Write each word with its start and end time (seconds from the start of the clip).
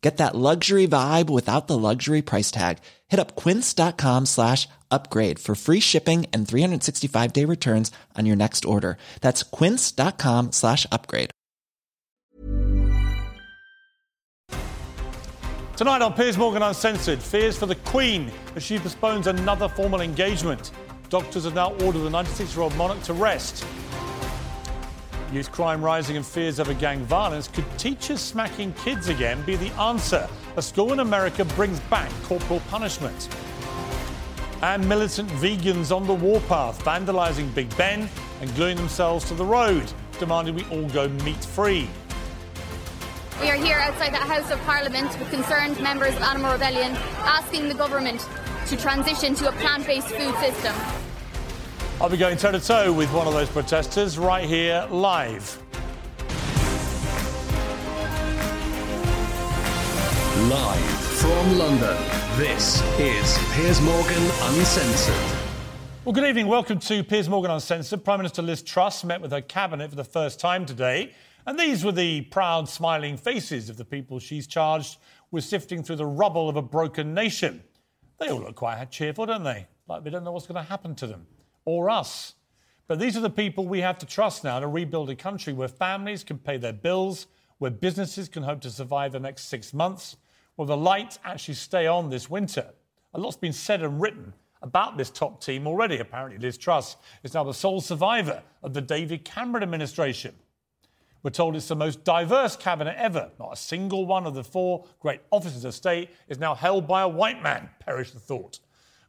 Get 0.00 0.16
that 0.16 0.34
luxury 0.34 0.88
vibe 0.88 1.28
without 1.28 1.66
the 1.66 1.76
luxury 1.76 2.22
price 2.22 2.50
tag. 2.50 2.78
Hit 3.08 3.20
up 3.20 3.36
quince.com 3.36 4.26
slash 4.26 4.66
upgrade 4.90 5.38
for 5.38 5.54
free 5.54 5.80
shipping 5.80 6.26
and 6.32 6.48
365 6.48 7.32
day 7.32 7.44
returns 7.44 7.92
on 8.16 8.26
your 8.26 8.36
next 8.36 8.64
order. 8.64 8.96
That's 9.20 9.42
quince.com 9.42 10.52
slash 10.52 10.86
upgrade. 10.90 11.30
Tonight 15.76 16.02
on 16.02 16.12
Piers 16.12 16.36
Morgan 16.36 16.62
Uncensored, 16.62 17.22
fears 17.22 17.56
for 17.56 17.64
the 17.64 17.74
Queen 17.74 18.30
as 18.54 18.62
she 18.62 18.78
postpones 18.78 19.26
another 19.26 19.66
formal 19.66 20.02
engagement. 20.02 20.72
Doctors 21.08 21.44
have 21.44 21.54
now 21.54 21.72
ordered 21.84 22.00
the 22.00 22.10
96 22.10 22.54
year 22.54 22.62
old 22.64 22.76
monarch 22.76 23.02
to 23.04 23.14
rest. 23.14 23.64
Youth 25.32 25.52
crime 25.52 25.80
rising 25.84 26.16
and 26.16 26.26
fears 26.26 26.58
over 26.58 26.74
gang 26.74 27.04
violence. 27.04 27.46
Could 27.46 27.64
teachers 27.78 28.20
smacking 28.20 28.72
kids 28.72 29.06
again 29.08 29.40
be 29.42 29.54
the 29.54 29.70
answer? 29.74 30.28
A 30.56 30.62
school 30.62 30.92
in 30.92 30.98
America 30.98 31.44
brings 31.44 31.78
back 31.80 32.10
corporal 32.24 32.58
punishment. 32.68 33.28
And 34.60 34.86
militant 34.88 35.28
vegans 35.30 35.94
on 35.94 36.04
the 36.08 36.14
warpath, 36.14 36.82
vandalising 36.84 37.54
Big 37.54 37.74
Ben 37.76 38.08
and 38.40 38.54
gluing 38.56 38.76
themselves 38.76 39.24
to 39.26 39.34
the 39.34 39.44
road, 39.44 39.92
demanding 40.18 40.56
we 40.56 40.64
all 40.64 40.88
go 40.88 41.08
meat 41.08 41.44
free. 41.44 41.88
We 43.40 43.50
are 43.50 43.56
here 43.56 43.76
outside 43.76 44.12
the 44.12 44.16
House 44.16 44.50
of 44.50 44.60
Parliament 44.62 45.16
with 45.20 45.30
concerned 45.30 45.80
members 45.80 46.14
of 46.16 46.22
Animal 46.22 46.52
Rebellion 46.54 46.96
asking 47.20 47.68
the 47.68 47.74
government 47.74 48.26
to 48.66 48.76
transition 48.76 49.36
to 49.36 49.48
a 49.48 49.52
plant 49.52 49.86
based 49.86 50.08
food 50.08 50.34
system. 50.38 50.74
I'll 52.02 52.08
be 52.08 52.16
going 52.16 52.38
toe 52.38 52.50
to 52.50 52.58
toe 52.58 52.90
with 52.90 53.12
one 53.12 53.26
of 53.26 53.34
those 53.34 53.50
protesters 53.50 54.16
right 54.16 54.48
here 54.48 54.86
live. 54.90 55.62
Live 60.48 60.90
from 61.18 61.58
London, 61.58 61.98
this 62.38 62.80
is 62.98 63.38
Piers 63.52 63.82
Morgan 63.82 64.22
Uncensored. 64.44 65.38
Well, 66.06 66.14
good 66.14 66.24
evening. 66.24 66.46
Welcome 66.46 66.78
to 66.78 67.04
Piers 67.04 67.28
Morgan 67.28 67.50
Uncensored. 67.50 68.02
Prime 68.02 68.20
Minister 68.20 68.40
Liz 68.40 68.62
Truss 68.62 69.04
met 69.04 69.20
with 69.20 69.32
her 69.32 69.42
cabinet 69.42 69.90
for 69.90 69.96
the 69.96 70.02
first 70.02 70.40
time 70.40 70.64
today. 70.64 71.12
And 71.46 71.60
these 71.60 71.84
were 71.84 71.92
the 71.92 72.22
proud, 72.22 72.66
smiling 72.66 73.18
faces 73.18 73.68
of 73.68 73.76
the 73.76 73.84
people 73.84 74.18
she's 74.18 74.46
charged 74.46 74.96
with 75.32 75.44
sifting 75.44 75.82
through 75.82 75.96
the 75.96 76.06
rubble 76.06 76.48
of 76.48 76.56
a 76.56 76.62
broken 76.62 77.12
nation. 77.12 77.62
They 78.18 78.30
all 78.30 78.40
look 78.40 78.56
quite 78.56 78.82
cheerful, 78.90 79.26
don't 79.26 79.44
they? 79.44 79.66
Like 79.86 80.02
they 80.02 80.08
don't 80.08 80.24
know 80.24 80.32
what's 80.32 80.46
going 80.46 80.64
to 80.64 80.66
happen 80.66 80.94
to 80.94 81.06
them 81.06 81.26
or 81.70 81.90
us. 81.90 82.34
But 82.86 82.98
these 82.98 83.16
are 83.16 83.20
the 83.20 83.30
people 83.30 83.66
we 83.66 83.80
have 83.80 83.98
to 83.98 84.06
trust 84.06 84.42
now 84.42 84.58
to 84.58 84.66
rebuild 84.66 85.10
a 85.10 85.14
country 85.14 85.52
where 85.52 85.68
families 85.68 86.24
can 86.24 86.38
pay 86.38 86.56
their 86.56 86.72
bills, 86.72 87.28
where 87.58 87.70
businesses 87.70 88.28
can 88.28 88.42
hope 88.42 88.60
to 88.62 88.70
survive 88.70 89.12
the 89.12 89.20
next 89.20 89.44
six 89.44 89.72
months, 89.72 90.16
where 90.56 90.66
the 90.66 90.76
lights 90.76 91.18
actually 91.24 91.54
stay 91.54 91.86
on 91.86 92.10
this 92.10 92.28
winter. 92.28 92.70
A 93.14 93.20
lot's 93.20 93.36
been 93.36 93.52
said 93.52 93.82
and 93.82 94.00
written 94.00 94.32
about 94.62 94.98
this 94.98 95.10
top 95.10 95.40
team 95.42 95.66
already. 95.66 95.98
Apparently, 95.98 96.38
Liz 96.38 96.58
Truss 96.58 96.96
is 97.22 97.34
now 97.34 97.44
the 97.44 97.54
sole 97.54 97.80
survivor 97.80 98.42
of 98.62 98.74
the 98.74 98.80
David 98.80 99.24
Cameron 99.24 99.62
administration. 99.62 100.34
We're 101.22 101.30
told 101.30 101.54
it's 101.54 101.68
the 101.68 101.76
most 101.76 102.02
diverse 102.02 102.56
cabinet 102.56 102.96
ever. 102.98 103.30
Not 103.38 103.52
a 103.52 103.56
single 103.56 104.06
one 104.06 104.26
of 104.26 104.34
the 104.34 104.44
four 104.44 104.86
great 105.00 105.20
offices 105.30 105.64
of 105.64 105.74
state 105.74 106.10
is 106.28 106.38
now 106.38 106.54
held 106.54 106.88
by 106.88 107.02
a 107.02 107.08
white 107.08 107.42
man, 107.42 107.68
perish 107.78 108.10
the 108.10 108.20
thought. 108.20 108.58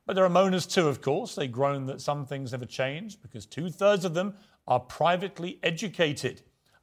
But 0.06 0.16
there 0.16 0.26
are 0.26 0.30
moaners 0.30 0.70
too, 0.70 0.88
of 0.88 1.02
course. 1.02 1.36
They 1.36 1.48
groan 1.48 1.86
that 1.86 2.02
some 2.02 2.26
things 2.26 2.52
never 2.52 2.66
change 2.66 3.22
because 3.22 3.46
two 3.46 3.70
thirds 3.70 4.04
of 4.04 4.14
them 4.14 4.34
are 4.68 4.80
privately 4.80 5.60
educated. 5.64 6.42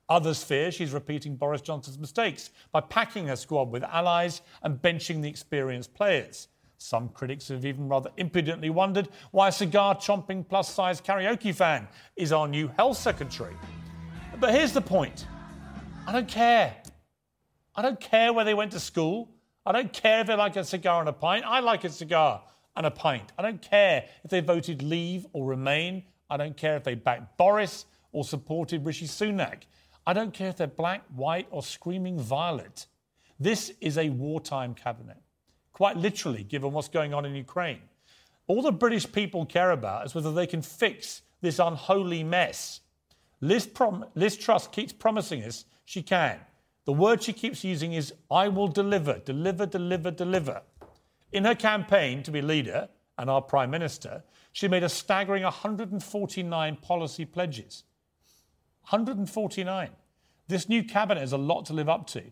Others 0.09 0.43
fear 0.43 0.71
she's 0.71 0.93
repeating 0.93 1.37
Boris 1.37 1.61
Johnson's 1.61 1.99
mistakes 1.99 2.51
by 2.73 2.81
packing 2.81 3.27
her 3.27 3.37
squad 3.37 3.71
with 3.71 3.83
allies 3.83 4.41
and 4.63 4.81
benching 4.81 5.21
the 5.21 5.29
experienced 5.29 5.95
players. 5.95 6.49
Some 6.79 7.09
critics 7.09 7.49
have 7.49 7.67
even 7.67 7.89
rather 7.89 8.11
impudently 8.17 8.71
wondered 8.71 9.09
why 9.33 9.49
a 9.49 9.53
cigar 9.53 9.97
chomping 9.97 10.49
plus 10.49 10.73
size 10.73 11.01
karaoke 11.01 11.55
fan 11.55 11.89
is 12.17 12.33
our 12.33 12.47
new 12.47 12.69
health 12.69 12.97
secretary. 12.97 13.57
But 14.39 14.55
here's 14.55 14.73
the 14.73 14.81
point 14.81 15.27
I 16.07 16.13
don't 16.13 16.29
care. 16.29 16.75
I 17.75 17.83
don't 17.83 18.01
care 18.01 18.33
where 18.33 18.45
they 18.45 18.55
went 18.55 18.73
to 18.73 18.81
school. 18.81 19.29
I 19.67 19.73
don't 19.73 19.93
care 19.93 20.21
if 20.21 20.29
they 20.29 20.35
like 20.37 20.57
a 20.57 20.65
cigar 20.65 21.01
and 21.01 21.09
a 21.09 21.13
pint. 21.13 21.45
I 21.45 21.61
like 21.61 21.85
a 21.85 21.91
cigar 21.91 22.43
and 22.79 22.87
a 22.87 22.91
pint. 22.91 23.33
I 23.37 23.43
don't 23.43 23.61
care 23.61 24.05
if 24.25 24.31
they 24.31 24.41
voted 24.41 24.83
leave 24.83 25.27
or 25.33 25.45
remain. 25.45 26.05
I 26.31 26.37
don't 26.37 26.57
care 26.57 26.77
if 26.77 26.85
they 26.85 26.95
backed 26.95 27.37
Boris 27.37 27.87
or 28.13 28.25
supported 28.25 28.87
Rishi 28.87 29.07
Sunak. 29.07 29.63
I 30.07 30.13
don't 30.13 30.33
care 30.33 30.49
if 30.49 30.57
they're 30.57 30.67
black, 30.67 31.03
white, 31.15 31.49
or 31.51 31.63
screaming 31.63 32.19
violet. 32.19 32.87
This 33.39 33.73
is 33.81 33.99
a 33.99 34.09
wartime 34.09 34.75
cabinet, 34.75 35.19
quite 35.73 35.97
literally, 35.97 36.45
given 36.45 36.73
what's 36.73 36.89
going 36.89 37.13
on 37.13 37.27
in 37.27 37.35
Ukraine. 37.35 37.83
All 38.47 38.63
the 38.63 38.73
British 38.73 39.11
people 39.11 39.45
care 39.45 39.73
about 39.73 40.07
is 40.07 40.15
whether 40.15 40.33
they 40.33 40.47
can 40.47 40.63
fix 40.63 41.23
this 41.41 41.59
unholy 41.59 42.25
mess. 42.25 42.81
Liz, 43.41 43.67
Prom- 43.67 44.07
Liz 44.15 44.37
Truss 44.37 44.67
keeps 44.69 44.93
promising 44.93 45.43
us 45.43 45.65
she 45.85 46.03
can. 46.03 46.39
The 46.85 46.93
word 46.93 47.23
she 47.23 47.33
keeps 47.33 47.63
using 47.65 47.93
is, 47.93 48.15
I 48.31 48.49
will 48.49 48.69
deliver, 48.69 49.19
deliver, 49.19 49.67
deliver, 49.67 50.11
deliver. 50.11 50.63
In 51.33 51.45
her 51.45 51.55
campaign 51.55 52.23
to 52.23 52.31
be 52.31 52.41
leader 52.41 52.89
and 53.19 53.29
our 53.29 53.43
Prime 53.43 53.71
Minister, 53.71 54.23
she 54.53 54.69
made 54.69 54.83
a 54.83 54.89
staggering 54.89 55.43
149 55.43 56.77
policy 56.77 57.25
pledges. 57.25 57.85
149. 58.89 59.91
This 60.47 60.69
new 60.69 60.83
cabinet 60.83 61.21
has 61.21 61.33
a 61.33 61.39
lot 61.39 61.67
to 61.67 61.75
live 61.75 61.89
up 61.89 62.07
to. 62.09 62.23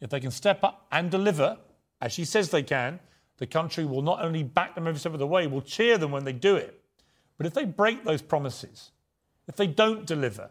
If 0.00 0.10
they 0.10 0.20
can 0.20 0.30
step 0.30 0.62
up 0.62 0.86
and 0.92 1.10
deliver, 1.10 1.58
as 2.00 2.12
she 2.12 2.24
says 2.24 2.50
they 2.50 2.62
can, 2.62 3.00
the 3.38 3.46
country 3.46 3.84
will 3.84 4.02
not 4.02 4.22
only 4.22 4.44
back 4.44 4.74
them 4.74 4.86
every 4.86 5.00
step 5.00 5.12
of 5.12 5.18
the 5.18 5.26
way, 5.26 5.46
will 5.46 5.62
cheer 5.62 5.98
them 5.98 6.12
when 6.12 6.24
they 6.24 6.32
do 6.32 6.54
it. 6.54 6.80
But 7.36 7.46
if 7.46 7.54
they 7.54 7.64
break 7.64 8.04
those 8.04 8.22
promises, 8.22 8.92
if 9.48 9.56
they 9.56 9.66
don't 9.66 10.06
deliver, 10.06 10.50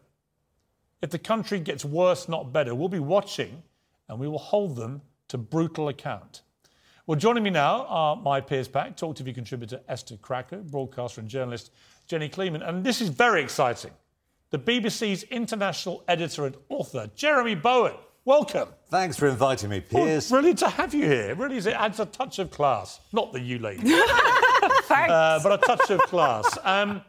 if 1.02 1.12
the 1.12 1.20
country 1.20 1.59
gets 1.59 1.86
worse, 1.86 2.28
not 2.28 2.52
better, 2.52 2.74
we'll 2.74 2.90
be 2.90 3.00
watching 3.00 3.64
and 4.09 4.20
we 4.20 4.28
will 4.28 4.38
hold 4.38 4.76
them 4.76 5.02
to 5.28 5.38
brutal 5.38 5.90
account. 5.90 6.42
Well, 7.07 7.18
joining 7.18 7.44
me 7.44 7.51
now 7.51 7.85
are 7.85 8.18
my 8.18 8.41
peers 8.41 8.68
Pack, 8.68 8.97
Talk 8.97 9.16
TV 9.16 9.34
contributor 9.34 9.79
Esther 9.88 10.18
Krakue, 10.18 10.69
broadcaster 10.69 11.22
and 11.22 11.29
journalist 11.29 11.72
Jenny 12.06 12.28
Kleeman. 12.28 12.62
And 12.62 12.84
this 12.84 13.00
is 13.00 13.07
very 13.07 13.41
exciting. 13.41 13.91
The 14.50 14.59
BBC's 14.59 15.23
international 15.23 16.03
editor 16.09 16.47
and 16.47 16.58
author, 16.67 17.09
Jeremy 17.16 17.55
Bowen. 17.55 17.93
Welcome. 18.26 18.67
Thanks 18.90 19.16
for 19.16 19.29
inviting 19.29 19.70
me, 19.70 19.79
Piers. 19.79 20.29
Well, 20.29 20.41
brilliant 20.41 20.59
to 20.59 20.67
have 20.67 20.93
you 20.93 21.05
here. 21.05 21.34
Really, 21.34 21.55
it 21.55 21.67
adds 21.67 22.02
a 22.02 22.05
touch 22.08 22.40
of 22.40 22.52
class. 22.52 22.99
Not 23.14 23.32
the 23.32 23.40
you 23.40 23.59
lady. 23.59 23.84
Thanks. 23.87 25.09
Uh, 25.09 25.40
but 25.41 25.64
a 25.64 25.66
touch 25.66 25.90
of 25.90 26.02
class. 26.02 26.58
Um, 26.66 27.02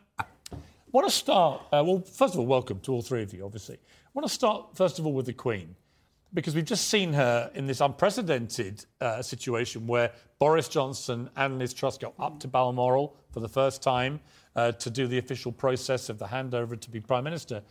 want 0.92 1.08
to 1.08 1.12
start, 1.12 1.62
uh, 1.72 1.82
well, 1.84 2.02
first 2.02 2.34
of 2.34 2.38
all, 2.38 2.46
welcome 2.46 2.78
to 2.82 2.92
all 2.92 3.02
three 3.02 3.24
of 3.24 3.34
you, 3.34 3.44
obviously. 3.44 3.74
I 3.74 4.10
want 4.14 4.28
to 4.28 4.32
start, 4.32 4.76
first 4.76 5.00
of 5.00 5.06
all, 5.06 5.12
with 5.12 5.26
the 5.26 5.32
Queen, 5.32 5.74
because 6.34 6.54
we've 6.54 6.64
just 6.64 6.88
seen 6.88 7.12
her 7.12 7.50
in 7.54 7.66
this 7.66 7.80
unprecedented 7.80 8.84
uh, 9.00 9.22
situation 9.22 9.86
where 9.86 10.12
Boris 10.38 10.68
Johnson 10.68 11.30
and 11.36 11.58
Liz 11.58 11.72
Truss 11.72 11.98
go 11.98 12.12
up 12.18 12.38
to 12.40 12.48
Balmoral 12.48 13.16
for 13.30 13.40
the 13.40 13.48
first 13.48 13.82
time 13.82 14.20
uh, 14.54 14.72
to 14.72 14.90
do 14.90 15.06
the 15.06 15.18
official 15.18 15.52
process 15.52 16.08
of 16.08 16.18
the 16.18 16.26
handover 16.26 16.78
to 16.78 16.90
be 16.90 17.00
Prime 17.00 17.24
Minister. 17.24 17.62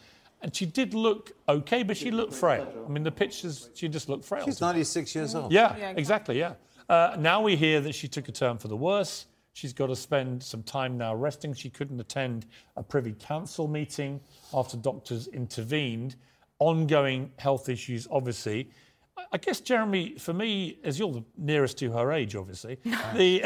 And 0.42 0.56
she 0.56 0.66
did 0.66 0.94
look 0.94 1.32
okay, 1.50 1.84
but 1.84 1.98
she 1.98 2.12
looked 2.12 2.34
frail. 2.34 2.72
I 2.86 2.90
mean, 2.90 3.04
the 3.04 3.12
pictures, 3.12 3.70
she 3.74 3.88
just 3.88 4.08
looked 4.08 4.26
frail. 4.26 4.46
She's 4.46 4.62
96 4.62 5.16
years 5.16 5.36
old. 5.36 5.52
Yeah, 5.52 5.76
exactly, 5.96 6.38
yeah. 6.38 6.54
Uh, 6.90 7.16
now 7.20 7.42
we 7.42 7.56
hear 7.56 7.82
that 7.82 7.96
she 7.96 8.08
took 8.08 8.28
a 8.30 8.32
turn 8.32 8.58
for 8.58 8.68
the 8.68 8.78
worse. 8.78 9.26
She's 9.54 9.74
got 9.74 9.88
to 9.88 9.96
spend 9.96 10.44
some 10.44 10.62
time 10.62 10.98
now 10.98 11.16
resting. 11.16 11.54
She 11.54 11.72
couldn't 11.72 12.00
attend 12.00 12.46
a 12.76 12.84
Privy 12.84 13.14
Council 13.14 13.68
meeting 13.68 14.22
after 14.54 14.78
doctors 14.78 15.28
intervened. 15.28 16.16
Ongoing 16.60 17.32
health 17.38 17.70
issues, 17.70 18.08
obviously. 18.10 18.70
I- 19.32 19.38
guess, 19.38 19.60
Jeremy, 19.60 20.16
for 20.18 20.34
me, 20.34 20.80
as 20.84 20.98
you're 20.98 21.12
the 21.12 21.24
nearest 21.38 21.78
to 21.80 21.92
her 21.92 22.12
age, 22.12 22.36
obviously, 22.36 22.76
the, 23.16 23.44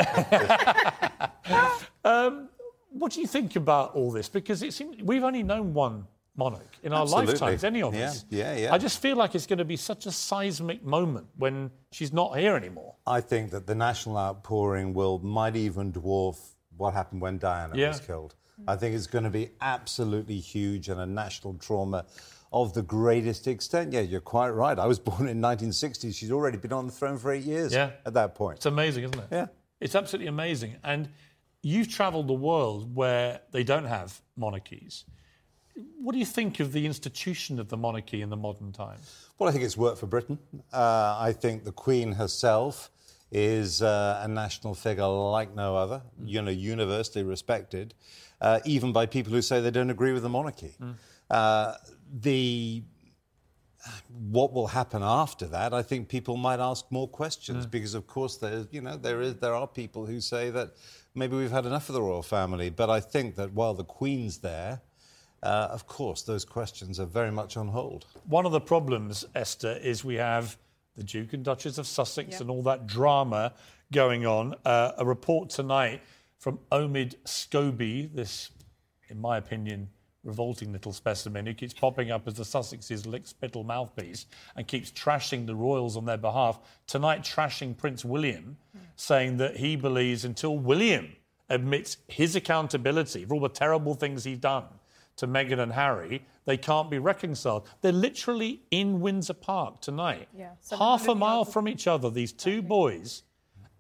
um, 2.06 2.50
what 2.92 3.12
do 3.14 3.22
you 3.22 3.28
think 3.28 3.56
about 3.56 3.96
all 3.96 4.12
this? 4.12 4.30
Because 4.30 4.64
it 4.64 4.74
seems 4.74 5.02
we've 5.04 5.24
only 5.24 5.44
known 5.44 5.74
one 5.74 6.06
monarch 6.38 6.68
in 6.84 6.94
our 6.94 7.02
Absolutely. 7.02 7.32
lifetimes, 7.34 7.64
any 7.64 7.82
of 7.82 7.94
Yeah, 7.94 8.08
us. 8.08 8.26
yeah, 8.30 8.56
yeah. 8.56 8.74
I 8.74 8.78
just 8.78 9.02
feel 9.02 9.18
like 9.18 9.36
it's 9.36 9.46
going 9.48 9.60
to 9.60 9.66
be 9.66 9.76
such 9.76 10.06
a 10.06 10.12
seismic 10.12 10.84
moment 10.84 11.28
when 11.38 11.70
she's 11.92 12.14
not 12.14 12.38
here 12.38 12.56
anymore. 12.56 12.96
I 13.06 13.20
think 13.22 13.52
that 13.52 13.68
the 13.68 13.76
national 13.76 14.18
outpouring 14.18 14.94
will 14.94 15.20
might 15.20 15.56
even 15.56 15.92
dwarf 15.92 16.38
what 16.78 16.94
happened 16.94 17.22
when 17.22 17.38
Diana 17.38 17.76
Yeah. 17.76 17.90
was 17.90 18.00
killed. 18.00 18.36
I 18.68 18.76
think 18.76 18.96
it's 18.96 19.08
going 19.08 19.24
to 19.24 19.30
be 19.30 19.50
absolutely 19.60 20.38
huge 20.40 20.88
and 20.90 21.00
a 21.02 21.06
national 21.06 21.56
trauma 21.56 22.06
of 22.52 22.74
the 22.74 22.82
greatest 22.82 23.48
extent. 23.48 23.94
Yeah, 23.94 24.02
you're 24.02 24.20
quite 24.22 24.50
right. 24.50 24.78
I 24.78 24.86
was 24.86 25.00
born 25.10 25.22
in 25.22 25.42
1960. 25.42 26.12
She's 26.12 26.32
already 26.32 26.58
been 26.58 26.74
on 26.74 26.86
the 26.88 26.92
throne 26.92 27.18
for 27.18 27.32
eight 27.32 27.44
years 27.44 27.74
Yeah. 27.74 27.92
at 28.06 28.14
that 28.14 28.36
point. 28.36 28.58
It's 28.58 28.66
amazing, 28.66 29.06
isn't 29.06 29.20
it? 29.20 29.28
Yeah. 29.32 29.48
It's 29.80 29.96
absolutely 29.96 30.28
amazing. 30.28 30.76
And 30.84 31.10
you've 31.64 31.90
travelled 31.90 32.28
the 32.28 32.34
world 32.34 32.94
where 32.96 33.42
they 33.52 33.64
don't 33.64 33.86
have 33.86 34.20
monarchies. 34.36 35.06
What 36.00 36.12
do 36.12 36.20
you 36.20 36.26
think 36.26 36.60
of 36.60 36.74
the 36.74 36.86
institution 36.86 37.58
of 37.60 37.70
the 37.70 37.78
monarchy 37.78 38.22
in 38.22 38.30
the 38.30 38.36
modern 38.38 38.74
times? 38.74 39.28
Well, 39.40 39.48
I 39.50 39.54
think 39.54 39.64
it's 39.64 39.78
worked 39.78 40.00
for 40.00 40.06
Britain. 40.08 40.38
Uh, 40.74 41.16
I 41.20 41.32
think 41.34 41.64
the 41.64 41.72
Queen 41.72 42.12
herself 42.12 42.92
is 43.32 43.82
uh, 43.82 44.20
a 44.22 44.28
national 44.28 44.74
figure 44.76 45.08
like 45.08 45.56
no 45.56 45.78
other, 45.78 46.02
you 46.26 46.42
know, 46.42 46.52
universally 46.52 47.24
respected, 47.24 47.94
uh, 48.42 48.60
even 48.66 48.92
by 48.92 49.06
people 49.06 49.32
who 49.32 49.42
say 49.42 49.62
they 49.62 49.72
don't 49.72 49.90
agree 49.90 50.12
with 50.12 50.24
the 50.24 50.30
monarchy. 50.30 50.76
Uh, 51.30 51.76
the 52.12 52.84
what 54.30 54.54
will 54.54 54.68
happen 54.68 55.02
after 55.02 55.48
that? 55.48 55.74
I 55.74 55.82
think 55.82 56.08
people 56.08 56.38
might 56.38 56.60
ask 56.60 56.86
more 56.92 57.08
questions 57.08 57.66
because, 57.66 57.96
of 57.96 58.06
course, 58.06 58.38
there 58.38 58.66
you 58.72 58.82
know 58.82 58.98
there 58.98 59.22
is 59.22 59.36
there 59.38 59.56
are 59.56 59.68
people 59.68 60.06
who 60.06 60.22
say 60.22 60.50
that 60.52 60.74
maybe 61.16 61.36
we've 61.36 61.52
had 61.52 61.66
enough 61.66 61.90
of 61.90 61.94
the 61.94 62.02
royal 62.02 62.24
family. 62.24 62.70
But 62.70 62.90
I 62.90 63.00
think 63.00 63.36
that 63.36 63.54
while 63.54 63.74
the 63.74 63.84
Queen's 63.84 64.40
there, 64.40 64.82
uh, 65.44 65.70
of 65.72 65.88
course, 65.88 66.22
those 66.22 66.46
questions 66.46 67.00
are 67.00 67.06
very 67.06 67.32
much 67.32 67.58
on 67.58 67.70
hold. 67.70 68.06
One 68.28 68.46
of 68.46 68.52
the 68.52 68.62
problems, 68.62 69.26
Esther, 69.34 69.80
is 69.82 70.04
we 70.04 70.16
have 70.16 70.58
the 70.96 71.04
Duke 71.04 71.34
and 71.34 71.44
Duchess 71.44 71.78
of 71.78 71.88
Sussex 71.88 72.42
and 72.42 72.50
all 72.50 72.64
that 72.64 72.86
drama 72.86 73.54
going 73.92 74.26
on. 74.26 74.56
Uh, 74.64 74.92
a 74.98 75.06
report 75.06 75.50
tonight 75.50 76.02
from 76.38 76.60
Omid 76.72 77.16
Scobie, 77.26 78.14
this, 78.14 78.52
in 79.10 79.20
my 79.20 79.38
opinion, 79.38 79.90
revolting 80.24 80.72
little 80.72 80.94
specimen 80.94 81.46
who 81.46 81.54
keeps 81.54 81.74
popping 81.74 82.12
up 82.12 82.28
as 82.28 82.36
the 82.36 82.44
Sussex's 82.44 83.06
lick 83.06 83.26
spittle 83.26 83.64
mouthpiece 83.64 84.28
and 84.56 84.68
keeps 84.68 84.92
trashing 84.92 85.46
the 85.46 85.56
royals 85.56 85.98
on 85.98 86.06
their 86.06 86.18
behalf. 86.18 86.60
Tonight, 86.88 87.24
trashing 87.24 87.76
Prince 87.78 88.06
William, 88.06 88.58
saying 88.96 89.38
that 89.38 89.58
he 89.58 89.76
believes 89.76 90.24
until 90.26 90.58
William 90.58 91.16
admits 91.50 91.98
his 92.08 92.36
accountability 92.36 93.26
for 93.26 93.34
all 93.36 93.40
the 93.42 93.50
terrible 93.50 93.96
things 93.96 94.24
he's 94.24 94.38
done 94.38 94.66
to 95.18 95.28
Meghan 95.28 95.60
and 95.60 95.74
Harry, 95.74 96.24
they 96.46 96.58
can't 96.58 96.90
be 96.90 96.98
reconciled. 96.98 97.68
They're 97.82 97.92
literally 97.92 98.62
in 98.72 99.02
Windsor 99.02 99.34
Park 99.34 99.82
tonight, 99.82 100.28
Yeah, 100.38 100.52
half 100.78 101.08
a 101.08 101.16
mile 101.16 101.46
from 101.46 101.68
each 101.68 101.88
other, 101.88 102.10
these 102.10 102.32
two 102.32 102.62
boys, 102.62 103.24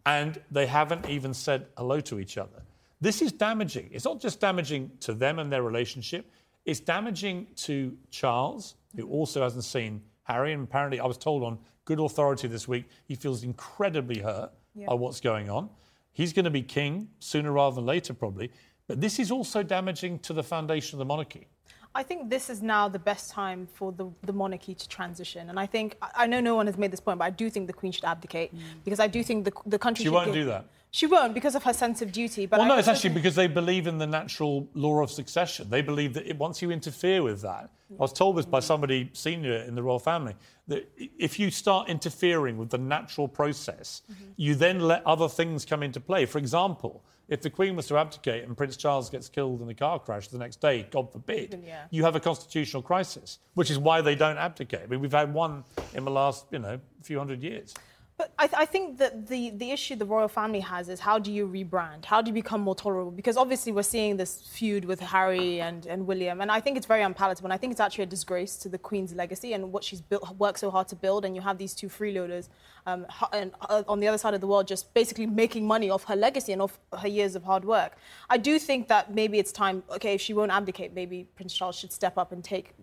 and 0.05 0.41
they 0.51 0.65
haven't 0.65 1.07
even 1.07 1.33
said 1.33 1.67
hello 1.77 1.99
to 2.01 2.19
each 2.19 2.37
other. 2.37 2.61
This 3.01 3.23
is 3.23 3.31
damaging. 3.31 3.89
It's 3.91 4.05
not 4.05 4.21
just 4.21 4.39
damaging 4.39 4.91
to 5.01 5.13
them 5.13 5.39
and 5.39 5.51
their 5.51 5.63
relationship, 5.63 6.31
it's 6.65 6.79
damaging 6.79 7.47
to 7.55 7.97
Charles, 8.11 8.75
who 8.95 9.07
also 9.09 9.41
hasn't 9.41 9.63
seen 9.63 10.01
Harry. 10.23 10.53
And 10.53 10.63
apparently, 10.63 10.99
I 10.99 11.07
was 11.07 11.17
told 11.17 11.43
on 11.43 11.57
good 11.85 11.99
authority 11.99 12.47
this 12.47 12.67
week, 12.67 12.85
he 13.07 13.15
feels 13.15 13.43
incredibly 13.43 14.19
hurt 14.19 14.51
by 14.87 14.93
what's 14.93 15.19
going 15.19 15.49
on. 15.49 15.69
He's 16.13 16.33
going 16.33 16.45
to 16.45 16.51
be 16.51 16.61
king 16.61 17.09
sooner 17.19 17.51
rather 17.51 17.75
than 17.75 17.87
later, 17.87 18.13
probably. 18.13 18.51
But 18.87 19.01
this 19.01 19.17
is 19.19 19.31
also 19.31 19.63
damaging 19.63 20.19
to 20.19 20.33
the 20.33 20.43
foundation 20.43 20.97
of 20.97 20.99
the 20.99 21.05
monarchy. 21.05 21.47
I 21.93 22.03
think 22.03 22.29
this 22.29 22.49
is 22.49 22.61
now 22.61 22.87
the 22.87 22.99
best 22.99 23.31
time 23.31 23.67
for 23.73 23.91
the, 23.91 24.09
the 24.21 24.31
monarchy 24.31 24.75
to 24.75 24.87
transition. 24.87 25.49
And 25.49 25.59
I 25.59 25.65
think, 25.65 25.97
I- 26.01 26.27
know 26.27 26.39
no 26.39 26.55
one 26.55 26.67
has 26.67 26.77
made 26.77 26.91
this 26.91 27.01
point, 27.01 27.19
but 27.19 27.25
I 27.25 27.31
do 27.31 27.49
think 27.49 27.67
the 27.67 27.73
Queen 27.73 27.91
should 27.91 28.05
abdicate 28.05 28.55
mm. 28.55 28.59
because 28.85 28.99
I 28.99 29.07
do 29.07 29.23
think 29.23 29.45
the, 29.45 29.51
the 29.65 29.79
country 29.79 30.03
She 30.03 30.07
should 30.07 30.13
won't 30.13 30.27
give- 30.27 30.35
do 30.35 30.45
that. 30.45 30.65
She 30.93 31.07
won't 31.07 31.33
because 31.33 31.55
of 31.55 31.63
her 31.63 31.71
sense 31.71 32.01
of 32.01 32.11
duty. 32.11 32.45
But 32.45 32.59
Well, 32.59 32.65
I 32.65 32.75
no, 32.75 32.77
it's 32.77 32.89
actually 32.89 33.11
because 33.11 33.33
they 33.33 33.47
believe 33.47 33.87
in 33.87 33.97
the 33.97 34.07
natural 34.07 34.67
law 34.73 35.01
of 35.01 35.09
succession. 35.09 35.69
They 35.69 35.81
believe 35.81 36.13
that 36.15 36.27
it, 36.27 36.37
once 36.37 36.61
you 36.61 36.69
interfere 36.69 37.23
with 37.23 37.41
that, 37.41 37.69
I 37.91 38.01
was 38.01 38.11
told 38.11 38.37
this 38.37 38.45
by 38.45 38.59
mm-hmm. 38.59 38.65
somebody 38.65 39.09
senior 39.13 39.55
in 39.55 39.75
the 39.75 39.83
royal 39.83 39.99
family, 39.99 40.35
that 40.67 40.89
if 40.97 41.39
you 41.39 41.49
start 41.49 41.89
interfering 41.89 42.57
with 42.57 42.69
the 42.69 42.77
natural 42.77 43.27
process, 43.27 44.01
mm-hmm. 44.11 44.31
you 44.35 44.55
then 44.55 44.81
let 44.81 45.05
other 45.05 45.29
things 45.29 45.65
come 45.65 45.81
into 45.81 46.01
play. 46.01 46.25
For 46.25 46.37
example, 46.37 47.03
if 47.29 47.41
the 47.41 47.49
Queen 47.49 47.77
was 47.77 47.87
to 47.87 47.97
abdicate 47.97 48.43
and 48.43 48.57
Prince 48.57 48.75
Charles 48.75 49.09
gets 49.09 49.29
killed 49.29 49.61
in 49.61 49.69
a 49.69 49.73
car 49.73 49.97
crash 49.97 50.27
the 50.27 50.37
next 50.37 50.59
day, 50.59 50.87
God 50.91 51.11
forbid, 51.11 51.61
Yeah. 51.65 51.83
you 51.89 52.03
have 52.03 52.17
a 52.17 52.19
constitutional 52.19 52.83
crisis, 52.83 53.39
which 53.53 53.71
is 53.71 53.77
why 53.77 54.01
they 54.01 54.15
don't 54.15 54.37
abdicate. 54.37 54.81
I 54.83 54.87
mean, 54.87 54.99
we've 54.99 55.13
had 55.13 55.33
one 55.33 55.63
in 55.93 56.03
the 56.03 56.11
last, 56.11 56.47
you 56.51 56.59
know, 56.59 56.79
few 57.01 57.17
hundred 57.17 57.41
years. 57.41 57.73
But 58.21 58.33
I, 58.37 58.49
I 58.63 58.65
think 58.65 58.99
that 58.99 59.27
the, 59.29 59.49
the 59.49 59.71
issue 59.71 59.95
the 59.95 60.05
royal 60.05 60.27
family 60.27 60.59
has 60.59 60.89
is 60.89 60.99
how 60.99 61.17
do 61.17 61.31
you 61.31 61.47
rebrand? 61.47 62.05
How 62.05 62.21
do 62.21 62.29
you 62.29 62.35
become 62.35 62.61
more 62.61 62.75
tolerable? 62.75 63.09
Because 63.09 63.35
obviously 63.35 63.71
we're 63.71 63.81
seeing 63.81 64.15
this 64.15 64.43
feud 64.43 64.85
with 64.85 64.99
Harry 64.99 65.59
and, 65.59 65.87
and 65.87 66.05
William, 66.05 66.39
and 66.39 66.51
I 66.51 66.59
think 66.59 66.77
it's 66.77 66.85
very 66.85 67.01
unpalatable. 67.01 67.47
And 67.47 67.53
I 67.53 67.57
think 67.57 67.71
it's 67.71 67.79
actually 67.79 68.03
a 68.03 68.11
disgrace 68.17 68.57
to 68.57 68.69
the 68.69 68.77
Queen's 68.77 69.15
legacy 69.15 69.53
and 69.53 69.71
what 69.71 69.83
she's 69.83 70.01
built, 70.01 70.37
worked 70.37 70.59
so 70.59 70.69
hard 70.69 70.87
to 70.89 70.95
build. 70.95 71.25
And 71.25 71.35
you 71.35 71.41
have 71.41 71.57
these 71.57 71.73
two 71.73 71.87
freeloaders 71.87 72.49
um, 72.85 73.07
and, 73.33 73.53
uh, 73.67 73.81
on 73.87 73.99
the 73.99 74.07
other 74.07 74.19
side 74.19 74.35
of 74.35 74.41
the 74.41 74.45
world 74.45 74.67
just 74.67 74.93
basically 74.93 75.25
making 75.25 75.65
money 75.65 75.89
off 75.89 76.03
her 76.03 76.15
legacy 76.15 76.53
and 76.53 76.61
off 76.61 76.79
her 76.99 77.07
years 77.07 77.35
of 77.35 77.43
hard 77.43 77.65
work. 77.65 77.97
I 78.29 78.37
do 78.37 78.59
think 78.59 78.87
that 78.89 79.11
maybe 79.11 79.39
it's 79.39 79.51
time, 79.51 79.81
okay, 79.89 80.13
if 80.13 80.21
she 80.21 80.35
won't 80.35 80.51
abdicate, 80.51 80.93
maybe 80.93 81.27
Prince 81.35 81.55
Charles 81.55 81.75
should 81.75 81.91
step 81.91 82.19
up 82.19 82.31
and 82.31 82.43
take 82.43 82.75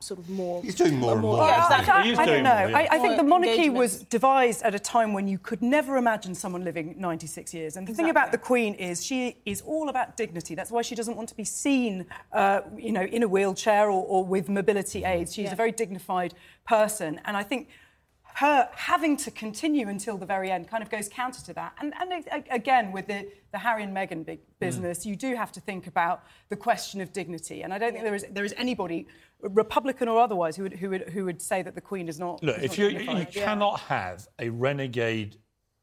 sort 0.00 0.20
of 0.20 0.28
more. 0.30 0.62
He's 0.62 0.74
doing 0.74 0.96
more 0.96 1.12
and 1.12 1.20
more. 1.20 1.38
Yeah, 1.38 1.64
exactly. 1.64 2.04
He 2.04 2.12
is 2.12 2.18
I 2.18 2.26
don't 2.26 2.42
know. 2.42 2.54
more, 2.54 2.70
yeah. 2.70 2.78
I, 2.78 2.88
I 2.92 2.98
think 2.98 3.16
the 3.16 3.22
monarchy 3.22 3.50
engagement. 3.52 3.78
was 3.78 4.02
devised 4.04 4.62
at 4.62 4.74
a 4.74 4.78
time 4.78 5.12
when 5.12 5.26
you 5.28 5.38
could 5.38 5.62
never 5.62 5.96
imagine 5.96 6.34
someone 6.34 6.64
living 6.64 6.94
96 6.98 7.52
years. 7.54 7.76
And 7.76 7.86
the 7.86 7.94
thing 7.94 8.10
about 8.10 8.32
the 8.32 8.38
Queen 8.38 8.74
is 8.74 9.04
she 9.04 9.36
is 9.44 9.60
all 9.62 9.88
about 9.88 10.16
dignity. 10.16 10.54
That's 10.54 10.70
why 10.70 10.82
she 10.82 10.94
doesn't 10.94 11.16
want 11.16 11.28
to 11.30 11.36
be 11.36 11.44
seen, 11.44 12.06
uh, 12.32 12.60
you 12.76 12.92
know, 12.92 13.02
in 13.02 13.22
a 13.22 13.28
wheelchair 13.28 13.86
or, 13.90 14.04
or 14.04 14.24
with 14.24 14.48
mobility 14.48 15.04
aids. 15.04 15.34
She's 15.34 15.46
Yeah. 15.46 15.52
a 15.52 15.56
very 15.56 15.72
dignified 15.72 16.34
person, 16.66 17.20
and 17.24 17.36
I 17.36 17.42
think. 17.42 17.68
Her 18.38 18.68
having 18.72 19.16
to 19.16 19.32
continue 19.32 19.88
until 19.88 20.16
the 20.16 20.24
very 20.24 20.48
end 20.48 20.68
kind 20.68 20.80
of 20.80 20.90
goes 20.90 21.08
counter 21.08 21.42
to 21.46 21.54
that. 21.54 21.72
And, 21.80 21.92
and 22.00 22.24
again, 22.50 22.92
with 22.92 23.08
the, 23.08 23.26
the 23.50 23.58
Harry 23.58 23.82
and 23.82 23.92
Meghan 23.96 24.24
big 24.24 24.38
mm. 24.38 24.58
business, 24.60 25.04
you 25.04 25.16
do 25.16 25.34
have 25.34 25.50
to 25.52 25.60
think 25.60 25.88
about 25.88 26.22
the 26.48 26.54
question 26.54 27.00
of 27.00 27.12
dignity. 27.12 27.62
And 27.62 27.74
I 27.74 27.78
don't 27.78 27.92
think 27.92 28.04
there 28.04 28.14
is, 28.14 28.26
there 28.30 28.44
is 28.44 28.54
anybody, 28.56 29.08
Republican 29.42 30.06
or 30.06 30.20
otherwise, 30.20 30.54
who 30.54 30.62
would, 30.62 30.74
who, 30.74 30.90
would, 30.90 31.08
who 31.08 31.24
would 31.24 31.42
say 31.42 31.62
that 31.62 31.74
the 31.74 31.80
Queen 31.80 32.08
is 32.08 32.20
not. 32.20 32.40
Look, 32.40 32.58
is 32.58 32.64
if 32.64 32.70
not 32.70 32.78
you, 32.78 32.84
you 32.84 32.98
dignified. 32.98 33.32
cannot 33.32 33.80
have 33.80 34.28
a 34.38 34.50
renegade 34.50 35.36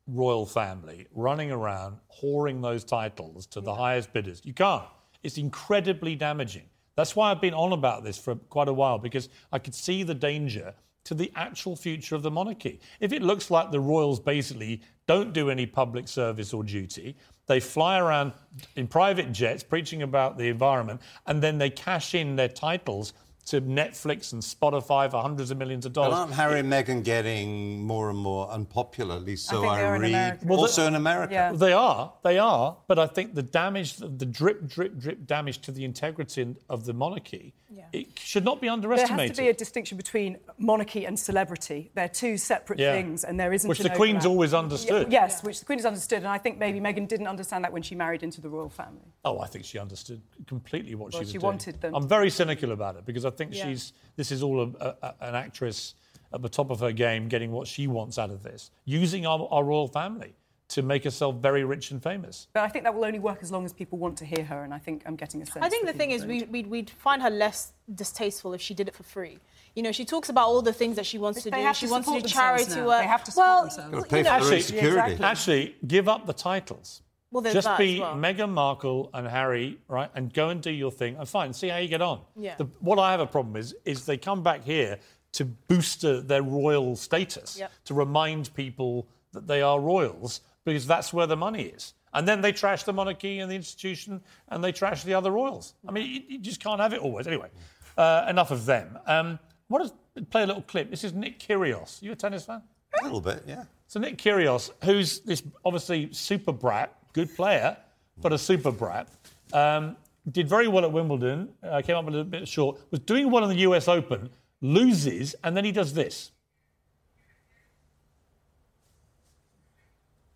royal 0.08 0.46
family 0.46 1.08
running 1.14 1.52
around 1.52 1.98
whoring 2.22 2.62
those 2.62 2.86
titles 2.86 3.48
to 3.48 3.60
the 3.60 3.76
highest 3.76 4.14
bidders, 4.14 4.42
you 4.46 4.54
can't. 4.54 4.86
It's 5.24 5.38
incredibly 5.38 6.16
damaging. 6.16 6.70
That's 6.96 7.18
why 7.18 7.32
I've 7.32 7.42
been 7.42 7.54
on 7.54 7.74
about 7.74 8.06
this 8.06 8.18
for 8.18 8.36
quite 8.36 8.70
a 8.70 8.74
while 8.74 8.98
because 8.98 9.28
I 9.52 9.60
could 9.60 9.76
see 9.76 10.04
the 10.04 10.14
danger 10.14 10.74
to 11.06 11.14
the 11.14 11.32
actual 11.36 11.76
future 11.76 12.16
of 12.16 12.24
the 12.24 12.32
monarchy. 12.32 12.80
If 13.00 13.14
it 13.14 13.22
looks 13.22 13.50
like 13.50 13.72
the 13.72 13.80
royals 13.80 14.20
basically 14.20 14.82
don't 15.08 15.34
do 15.34 15.50
any 15.50 15.66
public 15.66 16.08
service 16.08 16.54
or 16.54 16.64
duty, 16.64 17.16
they 17.48 17.60
fly 17.60 18.00
around 18.00 18.34
in 18.76 18.88
private 18.88 19.32
jets 19.32 19.64
preaching 19.64 20.02
about 20.02 20.38
the 20.38 20.48
environment, 20.48 21.02
and 21.28 21.42
then 21.42 21.58
they 21.58 21.70
cash 21.70 22.16
in 22.16 22.36
their 22.36 22.50
titles 22.50 23.14
to 23.46 23.62
Netflix 23.62 24.34
and 24.34 24.42
Spotify 24.42 25.10
for 25.10 25.22
hundreds 25.22 25.52
of 25.52 25.58
millions 25.58 25.86
of 25.86 25.94
dollars. 25.94 26.10
But 26.10 26.16
dollars. 26.16 26.30
aren't 26.32 26.34
Harry 26.52 26.60
and 26.62 26.72
Meghan 26.72 27.04
getting 27.04 27.84
more 27.84 28.10
and 28.10 28.18
more 28.18 28.50
unpopular? 28.50 29.16
At 29.16 29.24
least 29.24 29.46
so 29.48 29.62
think 29.62 29.72
I, 29.74 29.78
they 29.78 29.86
are 29.86 29.96
in 30.34 30.40
Well, 30.48 30.60
also 30.60 30.82
the- 30.82 30.88
in 30.90 30.96
America. 30.96 31.34
Yeah. 31.34 31.52
They 31.52 31.74
are, 31.74 32.12
they 32.24 32.40
are, 32.40 32.78
but 32.88 32.98
I 32.98 33.08
think 33.08 33.36
the 33.36 33.44
damage, 33.44 33.98
the 33.98 34.08
the 34.08 34.26
drip, 34.26 34.68
drip, 34.68 34.98
drip 34.98 35.26
damage 35.28 35.60
to 35.62 35.72
the 35.72 35.86
integrity 35.86 36.56
of 36.70 36.86
the 36.86 36.94
monarchy, 36.94 37.54
it 37.94 38.08
should 38.18 38.44
not 38.44 38.62
be 38.62 38.68
underestimated. 38.70 39.18
There 39.20 39.28
has 39.28 39.38
to 39.38 39.42
be 39.44 39.48
a 39.50 39.54
distinction 39.54 39.98
between 39.98 40.38
monarchy 40.58 41.06
and 41.06 41.20
celebrity. 41.20 41.92
They're 41.94 42.08
two 42.10 42.38
separate 42.38 42.80
Yeah. 42.80 42.94
things, 42.94 43.24
and 43.24 43.40
there 43.40 43.54
isn't 43.54 43.68
Which 43.68 43.80
an 43.80 43.84
the 43.84 43.90
Queen's 43.96 44.26
overlap. 44.26 44.32
always 44.32 44.54
understood. 44.54 45.12
Yes, 45.12 45.44
which 45.44 45.60
the 45.60 45.66
Queen 45.66 45.78
has 45.80 45.86
understood, 45.86 46.20
and 46.20 46.28
I 46.28 46.38
think 46.38 46.58
maybe 46.58 46.80
Meghan 46.80 47.08
didn't 47.08 47.28
understand 47.28 47.64
that 47.64 47.72
when 47.74 47.84
she 47.84 47.94
married 47.96 48.24
into 48.24 48.42
the 48.42 48.50
royal 48.50 48.70
family. 48.70 49.14
Oh, 49.24 49.40
I 49.40 49.48
think 49.48 49.66
she 49.66 49.78
understood 49.78 50.22
completely 50.48 50.96
what 50.96 51.12
Well, 51.14 51.20
she 51.22 51.26
was 51.26 51.28
she 51.30 51.34
doing. 51.34 51.44
wanted 51.46 51.82
them 51.82 51.94
I'm 51.96 52.08
very 52.08 52.30
cynical 52.30 52.72
about 52.72 52.96
it 52.96 53.06
because 53.06 53.26
I 53.26 53.30
think 53.38 53.54
Yeah. 53.54 53.66
she's 53.66 53.94
this 54.16 54.32
is 54.32 54.42
all 54.42 54.62
a, 54.62 54.68
a, 54.80 54.96
a- 55.02 55.16
an 55.22 55.36
actress 55.36 55.96
at 56.34 56.42
the 56.42 56.50
top 56.50 56.70
of 56.70 56.80
her 56.80 56.92
game, 56.92 57.28
getting 57.28 57.52
what 57.52 57.68
she 57.68 57.88
wants 57.88 58.18
out 58.18 58.30
of 58.30 58.44
this, 58.44 58.72
using 58.86 59.26
our, 59.26 59.48
our 59.52 59.64
royal 59.64 59.88
family 59.88 60.34
to 60.68 60.82
make 60.82 61.04
herself 61.04 61.36
very 61.36 61.64
rich 61.64 61.92
and 61.92 62.02
famous. 62.02 62.48
But 62.54 62.64
I 62.64 62.70
think 62.70 62.84
that 62.86 62.94
will 62.96 63.06
only 63.06 63.20
work 63.20 63.40
as 63.42 63.52
long 63.52 63.66
as 63.66 63.72
people 63.74 64.00
want 64.00 64.18
to 64.18 64.26
hear 64.26 64.44
her, 64.44 64.64
and 64.64 64.74
I 64.74 64.80
think 64.80 65.04
I'm 65.06 65.16
getting 65.16 65.42
a 65.42 65.46
sense. 65.46 65.64
I 65.64 65.70
think 65.70 65.86
the 65.86 65.94
thing 65.94 66.12
is, 66.12 66.26
we, 66.26 66.44
we'd, 66.44 66.68
we'd 66.68 66.90
find 66.90 67.22
her 67.22 67.30
less 67.30 67.74
distasteful 67.94 68.54
if 68.54 68.62
she 68.62 68.74
did 68.74 68.88
it 68.88 68.96
for 68.96 69.04
free. 69.04 69.38
You 69.76 69.84
know, 69.84 69.92
she 69.92 70.06
talks 70.06 70.30
about 70.30 70.48
all 70.48 70.62
the 70.62 70.74
things 70.74 70.96
that 70.96 71.06
she 71.06 71.18
wants 71.18 71.44
to 71.44 71.52
do. 71.52 71.74
she 71.74 71.86
to 71.86 71.92
wants 71.92 72.12
to 72.12 72.22
do 72.22 72.28
charity 72.28 72.76
now. 72.76 72.88
work. 72.88 73.02
They 73.02 73.08
have 73.08 73.24
to 73.26 73.32
support 73.32 73.48
well, 73.48 73.62
themselves. 73.64 74.04
Gotta 74.06 74.18
you 74.18 74.24
know, 74.24 74.30
Actually, 74.32 74.62
security. 74.62 75.12
exactly. 75.14 75.26
Actually, 75.26 75.76
give 75.86 76.10
up 76.10 76.26
the 76.26 76.34
titles. 76.34 77.02
Well, 77.32 77.42
there's 77.42 77.56
Just 77.56 77.66
that 77.66 77.78
be 77.78 77.96
as 77.96 78.00
well. 78.02 78.16
Meghan 78.16 78.50
Markle 78.50 79.10
and 79.14 79.28
Harry, 79.28 79.78
right, 79.88 80.10
and 80.16 80.34
go 80.34 80.50
and 80.50 80.62
do 80.62 80.72
your 80.72 80.92
thing, 80.92 81.18
and 81.18 81.28
fine, 81.28 81.52
see 81.54 81.68
how 81.68 81.78
you 81.78 81.88
get 81.90 82.02
on. 82.02 82.22
Yeah. 82.38 82.56
The, 82.58 82.66
what 82.80 82.98
I 83.00 83.12
have 83.12 83.20
a 83.20 83.26
problem 83.28 83.56
is, 83.58 83.76
is 83.84 84.06
they 84.06 84.18
come 84.18 84.42
back 84.44 84.64
here 84.64 85.00
to 85.34 85.46
boost 85.46 86.06
uh, 86.06 86.22
their 86.22 86.44
royal 86.44 86.96
status, 86.96 87.58
Yep. 87.60 87.72
to 87.86 87.94
remind 87.94 88.54
people 88.54 89.08
that 89.34 89.48
they 89.48 89.62
are 89.62 89.80
royals, 89.82 90.42
because 90.64 90.88
that's 90.88 91.12
where 91.12 91.28
the 91.28 91.36
money 91.36 91.64
is. 91.64 91.94
And 92.14 92.26
then 92.26 92.40
they 92.40 92.54
trash 92.54 92.84
the 92.84 92.94
monarchy 92.94 93.40
and 93.40 93.52
the 93.52 93.56
institution, 93.56 94.22
and 94.48 94.64
they 94.64 94.72
trash 94.72 95.04
the 95.04 95.14
other 95.14 95.32
royals. 95.32 95.74
I 95.86 95.92
mean, 95.92 96.10
you, 96.10 96.22
you 96.30 96.40
just 96.40 96.62
can't 96.62 96.80
have 96.80 96.94
it 96.94 97.02
always. 97.02 97.28
Anyway, 97.28 97.50
uh, 97.98 98.28
enough 98.30 98.52
of 98.52 98.66
them. 98.66 98.98
Um, 99.06 99.40
what 99.68 99.82
is, 99.82 99.92
play 100.30 100.44
a 100.44 100.48
little 100.48 100.62
clip. 100.62 100.90
This 100.90 101.04
is 101.04 101.12
Nick 101.12 101.40
Kyrgios. 101.40 102.02
You 102.02 102.14
a 102.14 102.16
tennis 102.16 102.46
fan? 102.46 102.62
A 103.02 103.04
little 103.04 103.20
bit, 103.20 103.44
yeah. 103.46 103.66
So 103.88 104.00
Nick 104.00 104.18
Kyrgios, 104.18 104.72
who's 104.86 105.20
this 105.20 105.44
obviously 105.66 106.14
super 106.14 106.54
brat, 106.54 106.96
good 107.16 107.34
player, 107.34 107.78
but 108.18 108.34
a 108.34 108.38
super 108.38 108.72
brat, 108.72 109.08
um, 109.54 109.96
did 110.30 110.50
very 110.50 110.68
well 110.68 110.84
at 110.84 110.92
Wimbledon. 110.92 111.50
Uh, 111.64 111.82
came 111.82 111.96
up 111.96 112.06
a 112.08 112.10
little 112.10 112.26
bit 112.26 112.48
short. 112.48 112.80
Was 112.92 113.00
doing 113.00 113.32
well 113.32 113.44
in 113.44 113.50
the 113.50 113.62
U.S. 113.62 113.88
Open, 113.88 114.30
loses, 114.62 115.34
and 115.44 115.56
then 115.56 115.64
he 115.64 115.72
does 115.72 115.94
this. 115.94 116.32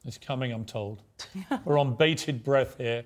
It's 0.05 0.17
coming, 0.17 0.53
I'm 0.53 0.65
told. 0.65 1.01
We're 1.65 1.77
on 1.77 1.95
bated 1.95 2.43
breath 2.43 2.77
here. 2.77 3.03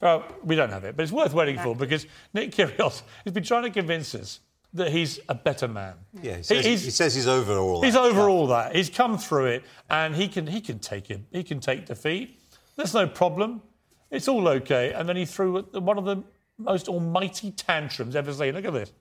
Well, 0.00 0.24
we 0.44 0.54
don't 0.54 0.70
have 0.70 0.84
it, 0.84 0.96
but 0.96 1.02
it's 1.02 1.10
worth 1.10 1.34
waiting 1.34 1.58
for 1.58 1.74
because 1.74 2.06
Nick 2.32 2.52
Kyrgios 2.52 3.02
has 3.24 3.34
been 3.34 3.42
trying 3.42 3.64
to 3.64 3.70
convince 3.70 4.14
us 4.14 4.38
that 4.74 4.90
he's 4.92 5.18
a 5.28 5.34
better 5.34 5.66
man. 5.68 5.94
Yeah, 6.22 6.36
he 6.36 6.42
says, 6.42 6.64
he's- 6.64 6.84
he 6.84 6.90
says 6.90 7.14
he's 7.14 7.26
over 7.26 7.56
all 7.58 7.82
He's 7.82 7.94
that 7.94 8.02
over 8.02 8.28
all 8.28 8.46
that. 8.48 8.74
He's 8.76 8.90
come 8.90 9.16
through 9.18 9.46
it, 9.46 9.64
and 9.88 10.14
he 10.14 10.28
can 10.28 10.46
he 10.46 10.60
can 10.60 10.78
take 10.78 11.10
it. 11.10 11.22
He 11.32 11.42
can 11.42 11.60
take 11.60 11.86
defeat. 11.86 12.38
There's 12.76 12.94
no 12.94 13.06
problem. 13.06 13.62
It's 14.10 14.28
all 14.28 14.46
okay. 14.48 14.92
And 14.92 15.08
then 15.08 15.16
he 15.16 15.24
threw 15.24 15.62
one 15.62 15.98
of 15.98 16.04
the 16.04 16.22
most 16.58 16.88
almighty 16.88 17.50
tantrums 17.50 18.14
ever 18.16 18.32
seen. 18.32 18.54
Look 18.54 18.64
at 18.64 18.72
this. 18.72 18.92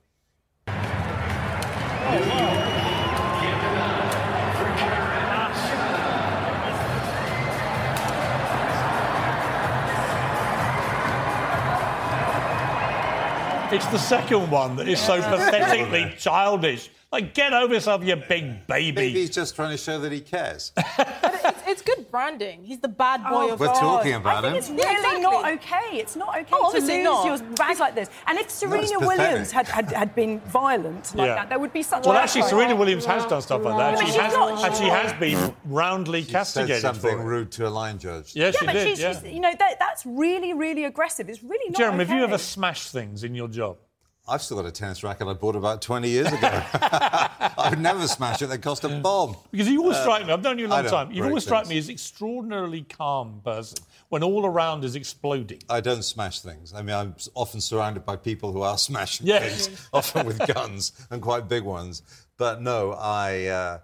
It's 13.69 13.85
the 13.87 13.97
second 13.97 14.49
one 14.49 14.77
that 14.77 14.87
is 14.87 14.97
so 14.97 15.21
pathetically 15.21 16.13
childish. 16.17 16.89
Like, 17.11 17.33
get 17.33 17.51
over 17.51 17.73
yourself, 17.73 18.01
you 18.03 18.15
big 18.15 18.65
baby. 18.65 18.95
Maybe 18.95 19.19
he's 19.19 19.29
just 19.29 19.55
trying 19.55 19.71
to 19.71 19.77
show 19.77 19.99
that 19.99 20.11
he 20.11 20.21
cares. 20.21 20.71
it's, 21.77 21.81
it's 21.81 21.95
good 21.95 22.11
branding. 22.11 22.63
He's 22.63 22.79
the 22.79 22.87
bad 22.87 23.23
boy 23.23 23.29
Oh, 23.49 23.53
of 23.53 23.59
We're 23.59 23.67
God. 23.67 23.79
talking 23.79 24.13
about 24.13 24.43
I 24.45 24.51
think 24.51 24.51
him. 24.53 24.57
it's 24.57 24.69
really 24.69 24.81
Yeah, 24.83 24.97
exactly. 24.97 25.21
not 25.21 25.53
okay. 25.53 25.97
It's 25.97 26.15
not 26.15 26.29
okay 26.37 26.45
Oh, 26.51 26.59
to 26.59 26.65
obviously 26.65 26.95
lose 26.97 27.03
not. 27.03 27.25
your 27.25 27.37
bag 27.55 27.79
like 27.79 27.95
this. 27.95 28.09
And 28.27 28.37
if 28.39 28.49
Serena 28.49 28.81
pathetic. 28.83 29.07
Williams 29.07 29.51
had, 29.51 29.67
had, 29.67 29.91
had 29.91 30.15
been 30.15 30.39
violent 30.41 31.13
like 31.15 31.27
Yeah. 31.27 31.35
that, 31.35 31.49
there 31.49 31.59
would 31.59 31.73
be 31.73 31.83
such 31.83 32.05
Well, 32.05 32.15
a 32.15 32.21
actually, 32.21 32.41
outcry. 32.43 32.57
Serena 32.59 32.75
Williams 32.75 33.05
has 33.05 33.25
done 33.25 33.41
stuff 33.41 33.63
like 33.63 33.77
that. 33.77 33.99
She 34.07 34.17
has, 34.17 34.33
not- 34.33 34.63
and 34.65 34.75
she 34.75 34.83
has 34.85 35.13
been 35.13 35.53
roundly 35.65 36.23
Said 36.23 36.31
castigated 36.31 36.81
something 36.81 37.17
for 37.17 37.21
it. 37.21 37.25
rude 37.25 37.51
to 37.53 37.67
a 37.67 37.69
line 37.69 37.99
judge. 37.99 38.35
Yeah, 38.35 38.45
Yeah, 38.45 38.51
she 38.59 38.65
but 38.65 38.73
did. 38.73 38.87
she's, 38.87 38.99
yeah. 38.99 39.13
she's, 39.19 39.31
you 39.33 39.39
know, 39.39 39.53
that, 39.57 39.75
that's 39.79 40.05
really, 40.05 40.53
really 40.53 40.85
aggressive. 40.85 41.29
It's 41.29 41.43
really 41.43 41.69
not 41.69 41.77
Jeremy, 41.77 42.01
okay. 42.03 42.09
have 42.11 42.17
you 42.19 42.23
ever 42.23 42.37
smashed 42.37 42.91
things 42.91 43.23
in 43.23 43.35
your 43.35 43.47
job? 43.47 43.77
I've 44.29 44.41
still 44.41 44.57
got 44.57 44.65
a 44.65 44.71
tennis 44.71 45.03
racket 45.05 45.25
I 45.25 45.33
bought 45.33 45.55
about 45.55 45.81
20 45.81 46.09
years 46.09 46.27
ago. 46.27 46.37
I 47.67 47.69
would 47.71 47.79
never 47.79 48.07
smash 48.07 48.41
it. 48.41 48.47
They 48.47 48.57
cost 48.57 48.83
a 48.83 48.89
bomb. 48.89 49.35
Because 49.51 49.67
you 49.67 49.81
always 49.81 49.97
strike 49.97 50.25
me. 50.25 50.33
I've 50.33 50.41
known 50.41 50.57
you 50.59 50.67
a 50.67 50.69
Uh, 50.69 50.81
long 50.81 50.85
time. 50.85 51.11
You 51.11 51.23
always 51.25 51.43
strike 51.43 51.63
things. 51.65 51.69
me 51.69 51.77
as 51.79 51.89
extraordinarily 51.89 52.81
calm 52.83 53.41
person 53.43 53.79
when 54.09 54.23
all 54.23 54.45
around 54.45 54.83
is 54.85 54.95
exploding. 54.95 55.59
I 55.69 55.81
don't 55.81 56.03
smash 56.03 56.39
things. 56.39 56.73
I 56.73 56.81
mean, 56.81 56.95
I'm 56.95 57.15
often 57.35 57.59
surrounded 57.61 58.05
by 58.05 58.15
people 58.15 58.51
who 58.53 58.61
are 58.61 58.77
smashing 58.89 59.27
Yes. 59.27 59.67
things, 59.67 59.89
often 59.91 60.25
with 60.25 60.39
guns 60.53 60.93
and 61.11 61.21
quite 61.21 61.47
big 61.49 61.63
ones. 61.63 62.03
But 62.37 62.61
no, 62.61 62.93
I, 62.93 63.45
uh, 63.47 63.79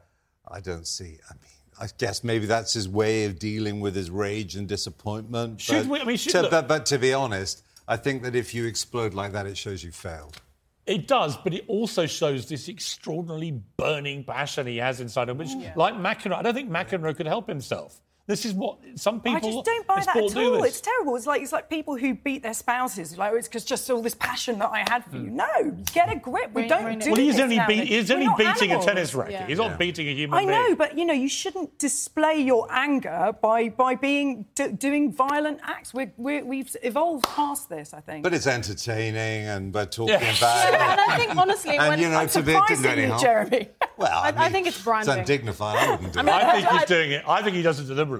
I 0.47 0.59
don't 0.61 0.87
see. 0.87 1.17
I 1.29 1.33
mean, 1.33 1.51
I 1.79 1.87
guess 1.97 2.23
maybe 2.23 2.45
that's 2.45 2.73
his 2.73 2.87
way 2.87 3.25
of 3.25 3.39
dealing 3.39 3.81
with 3.81 3.95
his 3.95 4.09
rage 4.09 4.55
and 4.55 4.67
disappointment. 4.67 5.59
Should 5.59 5.87
but 5.87 5.91
we- 5.91 5.99
I 5.99 6.03
mean, 6.05 6.17
should- 6.17 6.31
to, 6.33 6.47
but, 6.49 6.67
but 6.67 6.85
to 6.87 6.97
be 6.97 7.13
honest, 7.13 7.63
I 7.87 7.97
think 7.97 8.23
that 8.23 8.35
if 8.35 8.53
you 8.53 8.65
explode 8.65 9.13
like 9.13 9.33
that, 9.33 9.45
it 9.45 9.57
shows 9.57 9.83
you 9.83 9.91
failed. 9.91 10.39
It 10.85 11.07
does, 11.07 11.37
but 11.37 11.53
it 11.53 11.63
also 11.67 12.05
shows 12.05 12.47
this 12.47 12.67
extraordinarily 12.67 13.61
burning 13.77 14.25
passion 14.25 14.67
he 14.67 14.77
has 14.77 14.99
inside 14.99 15.29
him, 15.29 15.37
which, 15.37 15.49
mm. 15.49 15.75
like 15.75 15.93
McEnroe, 15.93 16.35
I 16.35 16.41
don't 16.41 16.53
think 16.53 16.69
McEnroe 16.69 17.15
could 17.15 17.27
help 17.27 17.47
himself. 17.47 18.01
This 18.25 18.45
is 18.45 18.53
what 18.53 18.77
some 18.95 19.19
people 19.19 19.35
I 19.35 19.39
just 19.41 19.65
don't 19.65 19.85
buy 19.85 19.99
that 19.99 20.15
at 20.15 20.37
all. 20.37 20.63
It's 20.63 20.79
terrible. 20.79 21.17
It's 21.17 21.25
like 21.25 21.41
it's 21.41 21.51
like 21.51 21.69
people 21.69 21.97
who 21.97 22.13
beat 22.13 22.41
their 22.41 22.53
spouses. 22.53 23.17
Like 23.17 23.33
it's 23.33 23.49
because 23.49 23.65
just 23.65 23.89
all 23.89 24.01
this 24.01 24.15
passion 24.15 24.59
that 24.59 24.69
I 24.71 24.85
had 24.89 25.03
for 25.03 25.17
you. 25.17 25.23
Hmm. 25.29 25.35
No, 25.35 25.71
get 25.93 26.09
a 26.09 26.15
grip. 26.15 26.51
We 26.53 26.61
Rain- 26.61 26.69
don't 26.69 26.85
rain- 26.85 26.99
do 26.99 27.11
well, 27.11 27.19
he's 27.19 27.35
this 27.35 27.43
only, 27.43 27.57
now. 27.57 27.67
beat, 27.67 27.83
he's 27.85 28.09
only 28.11 28.29
beating 28.37 28.69
animals. 28.69 28.85
a 28.85 28.87
tennis 28.87 29.13
racket. 29.13 29.33
Yeah. 29.33 29.47
He's 29.47 29.57
not 29.57 29.71
Yeah. 29.71 29.75
beating 29.77 30.07
a 30.07 30.13
human 30.13 30.39
being 30.39 30.49
I 30.49 30.53
being. 30.53 30.69
know, 30.69 30.75
but 30.77 30.97
you 30.97 31.03
know, 31.03 31.13
you 31.13 31.27
shouldn't 31.27 31.77
display 31.79 32.39
your 32.39 32.65
anger 32.71 33.35
by 33.41 33.67
by 33.67 33.95
being 33.95 34.45
d- 34.55 34.69
doing 34.69 35.11
violent 35.11 35.59
acts. 35.61 35.93
We're, 35.93 36.13
we're, 36.15 36.45
we've 36.45 36.73
evolved 36.81 37.25
past 37.25 37.67
this, 37.67 37.93
I 37.93 37.99
think. 37.99 38.23
But 38.23 38.33
it's 38.33 38.47
entertaining, 38.47 39.47
and 39.47 39.73
we're 39.73 39.85
talking 39.85 40.13
Yeah. 40.13 40.37
about. 40.37 40.73
and 40.73 41.01
I 41.11 41.17
think, 41.17 41.35
honestly, 41.35 41.75
and 41.77 41.89
when 41.89 41.99
you 41.99 42.07
know, 42.09 42.19
I'm 42.19 42.29
to 42.29 42.41
be 42.41 42.53
surprised 42.53 42.69
didn't 42.69 42.83
do 42.83 42.89
at 42.89 42.97
any 42.99 43.11
you. 43.13 43.19
Jeremy. 43.19 43.69
Well, 43.97 44.17
I, 44.17 44.29
I- 44.29 44.45
I 44.45 44.49
think 44.49 44.67
it's 44.67 44.81
branding. 44.81 45.17
It's 45.19 45.29
undignified. 45.29 45.77
I 45.77 45.91
wouldn't 45.91 46.13
do 46.13 46.19
I 46.19 46.23
mean, 46.23 46.33
it. 46.33 46.37
I 46.43 46.51
think 46.61 46.67
he's 46.79 46.85
doing 46.85 47.11
it. 47.11 47.23
I 47.27 47.41
think 47.43 47.55
he 47.57 47.61
does 47.61 47.79
it 47.81 47.83
deliberately. 47.87 48.12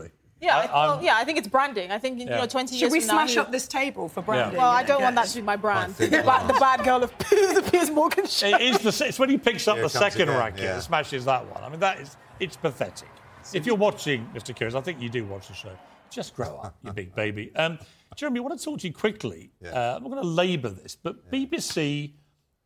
Yeah, 0.44 0.58
I- 0.58 0.66
I, 0.66 0.88
well, 0.88 1.04
yeah, 1.04 1.16
I 1.16 1.24
think 1.24 1.38
it's 1.38 1.48
branding. 1.48 1.90
I 1.92 1.98
think 2.00 2.20
you 2.20 2.26
Yeah. 2.26 2.38
know, 2.40 2.46
20 2.46 2.76
Should 2.76 2.82
years 2.82 2.92
we 2.92 3.00
from 3.00 3.08
now, 3.08 3.14
smash 3.14 3.32
he- 3.34 3.40
up 3.40 3.52
this 3.52 3.68
table 3.68 4.10
for 4.10 4.22
branding? 4.22 4.58
Well, 4.58 4.70
I 4.70 4.84
don't 4.84 5.02
want 5.02 5.16
that 5.16 5.28
to 5.28 5.36
be 5.38 5.42
my 5.42 5.56
brand. 5.56 5.96
The, 5.96 6.08
the 6.08 6.58
bad 6.60 6.84
girl 6.84 7.02
of 7.04 7.18
the 7.30 7.68
Piers 7.72 7.90
Morgan 7.90 8.28
show. 8.28 8.48
It 8.48 8.62
is 8.62 8.80
the, 8.80 9.06
it's 9.08 9.18
when 9.20 9.30
he 9.30 9.38
picks 9.38 9.68
up 9.68 9.76
Here 9.76 9.84
the 9.84 9.90
second 9.90 10.24
again, 10.30 10.38
racket 10.38 10.62
yeah. 10.64 10.74
and 10.76 10.84
smashes 10.84 11.26
that 11.26 11.46
one. 11.50 11.64
I 11.64 11.70
mean, 11.70 11.80
that 11.80 12.00
is 12.00 12.18
it's 12.40 12.58
pathetic. 12.58 13.10
If 13.54 13.66
you're 13.66 13.76
watching, 13.76 14.28
Mr. 14.34 14.56
Kyrgios, 14.56 14.76
I 14.76 14.82
think 14.82 15.02
you 15.02 15.10
do 15.10 15.26
watch 15.26 15.48
the 15.48 15.54
show. 15.54 15.72
Just 16.10 16.36
grow 16.36 16.60
up, 16.64 16.76
you 16.84 16.92
big 16.94 17.16
baby. 17.16 17.54
Um, 17.56 17.80
Jeremy, 18.16 18.40
I 18.40 18.44
want 18.44 18.58
to 18.60 18.64
talk 18.64 18.80
to 18.80 18.88
you 18.88 18.94
quickly. 18.94 19.52
Yeah. 19.62 19.70
Uh, 19.70 19.96
I'm 19.98 20.04
not 20.04 20.12
going 20.12 20.22
to 20.22 20.28
labour 20.28 20.70
this, 20.70 20.96
but 20.96 21.32
BBC 21.32 22.14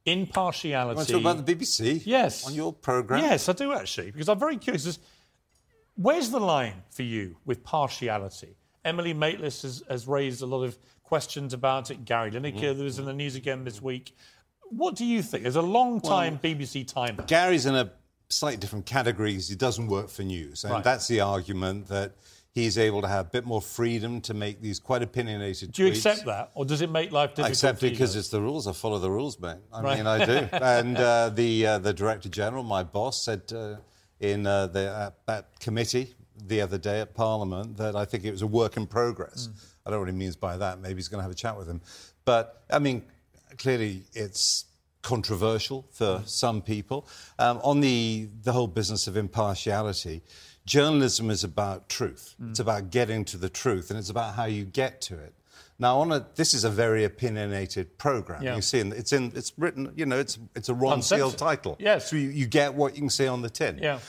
impartiality. 0.05 0.95
Want 0.95 1.07
to 1.07 1.13
talk 1.13 1.21
about 1.21 1.45
the 1.45 1.55
BBC? 1.55 2.01
Yes. 2.05 2.45
On 2.47 2.53
your 2.53 2.73
programme? 2.73 3.21
Yes, 3.23 3.47
I 3.49 3.53
do 3.53 3.73
actually, 3.73 4.11
because 4.11 4.29
I'm 4.29 4.39
very 4.39 4.57
curious. 4.57 4.85
As, 4.87 4.99
where's 5.97 6.29
the 6.29 6.39
line 6.39 6.83
for 6.89 7.03
you 7.03 7.35
with 7.45 7.63
partiality? 7.63 8.55
Emily 8.85 9.13
Maitlis 9.13 9.61
has, 9.63 9.83
has 9.89 10.07
raised 10.07 10.41
a 10.41 10.45
lot 10.45 10.63
of 10.63 10.77
questions 11.03 11.53
about 11.53 11.91
it. 11.91 12.05
Gary 12.05 12.31
Lineker, 12.31 12.61
Mm-hmm. 12.73 12.83
was 12.83 12.99
in 12.99 13.05
the 13.05 13.13
news 13.13 13.35
again 13.35 13.63
this 13.63 13.81
week. 13.81 14.15
What 14.69 14.95
do 14.95 15.05
you 15.05 15.21
think? 15.21 15.43
There's 15.43 15.55
a 15.55 15.61
long 15.61 15.99
time 16.01 16.39
BBC 16.41 16.87
timer. 16.87 17.23
Gary's 17.23 17.65
in 17.65 17.75
a 17.75 17.91
slightly 18.29 18.57
different 18.57 18.85
category 18.85 19.33
'cause 19.33 19.47
he 19.49 19.55
doesn't 19.55 19.87
work 19.87 20.09
for 20.09 20.23
news. 20.23 20.63
And 20.63 20.73
Right. 20.73 20.83
that's 20.83 21.07
the 21.07 21.21
argument 21.21 21.87
that 21.87 22.15
he's 22.53 22.77
able 22.77 23.01
to 23.01 23.07
have 23.07 23.27
a 23.27 23.29
bit 23.29 23.45
more 23.45 23.61
freedom 23.61 24.19
to 24.21 24.33
make 24.33 24.61
these 24.61 24.79
quite 24.79 25.01
opinionated 25.01 25.71
Do 25.71 25.83
you 25.85 25.91
tweets. 25.91 25.95
accept 26.05 26.25
that, 26.25 26.51
or 26.53 26.65
does 26.65 26.81
it 26.81 26.89
make 26.89 27.11
life 27.13 27.29
difficult? 27.31 27.47
I 27.47 27.49
accept 27.51 27.83
it 27.83 27.91
because 27.91 28.15
it's 28.17 28.27
the 28.29 28.41
rules. 28.41 28.67
I 28.67 28.73
follow 28.73 28.99
the 28.99 29.11
rules, 29.11 29.39
mate. 29.39 29.57
I 29.71 29.81
Right. 29.81 29.97
mean, 29.97 30.07
I 30.07 30.25
do. 30.25 30.33
and 30.51 30.97
uh, 30.97 31.29
the 31.29 31.65
uh, 31.67 31.77
the 31.79 31.93
director 31.93 32.27
general, 32.29 32.63
my 32.63 32.83
boss, 32.83 33.23
said 33.23 33.43
uh, 33.53 33.77
in 34.19 34.47
uh, 34.47 34.67
the, 34.67 34.89
uh, 34.89 35.11
that 35.25 35.59
committee 35.59 36.13
the 36.45 36.61
other 36.61 36.77
day 36.77 37.01
at 37.01 37.13
Parliament 37.13 37.77
that 37.77 37.95
I 37.95 38.05
think 38.05 38.23
it 38.23 38.31
was 38.31 38.41
a 38.41 38.47
work 38.47 38.77
in 38.77 38.87
progress. 38.87 39.49
I 39.85 39.89
don't 39.89 39.97
know 39.97 39.99
what 40.01 40.09
he 40.09 40.15
means 40.15 40.35
by 40.35 40.57
that. 40.57 40.79
Maybe 40.79 40.95
he's 40.95 41.07
going 41.07 41.19
to 41.19 41.23
have 41.23 41.31
a 41.31 41.35
chat 41.35 41.57
with 41.57 41.67
him. 41.67 41.81
But 42.25 42.63
I 42.69 42.79
mean, 42.79 43.03
clearly 43.57 44.03
it's 44.13 44.65
controversial 45.01 45.87
for 45.91 46.21
some 46.25 46.61
people. 46.61 47.07
Um, 47.39 47.59
on 47.63 47.79
the 47.79 48.27
the 48.43 48.51
whole 48.51 48.67
business 48.67 49.07
of 49.07 49.15
impartiality, 49.15 50.21
journalism 50.65 51.29
is 51.29 51.43
about 51.43 51.89
truth. 51.89 52.35
It's 52.49 52.59
about 52.59 52.91
getting 52.91 53.23
to 53.25 53.37
the 53.37 53.49
truth, 53.49 53.89
and 53.89 53.97
it's 53.97 54.09
about 54.09 54.35
how 54.35 54.45
you 54.45 54.65
get 54.65 55.01
to 55.01 55.17
it. 55.17 55.33
Now, 55.79 55.99
on 55.99 56.11
a, 56.11 56.25
this 56.35 56.53
is 56.55 56.63
a 56.63 56.69
very 56.71 57.03
opinionated 57.03 57.97
program. 57.99 58.41
Yeah. 58.41 58.55
You 58.55 58.61
see, 58.61 58.79
and 58.79 58.93
it's 58.93 59.13
in, 59.13 59.31
it's 59.35 59.53
written. 59.57 59.91
You 59.95 60.05
know, 60.07 60.17
it's 60.17 60.39
it's 60.55 60.69
a 60.69 60.73
Ronseal 60.73 61.35
title. 61.37 61.75
Yes. 61.79 62.09
So 62.09 62.15
you, 62.15 62.29
you 62.29 62.47
get 62.47 62.73
what 62.73 62.95
you 62.95 63.01
can 63.01 63.09
see 63.11 63.27
on 63.27 63.41
the 63.43 63.49
tin. 63.49 63.79
Yeah. 63.81 63.99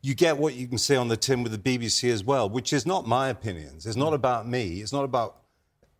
You 0.00 0.14
get 0.14 0.36
what 0.38 0.54
you 0.54 0.66
can 0.68 0.78
see 0.78 0.96
on 0.96 1.08
the 1.08 1.16
tin 1.16 1.42
with 1.42 1.52
the 1.52 1.58
BBC 1.78 2.10
as 2.10 2.22
well, 2.24 2.48
which 2.48 2.72
is 2.72 2.86
not 2.86 3.06
my 3.06 3.28
opinions. 3.28 3.86
It's 3.86 3.96
Mm. 3.96 4.00
not 4.00 4.14
about 4.14 4.48
me. 4.48 4.80
It's 4.80 4.92
not 4.92 5.04
about 5.04 5.38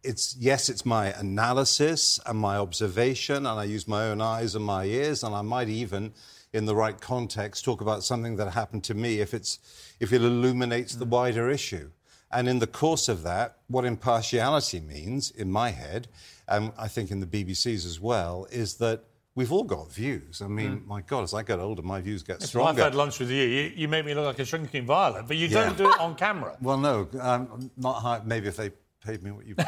it's 0.04 0.36
yes, 0.40 0.68
it's 0.68 0.84
my 0.84 1.12
analysis 1.12 2.18
and 2.26 2.36
my 2.38 2.56
observation, 2.56 3.46
and 3.46 3.60
I 3.60 3.64
use 3.64 3.86
my 3.86 4.06
own 4.06 4.20
eyes 4.20 4.54
and 4.56 4.64
my 4.64 4.84
ears, 4.84 5.22
and 5.22 5.32
I 5.34 5.42
might 5.42 5.68
even, 5.68 6.12
in 6.52 6.64
the 6.66 6.74
right 6.74 7.00
context, 7.00 7.64
talk 7.64 7.80
about 7.80 8.02
something 8.02 8.34
that 8.36 8.50
happened 8.52 8.82
to 8.84 8.94
me 8.94 9.20
if 9.20 9.32
it's 9.34 9.58
if 10.00 10.12
it 10.12 10.22
illuminates 10.22 10.96
the 10.96 11.04
wider 11.04 11.48
issue. 11.50 11.90
And 12.32 12.48
in 12.48 12.58
the 12.60 12.66
course 12.66 13.08
of 13.08 13.22
that, 13.24 13.58
what 13.68 13.84
impartiality 13.84 14.80
means, 14.80 15.30
in 15.30 15.50
my 15.50 15.70
head, 15.70 16.08
and 16.48 16.72
I 16.78 16.88
think 16.88 17.10
in 17.10 17.20
the 17.20 17.26
BBC's 17.26 17.84
as 17.84 18.00
well, 18.00 18.46
is 18.50 18.74
that 18.76 19.04
we've 19.34 19.52
all 19.52 19.64
got 19.64 19.92
views. 19.92 20.40
I 20.42 20.48
mean, 20.48 20.82
my 20.86 21.02
God, 21.02 21.24
as 21.24 21.34
I 21.34 21.42
get 21.42 21.58
older, 21.58 21.82
my 21.82 22.00
views 22.00 22.22
get 22.22 22.50
Well, 22.54 22.66
I've 22.66 22.76
had 22.76 22.94
lunch 22.94 23.18
with 23.18 23.30
you. 23.30 23.42
you. 23.44 23.72
You 23.76 23.88
make 23.88 24.04
me 24.06 24.14
look 24.14 24.24
like 24.24 24.38
a 24.38 24.44
shrinking 24.44 24.86
violet, 24.86 25.26
but 25.28 25.36
you 25.36 25.46
Yeah. 25.48 25.64
don't 25.66 25.76
do 25.76 25.90
it 25.90 26.00
on 26.00 26.14
camera. 26.14 26.56
Well, 26.62 26.78
no, 26.78 27.08
um, 27.20 27.70
not 27.76 27.94
high. 28.00 28.20
Maybe 28.24 28.48
if 28.48 28.56
they 28.56 28.70
paid 29.04 29.22
me 29.22 29.30
what 29.32 29.44
you 29.46 29.54
pay 29.56 29.64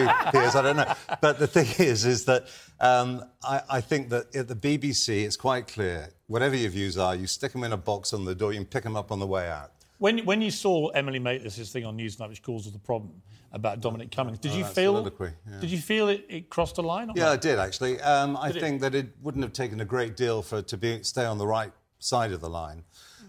you, 0.00 0.08
Piers, 0.32 0.54
I 0.56 0.62
don't 0.62 0.76
know. 0.76 0.92
But 1.20 1.38
the 1.38 1.46
thing 1.46 1.66
is, 1.86 2.04
is 2.06 2.24
that 2.24 2.46
um, 2.80 3.22
I, 3.42 3.60
I 3.68 3.80
think 3.80 4.08
that 4.10 4.34
at 4.34 4.48
the 4.48 4.56
BBC, 4.56 5.24
it's 5.24 5.36
quite 5.36 5.66
clear. 5.68 6.08
Whatever 6.28 6.56
your 6.56 6.70
views 6.70 6.96
are, 6.98 7.14
you 7.14 7.26
stick 7.26 7.52
them 7.52 7.62
in 7.64 7.72
a 7.72 7.76
box 7.76 8.12
on 8.12 8.24
the 8.24 8.34
door. 8.34 8.52
You 8.52 8.60
can 8.60 8.66
pick 8.66 8.82
them 8.84 8.96
up 8.96 9.12
on 9.12 9.20
the 9.20 9.26
way 9.26 9.48
out. 9.50 9.70
When, 9.98 10.18
when 10.24 10.42
you 10.42 10.50
saw 10.50 10.88
Emily 10.88 11.20
Maitlis' 11.20 11.70
thing 11.70 11.84
on 11.84 11.96
Newsnight, 11.96 12.28
which 12.28 12.42
caused 12.42 12.72
the 12.72 12.78
problem 12.78 13.22
about 13.52 13.80
Dominic 13.80 14.10
Cummings, 14.10 14.38
did 14.40 14.52
Oh, 14.52 14.56
you 14.56 14.64
feel? 14.64 15.12
yeah. 15.48 15.60
Did 15.60 15.70
you 15.70 15.78
feel 15.78 16.08
it, 16.08 16.26
it 16.28 16.50
crossed 16.50 16.78
a 16.78 16.82
line? 16.82 17.10
Or 17.10 17.14
Yeah, 17.16 17.30
I 17.30 17.36
did 17.36 17.58
actually. 17.58 18.00
Um, 18.00 18.36
I 18.36 18.48
Did 18.48 18.56
it? 18.56 18.60
think 18.60 18.80
that 18.80 18.94
it 18.94 19.08
wouldn't 19.22 19.44
have 19.44 19.52
taken 19.52 19.80
a 19.80 19.84
great 19.84 20.16
deal 20.16 20.42
for 20.42 20.62
to 20.62 20.76
be 20.76 21.02
stay 21.04 21.24
on 21.24 21.38
the 21.38 21.46
right 21.46 21.72
side 22.00 22.32
of 22.32 22.40
the 22.40 22.50
line, 22.50 22.82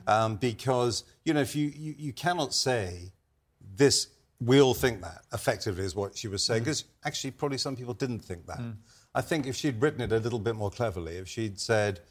um, 0.08 0.38
because 0.38 1.04
you 1.24 1.34
know 1.34 1.42
if 1.42 1.56
you, 1.56 1.72
you 1.76 1.96
you 1.98 2.14
cannot 2.14 2.54
say 2.54 3.12
this. 3.76 4.08
We 4.42 4.60
all 4.60 4.74
think 4.74 5.02
that 5.02 5.22
effectively 5.34 5.86
is 5.86 5.96
what 5.96 6.18
she 6.18 6.28
was 6.28 6.44
saying, 6.44 6.64
because 6.64 6.84
actually 7.06 7.32
probably 7.32 7.58
some 7.58 7.76
people 7.78 7.94
didn't 7.94 8.20
think 8.20 8.48
that. 8.48 8.60
I 9.14 9.22
think 9.22 9.48
if 9.48 9.56
she'd 9.56 9.80
written 9.82 10.02
it 10.02 10.12
a 10.12 10.18
little 10.18 10.40
bit 10.40 10.56
more 10.58 10.70
cleverly, 10.72 11.18
if 11.18 11.28
she'd 11.30 11.60
said. 11.60 12.02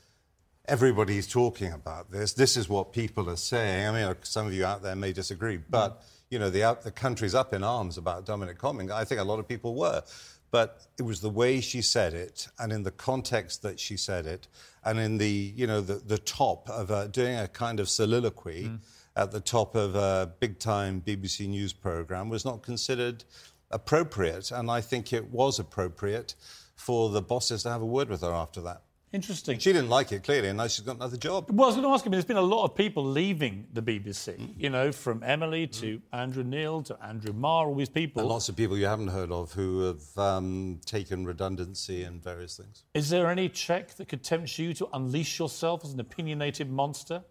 Everybody's 0.66 1.26
talking 1.26 1.72
about 1.72 2.10
this. 2.10 2.32
This 2.32 2.56
is 2.56 2.68
what 2.68 2.92
people 2.92 3.28
are 3.28 3.36
saying. 3.36 3.86
I 3.88 3.92
mean, 3.92 4.16
some 4.22 4.46
of 4.46 4.54
you 4.54 4.64
out 4.64 4.82
there 4.82 4.96
may 4.96 5.12
disagree, 5.12 5.58
but 5.58 6.02
you 6.30 6.38
know, 6.38 6.48
the 6.50 6.78
the 6.82 6.90
country's 6.90 7.34
up 7.34 7.52
in 7.52 7.62
arms 7.62 7.98
about 7.98 8.24
Dominic 8.24 8.58
Cummings. 8.58 8.90
I 8.90 9.04
think 9.04 9.20
a 9.20 9.24
lot 9.24 9.38
of 9.38 9.46
people 9.46 9.74
were, 9.74 10.02
but 10.50 10.86
it 10.98 11.02
was 11.02 11.20
the 11.20 11.28
way 11.28 11.60
she 11.60 11.82
said 11.82 12.14
it, 12.14 12.48
and 12.58 12.72
in 12.72 12.82
the 12.82 12.90
context 12.90 13.62
that 13.62 13.78
she 13.78 13.96
said 13.96 14.24
it, 14.26 14.48
and 14.84 14.98
in 14.98 15.18
the 15.18 15.52
you 15.54 15.66
know 15.66 15.80
the 15.80 15.96
the 15.96 16.18
top 16.18 16.70
of 16.70 16.90
uh, 16.90 17.08
doing 17.08 17.36
a 17.36 17.48
kind 17.48 17.78
of 17.78 17.88
soliloquy 17.88 18.70
at 19.16 19.32
the 19.32 19.40
top 19.40 19.74
of 19.76 19.94
a 19.94 20.32
big 20.40 20.58
time 20.58 21.02
BBC 21.06 21.46
news 21.46 21.72
program 21.72 22.28
was 22.30 22.44
not 22.44 22.62
considered 22.62 23.24
appropriate, 23.70 24.50
and 24.50 24.70
I 24.70 24.80
think 24.80 25.12
it 25.12 25.30
was 25.30 25.58
appropriate 25.58 26.34
for 26.74 27.10
the 27.10 27.22
bosses 27.22 27.64
to 27.64 27.70
have 27.70 27.82
a 27.82 27.86
word 27.86 28.08
with 28.08 28.22
her 28.22 28.32
after 28.32 28.60
that. 28.62 28.82
Interesting. 29.14 29.60
She 29.60 29.72
didn't 29.72 29.90
like 29.90 30.10
it 30.10 30.24
clearly, 30.24 30.48
and 30.48 30.56
now 30.58 30.66
she's 30.66 30.80
got 30.84 30.96
another 30.96 31.16
job. 31.16 31.48
Well, 31.48 31.66
I 31.66 31.68
was 31.68 31.76
going 31.76 31.86
to 31.86 31.94
ask 31.94 32.04
you, 32.04 32.08
I 32.08 32.10
mean, 32.10 32.16
there's 32.16 32.24
been 32.24 32.36
a 32.36 32.40
lot 32.42 32.64
of 32.64 32.74
people 32.74 33.04
leaving 33.04 33.68
the 33.72 33.80
BBC, 33.80 34.34
Mm. 34.36 34.54
you 34.58 34.70
know, 34.70 34.90
from 34.90 35.22
Emily 35.22 35.68
to 35.68 36.02
Andrew 36.12 36.42
Neil 36.42 36.82
to 36.82 36.98
Andrew 37.00 37.32
Marr, 37.32 37.68
all 37.68 37.76
these 37.76 37.88
people. 37.88 38.18
And 38.22 38.28
lots 38.28 38.48
of 38.48 38.56
people 38.56 38.76
you 38.76 38.86
haven't 38.86 39.08
heard 39.08 39.30
of 39.30 39.52
who 39.52 39.82
have 39.82 40.18
um, 40.18 40.80
taken 40.84 41.24
redundancy 41.24 42.02
and 42.02 42.20
various 42.20 42.56
things. 42.56 42.82
Is 42.92 43.08
there 43.08 43.30
any 43.30 43.48
check 43.48 43.94
that 43.98 44.08
could 44.08 44.24
tempt 44.24 44.58
you 44.58 44.74
to 44.74 44.88
unleash 44.92 45.38
yourself 45.38 45.84
as 45.84 45.92
an 45.92 46.00
opinionated 46.00 46.68
monster? 46.68 47.22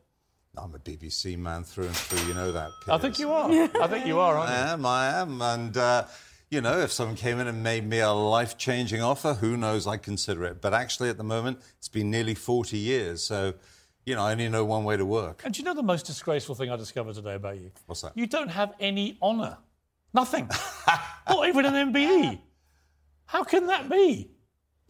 I'm 0.57 0.73
a 0.75 0.79
BBC 0.79 1.37
man 1.37 1.65
through 1.65 1.87
and 1.87 1.95
through, 1.97 2.25
you 2.29 2.33
know 2.33 2.53
that. 2.53 2.71
I 2.87 2.97
think 2.97 3.19
you 3.19 3.33
are. 3.33 3.51
I 3.51 3.87
think 3.87 4.05
you 4.07 4.19
are, 4.21 4.37
aren't 4.37 4.51
you? 4.51 4.55
I 4.55 4.71
am, 4.71 4.85
I 4.85 5.07
am. 5.21 5.41
And, 5.41 5.75
uh, 5.75 6.05
you 6.53 6.61
know, 6.61 6.79
if 6.79 6.91
someone 6.91 7.15
came 7.15 7.39
in 7.39 7.47
and 7.47 7.63
made 7.63 7.83
me 7.83 7.99
a 7.99 8.11
life 8.11 8.59
changing 8.59 9.01
offer, 9.01 9.33
who 9.33 9.57
knows, 9.57 9.87
I'd 9.87 10.03
consider 10.03 10.45
it. 10.45 10.61
But 10.61 10.73
actually, 10.73 11.09
at 11.09 11.17
the 11.17 11.23
moment, 11.23 11.59
it's 11.79 11.89
been 11.89 12.11
nearly 12.11 12.35
40 12.35 12.77
years. 12.77 13.23
So, 13.23 13.55
you 14.05 14.13
know, 14.13 14.21
I 14.21 14.33
only 14.33 14.47
know 14.49 14.63
one 14.63 14.83
way 14.83 14.95
to 14.95 15.05
work. 15.05 15.41
And 15.43 15.53
do 15.53 15.59
you 15.59 15.65
know 15.65 15.73
the 15.73 15.81
most 15.81 16.05
disgraceful 16.05 16.53
thing 16.53 16.69
I 16.69 16.75
discovered 16.75 17.15
today 17.15 17.33
about 17.33 17.57
you? 17.57 17.71
What's 17.87 18.01
that? 18.01 18.15
You 18.15 18.27
don't 18.27 18.49
have 18.49 18.75
any 18.79 19.17
honour. 19.19 19.57
Nothing. 20.13 20.47
Not 21.27 21.47
even 21.47 21.65
an 21.65 21.91
MBE. 21.91 22.39
How 23.25 23.43
can 23.43 23.65
that 23.67 23.89
be? 23.89 24.29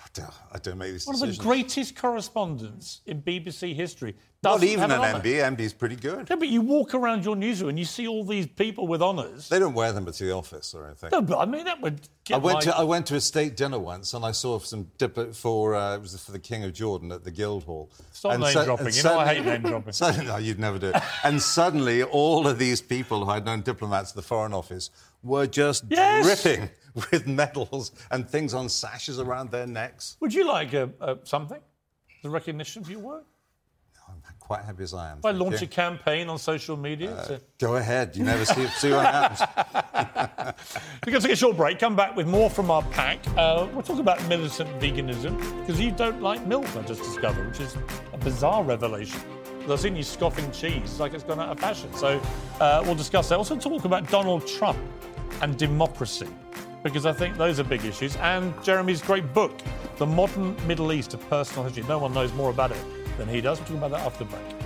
I 0.03 0.07
don't, 0.13 0.33
I 0.53 0.57
don't 0.59 0.77
make 0.77 0.91
these 0.91 1.07
One 1.07 1.15
of 1.15 1.21
the 1.21 1.41
greatest 1.41 1.95
correspondents 1.95 3.01
in 3.05 3.21
BBC 3.21 3.73
history. 3.73 4.15
Not 4.43 4.61
even 4.61 4.91
an 4.91 4.99
honour. 4.99 5.21
MB. 5.21 5.55
MB's 5.55 5.71
pretty 5.71 5.95
good. 5.95 6.29
No, 6.29 6.35
but 6.35 6.49
you 6.49 6.59
walk 6.59 6.93
around 6.93 7.23
your 7.23 7.37
newsroom 7.37 7.69
and 7.69 7.79
you 7.79 7.85
see 7.85 8.07
all 8.07 8.25
these 8.25 8.45
people 8.45 8.85
with 8.87 9.01
honours. 9.01 9.47
They 9.47 9.57
don't 9.59 9.73
wear 9.73 9.93
them 9.93 10.05
to 10.05 10.11
the 10.23 10.31
office 10.33 10.73
or 10.75 10.85
anything. 10.87 11.11
No, 11.13 11.21
but 11.21 11.37
I 11.39 11.45
mean 11.45 11.63
that 11.63 11.79
would 11.81 12.01
I 12.31 12.37
went 12.37 12.55
my- 12.55 12.61
to 12.61 12.75
I 12.77 12.83
went 12.83 13.05
to 13.07 13.15
a 13.15 13.21
state 13.21 13.55
dinner 13.55 13.79
once, 13.79 14.13
and 14.13 14.25
I 14.25 14.31
saw 14.31 14.59
some 14.59 14.91
dip 14.97 15.33
for 15.33 15.75
uh, 15.75 15.95
it 15.95 16.01
was 16.01 16.21
for 16.21 16.33
the 16.33 16.39
King 16.39 16.65
of 16.65 16.73
Jordan 16.73 17.13
at 17.13 17.23
the 17.23 17.31
Guildhall. 17.31 17.89
Stop 18.11 18.33
And 18.33 18.43
name 18.43 18.51
su- 18.51 18.65
dropping. 18.65 18.93
You 18.93 19.03
know 19.03 19.17
I 19.19 19.25
suddenly- 19.27 19.35
hate 19.35 19.45
name 19.45 19.61
dropping. 19.71 19.93
Suddenly, 20.03 20.27
no, 20.27 20.37
you'd 20.37 20.59
never 20.59 20.77
do 20.77 20.87
it. 20.93 21.01
and 21.23 21.41
suddenly, 21.41 22.03
all 22.03 22.45
of 22.45 22.59
these 22.59 22.81
people 22.81 23.23
who 23.23 23.31
I'd 23.31 23.45
known 23.45 23.61
diplomats 23.61 24.11
at 24.11 24.15
the 24.17 24.21
Foreign 24.23 24.53
Office 24.53 24.89
were 25.23 25.47
just 25.47 25.85
Yes. 25.89 26.43
dripping 26.43 26.69
with 27.11 27.27
medals 27.27 27.91
and 28.11 28.29
things 28.29 28.53
on 28.53 28.69
sashes 28.69 29.19
around 29.19 29.51
their 29.51 29.67
necks. 29.67 30.17
Would 30.19 30.33
you 30.33 30.47
like 30.47 30.73
a, 30.73 30.89
a, 31.01 31.17
something? 31.23 31.59
The 32.23 32.29
recognition 32.29 32.83
for 32.83 32.91
your 32.91 33.01
work? 33.01 33.25
I'm 34.07 34.21
quite 34.39 34.63
happy 34.63 34.83
as 34.83 34.93
I 34.93 35.11
am. 35.11 35.19
I 35.23 35.31
launch 35.31 35.61
you. 35.61 35.65
a 35.65 35.69
campaign 35.69 36.29
on 36.29 36.37
social 36.37 36.77
media? 36.77 37.09
to- 37.27 37.41
Go 37.59 37.77
ahead. 37.77 38.15
You 38.15 38.23
never 38.23 38.45
see, 38.45 38.67
see 38.67 38.91
what 38.91 39.05
happens. 39.05 40.55
We're 41.05 41.11
going 41.11 41.21
to 41.21 41.27
take 41.27 41.31
a 41.33 41.35
short 41.35 41.57
break, 41.57 41.79
come 41.79 41.95
back 41.95 42.15
with 42.15 42.27
more 42.27 42.49
from 42.49 42.69
our 42.69 42.83
pack. 42.83 43.19
Uh, 43.37 43.67
we'll 43.73 43.81
talk 43.81 43.99
about 43.99 44.25
militant 44.27 44.69
veganism, 44.79 45.37
because 45.61 45.79
you 45.79 45.91
don't 45.91 46.21
like 46.21 46.45
milk, 46.45 46.65
I 46.75 46.81
just 46.83 47.01
discovered, 47.01 47.47
which 47.47 47.59
is 47.59 47.75
a 48.13 48.17
bizarre 48.17 48.63
revelation. 48.63 49.19
I've 49.69 49.79
seen 49.79 49.95
you 49.95 50.03
scoffing 50.03 50.51
cheese, 50.51 50.81
it's 50.83 50.99
like 50.99 51.13
it's 51.13 51.23
gone 51.23 51.39
out 51.39 51.49
of 51.49 51.59
fashion. 51.59 51.93
So 51.93 52.21
uh, 52.59 52.81
we'll 52.85 52.95
discuss 52.95 53.29
that. 53.29 53.37
Also, 53.37 53.55
talk 53.57 53.85
about 53.85 54.09
Donald 54.09 54.45
Trump 54.45 54.77
and 55.41 55.57
democracy, 55.57 56.27
because 56.83 57.05
I 57.05 57.13
think 57.13 57.37
those 57.37 57.59
are 57.59 57.63
big 57.63 57.85
issues. 57.85 58.15
And 58.17 58.53
Jeremy's 58.63 59.01
great 59.01 59.33
book, 59.33 59.59
The 59.97 60.05
Modern 60.05 60.55
Middle 60.67 60.91
East, 60.91 61.13
a 61.13 61.17
Personal 61.17 61.63
History. 61.63 61.83
No 61.83 61.97
one 61.97 62.13
knows 62.13 62.33
more 62.33 62.49
about 62.49 62.71
it 62.71 63.17
than 63.17 63.27
he 63.27 63.41
does. 63.41 63.59
We'll 63.59 63.67
talk 63.67 63.77
about 63.77 63.91
that 63.91 64.01
after 64.01 64.25
the 64.25 64.29
break. 64.29 64.62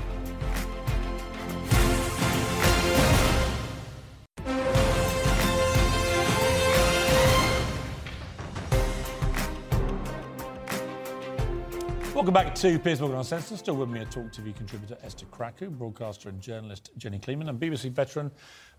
Welcome 12.28 12.46
back 12.46 12.56
to 12.56 12.78
Piers 12.80 13.00
Morgan 13.00 13.20
Uncensored. 13.20 13.58
Still 13.58 13.78
with 13.78 13.88
me, 13.88 14.02
a 14.02 14.06
Talk 14.06 14.34
TV 14.34 14.54
contributor 14.54 14.98
Esther 15.02 15.26
Krakue, 15.28 15.70
broadcaster 15.70 16.28
and 16.28 16.42
journalist 16.42 16.92
Jenny 16.98 17.20
Kleeman, 17.20 17.48
and 17.48 17.58
BBC 17.58 17.90
veteran, 17.90 18.30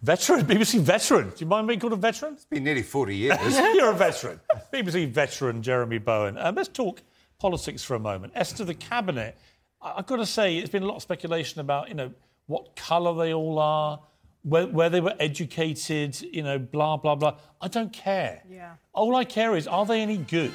veteran, 0.02 0.40
BBC 0.46 0.80
veteran. 0.80 1.30
Do 1.30 1.36
you 1.38 1.46
mind 1.46 1.66
being 1.66 1.80
called 1.80 1.94
a 1.94 1.96
veteran? 1.96 2.34
It's 2.34 2.44
been 2.44 2.62
nearly 2.62 2.82
40 2.82 3.16
years. 3.16 3.58
You're 3.74 3.92
a 3.92 3.96
veteran. 3.96 4.38
BBC 4.74 5.08
veteran 5.08 5.62
Jeremy 5.62 5.96
Bowen. 5.96 6.36
Um, 6.36 6.56
let's 6.56 6.68
talk 6.68 7.00
politics 7.38 7.82
for 7.82 7.94
a 7.94 7.98
moment. 7.98 8.34
Esther, 8.36 8.64
the 8.66 8.74
cabinet. 8.74 9.34
I- 9.80 9.94
I've 9.96 10.06
got 10.06 10.16
to 10.16 10.26
say, 10.26 10.58
there's 10.58 10.68
been 10.68 10.82
a 10.82 10.86
lot 10.86 10.96
of 10.96 11.02
speculation 11.02 11.62
about, 11.62 11.88
you 11.88 11.94
know, 11.94 12.12
what 12.48 12.76
colour 12.76 13.14
they 13.14 13.32
all 13.32 13.58
are, 13.58 13.98
where, 14.42 14.66
where 14.66 14.90
they 14.90 15.00
were 15.00 15.14
educated, 15.18 16.20
you 16.20 16.42
know, 16.42 16.58
blah 16.58 16.98
blah 16.98 17.14
blah. 17.14 17.38
I 17.62 17.68
don't 17.68 17.94
care. 17.94 18.42
Yeah. 18.46 18.74
All 18.92 19.16
I 19.16 19.24
care 19.24 19.56
is, 19.56 19.66
are 19.66 19.86
they 19.86 20.02
any 20.02 20.18
good? 20.18 20.52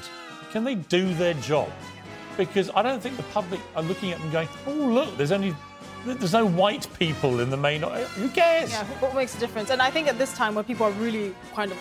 Can 0.52 0.64
they 0.64 0.76
do 0.76 1.12
their 1.16 1.34
job? 1.34 1.72
Because 2.38 2.70
I 2.76 2.82
don't 2.82 3.02
think 3.02 3.18
the 3.18 3.24
public 3.24 3.60
are 3.76 3.84
looking 3.84 4.12
at 4.12 4.20
them 4.20 4.32
going, 4.32 4.48
oh 4.68 4.72
look, 4.72 5.18
there's 5.18 5.32
only. 5.32 5.56
There's 6.06 6.34
no 6.34 6.46
white 6.46 6.86
people 7.00 7.40
in 7.40 7.50
the 7.50 7.56
main. 7.56 7.82
Who 7.82 8.28
cares? 8.28 8.72
Yeah, 8.72 8.84
what 9.00 9.16
makes 9.16 9.36
a 9.36 9.40
difference? 9.40 9.70
And 9.70 9.82
I 9.82 9.90
think 9.90 10.10
at 10.10 10.18
this 10.18 10.36
time 10.36 10.54
where 10.54 10.64
people 10.64 10.86
are 10.86 10.92
really 10.92 11.34
kind 11.56 11.72
of 11.72 11.78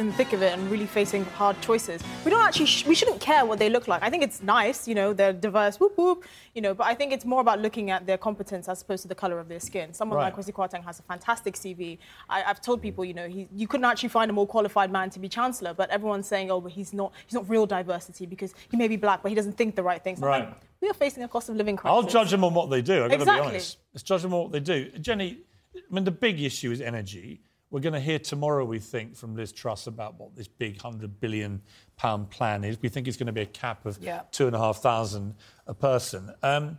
in 0.00 0.06
the 0.08 0.12
thick 0.14 0.32
of 0.32 0.42
it 0.42 0.52
and 0.58 0.70
really 0.70 0.86
facing 0.86 1.24
hard 1.26 1.60
choices, 1.60 2.02
we 2.24 2.30
don't 2.30 2.40
actually, 2.42 2.66
sh- 2.66 2.86
we 2.86 2.94
shouldn't 2.94 3.20
care 3.20 3.44
what 3.44 3.58
they 3.58 3.68
look 3.68 3.86
like. 3.86 4.02
I 4.02 4.10
think 4.10 4.22
it's 4.22 4.42
nice, 4.42 4.88
you 4.88 4.94
know, 4.94 5.12
they're 5.12 5.32
diverse, 5.32 5.78
whoop 5.78 5.96
whoop, 5.96 6.24
you 6.54 6.62
know, 6.62 6.74
but 6.74 6.86
I 6.86 6.94
think 6.94 7.12
it's 7.12 7.24
more 7.24 7.40
about 7.40 7.60
looking 7.60 7.90
at 7.90 8.06
their 8.06 8.18
competence 8.18 8.68
as 8.68 8.80
opposed 8.82 9.02
to 9.02 9.08
the 9.08 9.14
color 9.14 9.38
of 9.38 9.48
their 9.48 9.60
skin. 9.60 9.92
Someone 9.92 10.16
Right. 10.18 10.34
like 10.34 10.36
Kwasi 10.46 10.52
Kwarteng 10.52 10.82
has 10.84 10.98
a 10.98 11.02
fantastic 11.02 11.54
CV. 11.54 11.98
I, 12.28 12.42
I've 12.42 12.60
told 12.60 12.82
people, 12.82 13.04
you 13.04 13.14
know, 13.14 13.28
he, 13.28 13.46
you 13.54 13.68
couldn't 13.68 13.84
actually 13.84 14.08
find 14.08 14.30
a 14.30 14.34
more 14.34 14.46
qualified 14.46 14.90
man 14.90 15.10
to 15.10 15.18
be 15.20 15.28
chancellor, 15.28 15.74
but 15.74 15.90
everyone's 15.90 16.26
saying, 16.26 16.50
oh, 16.50 16.60
but 16.60 16.72
he's 16.72 16.92
not, 16.92 17.12
he's 17.26 17.34
not 17.34 17.48
real 17.48 17.66
diversity 17.66 18.24
because 18.26 18.54
he 18.70 18.76
may 18.76 18.88
be 18.88 18.96
black, 18.96 19.22
but 19.22 19.28
he 19.28 19.34
doesn't 19.34 19.56
think 19.56 19.76
the 19.76 19.82
right 19.82 20.02
things. 20.02 20.18
Right. 20.18 20.44
like, 20.46 20.60
we 20.80 20.88
are 20.88 20.94
facing 20.94 21.22
a 21.22 21.28
cost 21.28 21.48
of 21.50 21.56
living 21.56 21.76
crisis. 21.76 21.94
I'll 22.04 22.10
judge 22.10 22.30
them 22.30 22.42
on 22.42 22.54
what 22.54 22.70
they 22.70 22.80
do. 22.80 23.04
I've 23.04 23.10
got 23.10 23.16
to 23.16 23.22
Exactly. 23.22 23.42
be 23.42 23.48
honest. 23.50 23.78
Let's 23.92 24.02
judge 24.02 24.22
them 24.22 24.32
on 24.32 24.40
what 24.44 24.52
they 24.52 24.60
do. 24.60 24.90
Jenny, 24.98 25.38
I 25.76 25.94
mean, 25.94 26.04
the 26.04 26.10
big 26.10 26.40
issue 26.40 26.70
is 26.72 26.80
energy. 26.80 27.42
We're 27.70 27.80
going 27.80 27.92
to 27.92 28.00
hear 28.00 28.18
tomorrow, 28.18 28.64
we 28.64 28.80
think, 28.80 29.16
from 29.16 29.36
Liz 29.36 29.52
Truss 29.52 29.86
about 29.86 30.18
what 30.18 30.34
this 30.34 30.48
big 30.48 30.80
hundred 30.80 31.20
billion 31.20 31.62
pound 31.96 32.30
plan 32.30 32.64
is. 32.64 32.80
We 32.82 32.88
think 32.88 33.06
it's 33.06 33.16
going 33.16 33.28
to 33.28 33.32
be 33.32 33.42
a 33.42 33.46
cap 33.46 33.86
of 33.86 33.98
Yeah. 34.02 34.22
two 34.32 34.46
and 34.46 34.56
a 34.56 34.58
half 34.58 34.78
thousand 34.78 35.34
a 35.66 35.74
person. 35.74 36.34
Um, 36.42 36.78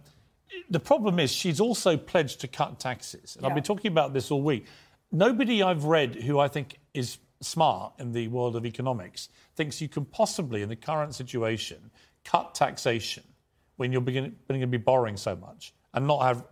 the 0.69 0.81
problem 0.81 1.17
is 1.17 1.31
she's 1.31 1.61
also 1.61 1.95
pledged 1.95 2.41
to 2.41 2.47
cut 2.47 2.79
taxes, 2.79 3.37
and 3.37 3.45
I've 3.45 3.53
been 3.53 3.63
talking 3.63 3.89
about 3.91 4.13
this 4.13 4.31
all 4.31 4.41
week. 4.41 4.65
Nobody 5.11 5.63
I've 5.63 5.85
read 5.85 6.15
who 6.15 6.39
I 6.39 6.49
think 6.49 6.77
is 6.93 7.19
smart 7.39 7.93
in 7.97 8.11
the 8.11 8.27
world 8.27 8.55
of 8.57 8.65
economics, 8.65 9.29
thinks 9.55 9.81
you 9.81 9.87
can 9.87 10.03
possibly, 10.05 10.61
in 10.61 10.69
the 10.69 10.75
current 10.75 11.15
situation, 11.15 11.89
cut 12.25 12.53
taxation 12.53 13.23
when 13.77 13.91
you're 13.93 14.01
beginning, 14.01 14.35
beginning 14.47 14.61
to 14.61 14.67
be 14.67 14.77
borrowing 14.77 15.17
so 15.17 15.35
much 15.37 15.73
and 15.93 16.05
not 16.05 16.21
have 16.21 16.43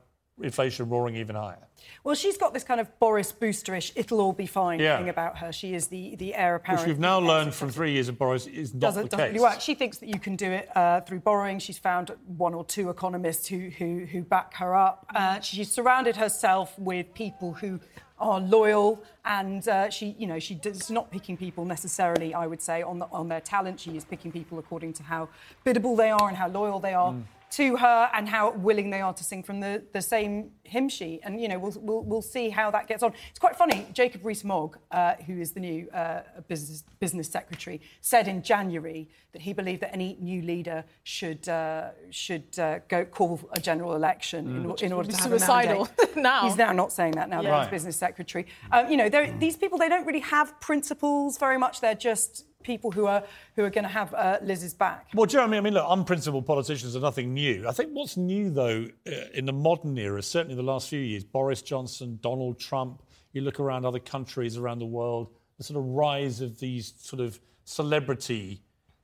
inflation 0.41 0.89
roaring 0.89 1.15
even 1.15 1.35
higher. 1.35 1.67
Well, 2.03 2.15
she's 2.15 2.37
got 2.37 2.53
this 2.53 2.63
kind 2.63 2.79
of 2.79 2.99
Boris 2.99 3.31
boosterish, 3.31 3.91
it'll 3.95 4.21
all 4.21 4.33
be 4.33 4.45
fine 4.45 4.79
Yeah. 4.79 4.97
thing 4.97 5.09
about 5.09 5.37
her. 5.39 5.51
She 5.51 5.73
is 5.73 5.87
the, 5.87 6.15
the 6.15 6.33
heir 6.35 6.55
apparent. 6.55 6.81
Which 6.81 6.87
we've 6.87 6.99
now 6.99 7.19
learned 7.19 7.53
from 7.53 7.69
three 7.71 7.91
years 7.91 8.07
of 8.07 8.17
Boris 8.17 8.47
is 8.47 8.73
not 8.73 8.79
doesn't, 8.81 9.03
the 9.03 9.09
doesn't 9.09 9.25
case. 9.27 9.33
really 9.33 9.43
work. 9.51 9.61
She 9.61 9.75
thinks 9.75 9.97
that 9.99 10.07
you 10.09 10.19
can 10.19 10.35
do 10.35 10.49
it 10.51 10.75
uh, 10.75 11.01
through 11.01 11.19
borrowing. 11.21 11.59
She's 11.59 11.77
found 11.77 12.11
one 12.37 12.53
or 12.53 12.63
two 12.65 12.89
economists 12.89 13.47
who, 13.47 13.69
who, 13.77 14.05
who 14.05 14.23
back 14.23 14.53
her 14.55 14.75
up. 14.75 15.05
Uh, 15.13 15.39
she's 15.39 15.71
surrounded 15.71 16.15
herself 16.17 16.77
with 16.79 17.13
people 17.13 17.53
who 17.53 17.79
are 18.19 18.41
loyal, 18.41 19.01
and 19.23 19.65
uh, 19.69 19.89
she, 19.89 20.13
you 20.19 20.27
know, 20.27 20.39
she 20.39 20.53
does 20.53 20.91
not 20.91 21.09
picking 21.09 21.37
people 21.37 21.63
necessarily. 21.63 22.33
I 22.33 22.47
would 22.47 22.61
say 22.61 22.81
on 22.81 22.99
the, 22.99 23.05
on 23.13 23.29
their 23.29 23.39
talent. 23.39 23.79
She 23.79 23.95
is 23.95 24.03
picking 24.03 24.31
people 24.31 24.59
according 24.59 24.91
to 24.93 25.03
how 25.03 25.29
biddable 25.63 25.95
they 25.95 26.11
are 26.11 26.27
and 26.27 26.35
how 26.35 26.49
loyal 26.49 26.79
they 26.81 26.93
are. 26.93 27.15
To 27.53 27.77
her 27.77 28.09
and 28.13 28.29
how 28.29 28.51
willing 28.51 28.91
they 28.91 29.01
are 29.01 29.13
to 29.13 29.23
sing 29.23 29.41
from 29.41 29.59
the, 29.59 29.83
the 29.91 30.01
same 30.03 30.51
hymn 30.63 30.87
sheet, 30.87 31.21
and 31.23 31.41
you 31.41 31.47
know 31.47 31.57
we'll, 31.57 31.73
we'll, 31.79 32.01
we'll 32.03 32.21
see 32.21 32.49
how 32.49 32.69
that 32.69 32.87
gets 32.87 33.01
on. 33.01 33.11
It's 33.31 33.39
quite 33.39 33.55
funny. 33.55 33.87
Jacob 33.91 34.23
Rees-Mogg, 34.23 34.77
uh, 34.91 35.15
who 35.25 35.39
is 35.39 35.51
the 35.53 35.59
new 35.59 35.89
uh, 35.89 36.21
business 36.47 36.83
business 36.99 37.27
secretary, 37.27 37.81
said 38.01 38.27
in 38.27 38.43
January 38.43 39.09
that 39.31 39.41
he 39.41 39.53
believed 39.53 39.81
that 39.81 39.93
any 39.93 40.15
new 40.19 40.43
leader 40.43 40.83
should 41.03 41.49
uh, 41.49 41.89
should 42.11 42.57
uh, 42.59 42.79
go 42.87 43.03
call 43.03 43.39
a 43.53 43.59
general 43.59 43.95
election 43.95 44.47
in, 44.47 44.85
in 44.85 44.93
order 44.93 45.07
be 45.07 45.15
to 45.15 45.21
have 45.23 45.31
a 45.33 45.39
suicidal 45.39 45.87
mandate. 45.97 46.15
now. 46.17 46.43
He's 46.47 46.55
now 46.57 46.71
not 46.71 46.91
saying 46.91 47.13
that 47.13 47.29
now 47.29 47.41
that 47.41 47.49
Right. 47.49 47.63
he's 47.63 47.71
business 47.71 47.97
secretary. 47.97 48.45
Um, 48.71 48.91
you 48.91 48.97
know, 48.97 49.09
they're- 49.09 49.35
these 49.39 49.57
people 49.57 49.79
they 49.79 49.89
don't 49.89 50.05
really 50.05 50.19
have 50.19 50.59
principles 50.59 51.37
very 51.39 51.57
much. 51.57 51.81
They're 51.81 51.95
just 51.95 52.45
people 52.63 52.91
who 52.91 53.05
are 53.05 53.23
who 53.55 53.63
are 53.63 53.69
going 53.69 53.83
to 53.83 53.89
have 53.89 54.13
uh, 54.13 54.37
Liz's 54.41 54.73
back. 54.73 55.07
Well, 55.13 55.25
Jeremy, 55.25 55.57
I 55.57 55.61
mean, 55.61 55.73
look, 55.73 55.85
unprincipled 55.87 56.45
politicians 56.45 56.95
are 56.95 56.99
nothing 56.99 57.33
new. 57.33 57.67
I 57.67 57.71
think 57.71 57.91
what's 57.91 58.17
new, 58.17 58.49
though, 58.49 58.87
uh, 59.07 59.11
in 59.33 59.45
the 59.45 59.53
modern 59.53 59.97
era, 59.97 60.21
certainly 60.21 60.55
the 60.55 60.63
last 60.63 60.89
few 60.89 60.99
years, 60.99 61.23
Boris 61.23 61.61
Johnson, 61.61 62.19
Donald 62.21 62.59
Trump, 62.59 63.01
you 63.31 63.41
look 63.41 63.59
around 63.59 63.85
other 63.85 63.99
countries 63.99 64.57
around 64.57 64.79
the 64.79 64.85
world, 64.85 65.29
the 65.57 65.63
sort 65.63 65.79
of 65.79 65.85
rise 65.85 66.41
of 66.41 66.59
these 66.59 66.93
sort 66.97 67.21
of 67.21 67.39
celebrity 67.63 68.61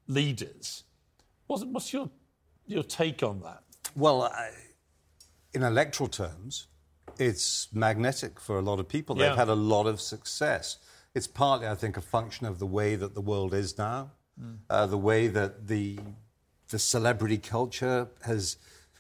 leaders. 0.08 0.84
What's, 1.48 1.64
what's 1.64 1.94
your, 1.94 2.10
your 2.66 2.84
take 2.84 3.24
on 3.24 3.42
that? 3.42 3.64
Well, 3.96 4.24
I, 4.24 4.50
in 5.54 5.64
electoral 5.64 6.10
terms, 6.10 6.68
it's 7.18 7.70
magnetic 7.72 8.40
for 8.40 8.58
a 8.58 8.62
lot 8.62 8.80
of 8.80 8.90
people. 8.90 9.16
They've 9.16 9.36
had 9.36 9.48
a 9.48 9.56
lot 9.56 9.86
of 9.86 10.02
success. 10.02 10.78
It's 11.16 11.28
partly, 11.28 11.68
I 11.68 11.76
think, 11.76 11.98
a 11.98 12.02
function 12.02 12.46
of 12.46 12.60
the 12.60 12.68
way 12.68 12.96
that 12.96 13.16
the 13.16 13.22
world 13.22 13.54
is 13.54 13.78
now, 13.78 14.12
uh, 14.70 14.86
the 14.86 14.98
way 14.98 15.28
that 15.28 15.68
the 15.68 15.98
the 16.70 16.80
celebrity 16.80 17.38
culture 17.38 18.08
has 18.24 18.58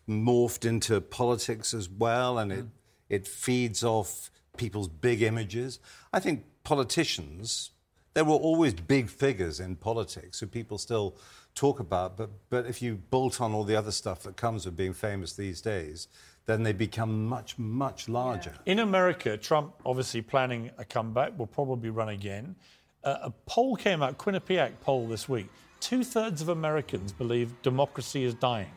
morphed 0.07 0.65
into 0.65 1.01
politics 1.01 1.73
as 1.73 1.89
well, 1.89 2.37
and 2.39 2.51
it 2.51 2.65
it 3.09 3.27
feeds 3.27 3.83
off 3.83 4.31
people's 4.57 4.87
big 4.87 5.21
images. 5.21 5.79
I 6.13 6.19
think 6.19 6.45
politicians. 6.63 7.71
There 8.13 8.23
were 8.23 8.35
always 8.35 8.73
big 8.73 9.09
figures 9.09 9.59
in 9.59 9.75
politics 9.75 10.39
who 10.39 10.47
people 10.47 10.77
still 10.77 11.17
talk 11.53 11.81
about, 11.81 12.15
but, 12.15 12.29
but 12.49 12.65
if 12.65 12.81
you 12.81 12.95
bolt 12.95 13.41
on 13.41 13.53
all 13.53 13.65
the 13.65 13.75
other 13.75 13.91
stuff 13.91 14.23
that 14.23 14.37
comes 14.37 14.65
with 14.65 14.77
being 14.77 14.93
famous 14.93 15.33
these 15.33 15.59
days, 15.59 16.07
then 16.45 16.63
they 16.63 16.73
become 16.73 17.25
much, 17.25 17.57
much 17.57 18.07
larger. 18.07 18.53
In 18.65 18.79
America, 18.79 19.37
Trump 19.37 19.73
obviously 19.85 20.21
planning 20.21 20.71
a 20.77 20.85
comeback, 20.85 21.37
will 21.37 21.47
probably 21.47 21.89
run 21.89 22.09
again. 22.09 22.55
Uh, 23.03 23.17
a 23.23 23.31
poll 23.45 23.75
came 23.75 24.01
out, 24.01 24.17
Quinnipiac 24.17 24.73
poll 24.81 25.07
this 25.07 25.27
week. 25.27 25.47
Two 25.79 26.03
thirds 26.03 26.41
of 26.41 26.49
Americans 26.49 27.11
believe 27.11 27.61
democracy 27.61 28.23
is 28.23 28.33
dying. 28.33 28.71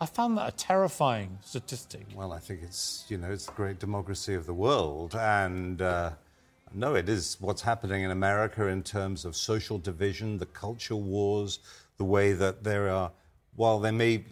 I 0.00 0.06
found 0.06 0.36
that 0.38 0.48
a 0.48 0.56
terrifying 0.56 1.38
statistic. 1.42 2.06
Well, 2.14 2.32
I 2.32 2.38
think 2.38 2.62
it's 2.62 3.04
you 3.08 3.16
know 3.16 3.30
it's 3.30 3.46
the 3.46 3.52
great 3.52 3.78
democracy 3.78 4.34
of 4.34 4.44
the 4.44 4.54
world, 4.54 5.14
and 5.14 5.80
uh, 5.80 6.10
no, 6.74 6.96
it 6.96 7.08
is 7.08 7.36
what's 7.40 7.62
happening 7.62 8.02
in 8.02 8.10
America 8.10 8.66
in 8.66 8.82
terms 8.82 9.24
of 9.24 9.36
social 9.36 9.78
division, 9.78 10.38
the 10.38 10.46
culture 10.46 10.96
wars, 10.96 11.60
the 11.96 12.04
way 12.04 12.32
that 12.32 12.64
there 12.64 12.90
are. 12.90 13.12
While 13.54 13.78
there 13.78 13.92
may, 13.92 14.24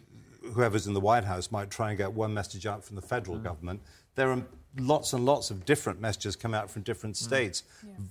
whoever's 0.54 0.86
in 0.86 0.94
the 0.94 1.00
White 1.00 1.24
House 1.24 1.50
might 1.50 1.70
try 1.70 1.90
and 1.90 1.98
get 1.98 2.12
one 2.12 2.34
message 2.34 2.66
out 2.66 2.84
from 2.84 2.96
the 2.96 3.02
federal 3.02 3.38
mm. 3.38 3.44
government, 3.44 3.80
there 4.14 4.30
are 4.30 4.42
lots 4.78 5.12
and 5.12 5.24
lots 5.24 5.50
of 5.50 5.64
different 5.64 6.00
messages 6.00 6.36
come 6.36 6.54
out 6.54 6.70
from 6.70 6.82
different 6.82 7.16
mm. 7.16 7.22
states, 7.22 7.62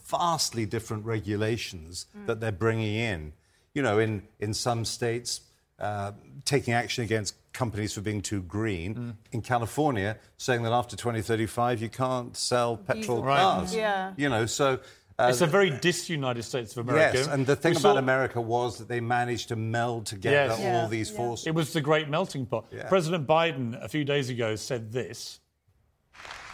vastly 0.06 0.66
different 0.66 1.06
regulations 1.06 2.06
mm. 2.18 2.26
that 2.28 2.40
they're 2.40 2.52
bringing 2.52 2.96
in. 2.96 3.34
You 3.74 3.82
know, 3.82 4.00
in 4.00 4.24
in 4.40 4.54
some 4.54 4.84
states 4.84 5.42
uh, 5.80 6.12
taking 6.46 6.74
action 6.74 7.04
against 7.04 7.36
companies 7.54 7.94
for 7.94 8.02
being 8.02 8.22
too 8.22 8.42
green. 8.44 9.18
In 9.32 9.42
California, 9.42 10.18
saying 10.38 10.64
that 10.64 10.72
after 10.72 10.96
2035 10.96 11.82
you 11.82 11.90
can't 11.90 12.38
sell 12.38 12.78
petrol 12.78 13.24
Right. 13.24 13.40
cars. 13.40 13.76
Yeah. 13.76 14.14
You 14.18 14.30
know, 14.30 14.46
so. 14.46 14.80
Uh, 15.22 15.28
It's 15.30 15.42
a 15.42 15.46
very 15.46 15.70
dis-United 15.70 16.42
States 16.44 16.76
of 16.76 16.88
America. 16.90 17.18
Yes, 17.20 17.28
and 17.28 17.46
the 17.46 17.56
thing 17.56 17.72
We 17.74 17.78
about 17.80 17.94
saw- 17.94 17.98
America 18.00 18.42
was 18.42 18.78
that 18.80 18.88
they 18.88 19.00
managed 19.00 19.50
to 19.50 19.56
meld 19.56 20.06
together 20.08 20.36
Yes. 20.36 20.58
all 20.60 20.64
Yeah, 20.66 20.88
these 20.88 21.10
forces. 21.12 21.46
It 21.48 21.54
was 21.54 21.74
the 21.74 21.82
great 21.82 22.10
melting 22.10 22.46
pot. 22.48 22.66
Yeah. 22.72 22.88
President 22.88 23.28
Biden, 23.28 23.82
a 23.84 23.88
few 23.88 24.04
days 24.04 24.30
ago, 24.30 24.56
said 24.56 24.92
this. 24.92 25.40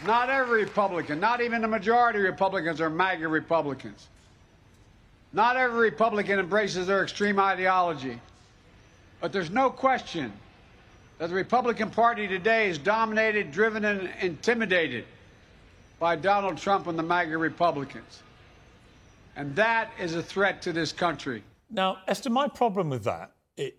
Not 0.06 0.30
every 0.30 0.64
Republican, 0.66 1.20
not 1.20 1.40
even 1.42 1.62
the 1.62 1.68
majority 1.68 2.20
of 2.20 2.26
Republicans 2.26 2.82
are 2.82 2.90
MAGA 2.90 3.28
Republicans. 3.28 4.08
Not 5.34 5.56
every 5.58 5.80
Republican 5.90 6.40
embraces 6.40 6.88
their 6.88 7.04
extreme 7.04 7.40
ideology. 7.40 8.20
But 9.22 9.32
there's 9.32 9.50
no 9.50 9.70
question 9.70 10.32
that 11.18 11.30
the 11.30 11.36
Republican 11.36 11.90
Party 11.90 12.28
today 12.28 12.70
is 12.70 12.78
dominated, 12.78 13.52
driven, 13.52 13.86
and 13.86 14.10
intimidated 14.22 15.06
by 16.00 16.16
Donald 16.16 16.58
Trump 16.58 16.86
and 16.88 17.00
the 17.00 17.04
MAGA 17.04 17.38
Republicans. 17.38 18.22
And 19.38 19.56
that 19.56 19.92
is 20.00 20.16
a 20.16 20.24
threat 20.24 20.62
to 20.64 20.74
this 20.74 20.92
country. 20.92 21.44
Now, 21.70 22.00
Esther, 22.08 22.30
my 22.30 22.48
problem 22.48 22.90
with 22.90 23.04
that 23.06 23.32
i- 23.60 23.72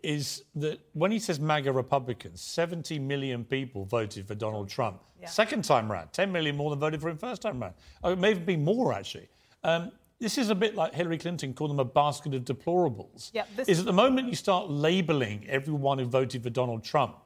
that 0.54 0.78
when 0.92 1.10
he 1.10 1.18
says 1.18 1.38
MAGA 1.40 1.72
Republicans, 1.72 2.40
70 2.40 2.98
million 2.98 3.44
people 3.44 3.84
voted 3.84 4.26
for 4.26 4.34
Donald 4.34 4.68
Trump. 4.68 5.00
Second 5.26 5.64
time 5.64 5.90
round, 5.90 6.12
10 6.12 6.30
million 6.32 6.56
more 6.56 6.70
than 6.70 6.78
voted 6.78 7.00
for 7.00 7.08
him 7.08 7.18
first 7.18 7.42
time 7.42 7.60
round. 7.60 7.74
Oh, 8.04 8.12
it 8.12 8.18
may 8.18 8.28
have 8.30 8.46
been 8.46 8.64
more, 8.64 8.92
actually. 8.92 9.28
Um, 9.64 9.90
this 10.20 10.38
is 10.38 10.48
a 10.50 10.54
bit 10.54 10.74
like 10.76 10.94
Hillary 10.94 11.18
Clinton 11.18 11.54
called 11.54 11.70
them 11.70 11.80
a 11.80 11.84
basket 11.84 12.34
of 12.34 12.44
deplorables. 12.44 13.30
Yeah, 13.32 13.44
this- 13.56 13.68
is 13.68 13.80
at 13.80 13.84
the 13.86 13.92
moment 13.92 14.28
you 14.28 14.36
start 14.36 14.70
labelling 14.70 15.44
everyone 15.48 15.98
who 15.98 16.04
voted 16.06 16.42
for 16.44 16.50
Donald 16.50 16.84
Trump 16.84 17.16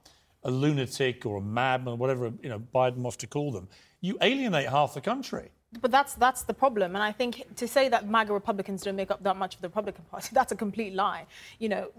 a 0.44 0.50
lunatic 0.50 1.24
or 1.26 1.36
a 1.36 1.40
madman 1.40 1.94
or 1.94 1.96
whatever 1.96 2.32
you 2.42 2.48
know 2.48 2.58
Biden 2.74 2.96
wants 2.98 3.16
to 3.18 3.26
call 3.26 3.52
them, 3.52 3.68
you 4.00 4.16
alienate 4.20 4.68
half 4.68 4.94
the 4.94 5.00
country. 5.00 5.50
But 5.80 5.90
that's 5.90 6.14
that's 6.14 6.42
the 6.42 6.52
problem, 6.52 6.94
and 6.94 7.02
I 7.02 7.12
think 7.12 7.56
to 7.56 7.66
say 7.66 7.88
that 7.88 8.06
MAGA 8.06 8.32
Republicans 8.32 8.82
don't 8.82 8.96
make 8.96 9.10
up 9.10 9.22
that 9.22 9.36
much 9.36 9.54
of 9.54 9.62
the 9.62 9.68
Republican 9.68 10.04
Party, 10.10 10.28
that's 10.34 10.52
a 10.52 10.56
complete 10.56 10.94
lie. 10.94 11.26
You 11.60 11.70
know, 11.70 11.90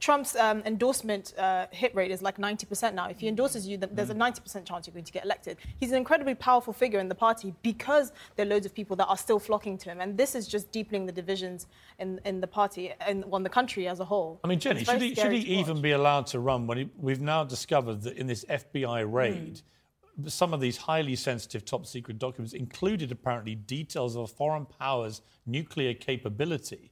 Trump's 0.00 0.34
um, 0.34 0.62
endorsement 0.66 1.34
uh, 1.38 1.66
hit 1.70 1.94
rate 1.94 2.10
is 2.10 2.22
like 2.22 2.38
90% 2.38 2.94
now. 2.94 3.08
If 3.08 3.20
he 3.20 3.28
endorses 3.28 3.68
you, 3.68 3.76
then 3.76 3.90
there's 3.92 4.10
a 4.10 4.14
90% 4.14 4.64
chance 4.64 4.86
you're 4.86 4.94
going 4.94 5.04
to 5.04 5.12
get 5.12 5.24
elected. 5.24 5.58
He's 5.78 5.92
an 5.92 5.96
incredibly 5.96 6.34
powerful 6.34 6.72
figure 6.72 6.98
in 6.98 7.08
the 7.08 7.14
party 7.14 7.54
because 7.62 8.12
there 8.34 8.46
are 8.46 8.48
loads 8.48 8.66
of 8.66 8.74
people 8.74 8.96
that 8.96 9.06
are 9.06 9.16
still 9.16 9.38
flocking 9.38 9.78
to 9.78 9.90
him, 9.90 10.00
and 10.00 10.18
this 10.18 10.34
is 10.34 10.48
just 10.48 10.72
deepening 10.72 11.06
the 11.06 11.12
divisions 11.12 11.68
in, 12.00 12.20
in 12.24 12.40
the 12.40 12.48
party 12.48 12.92
and 13.06 13.24
on 13.32 13.44
the 13.44 13.48
country 13.48 13.86
as 13.86 14.00
a 14.00 14.04
whole. 14.04 14.40
I 14.42 14.48
mean, 14.48 14.58
Jenny, 14.58 14.82
should 14.82 15.00
he, 15.00 15.14
should 15.14 15.32
he 15.32 15.60
even 15.60 15.80
be 15.80 15.92
allowed 15.92 16.26
to 16.28 16.40
run 16.40 16.66
when 16.66 16.78
he, 16.78 16.90
we've 16.98 17.20
now 17.20 17.44
discovered 17.44 18.02
that 18.02 18.16
in 18.16 18.26
this 18.26 18.44
FBI 18.46 19.10
raid, 19.10 19.62
some 20.28 20.52
of 20.52 20.60
these 20.60 20.76
highly 20.76 21.16
sensitive 21.16 21.64
top 21.64 21.86
secret 21.86 22.18
documents 22.18 22.52
included 22.52 23.12
apparently 23.12 23.54
details 23.54 24.16
of 24.16 24.30
foreign 24.30 24.66
power's 24.66 25.22
nuclear 25.46 25.94
capability. 25.94 26.89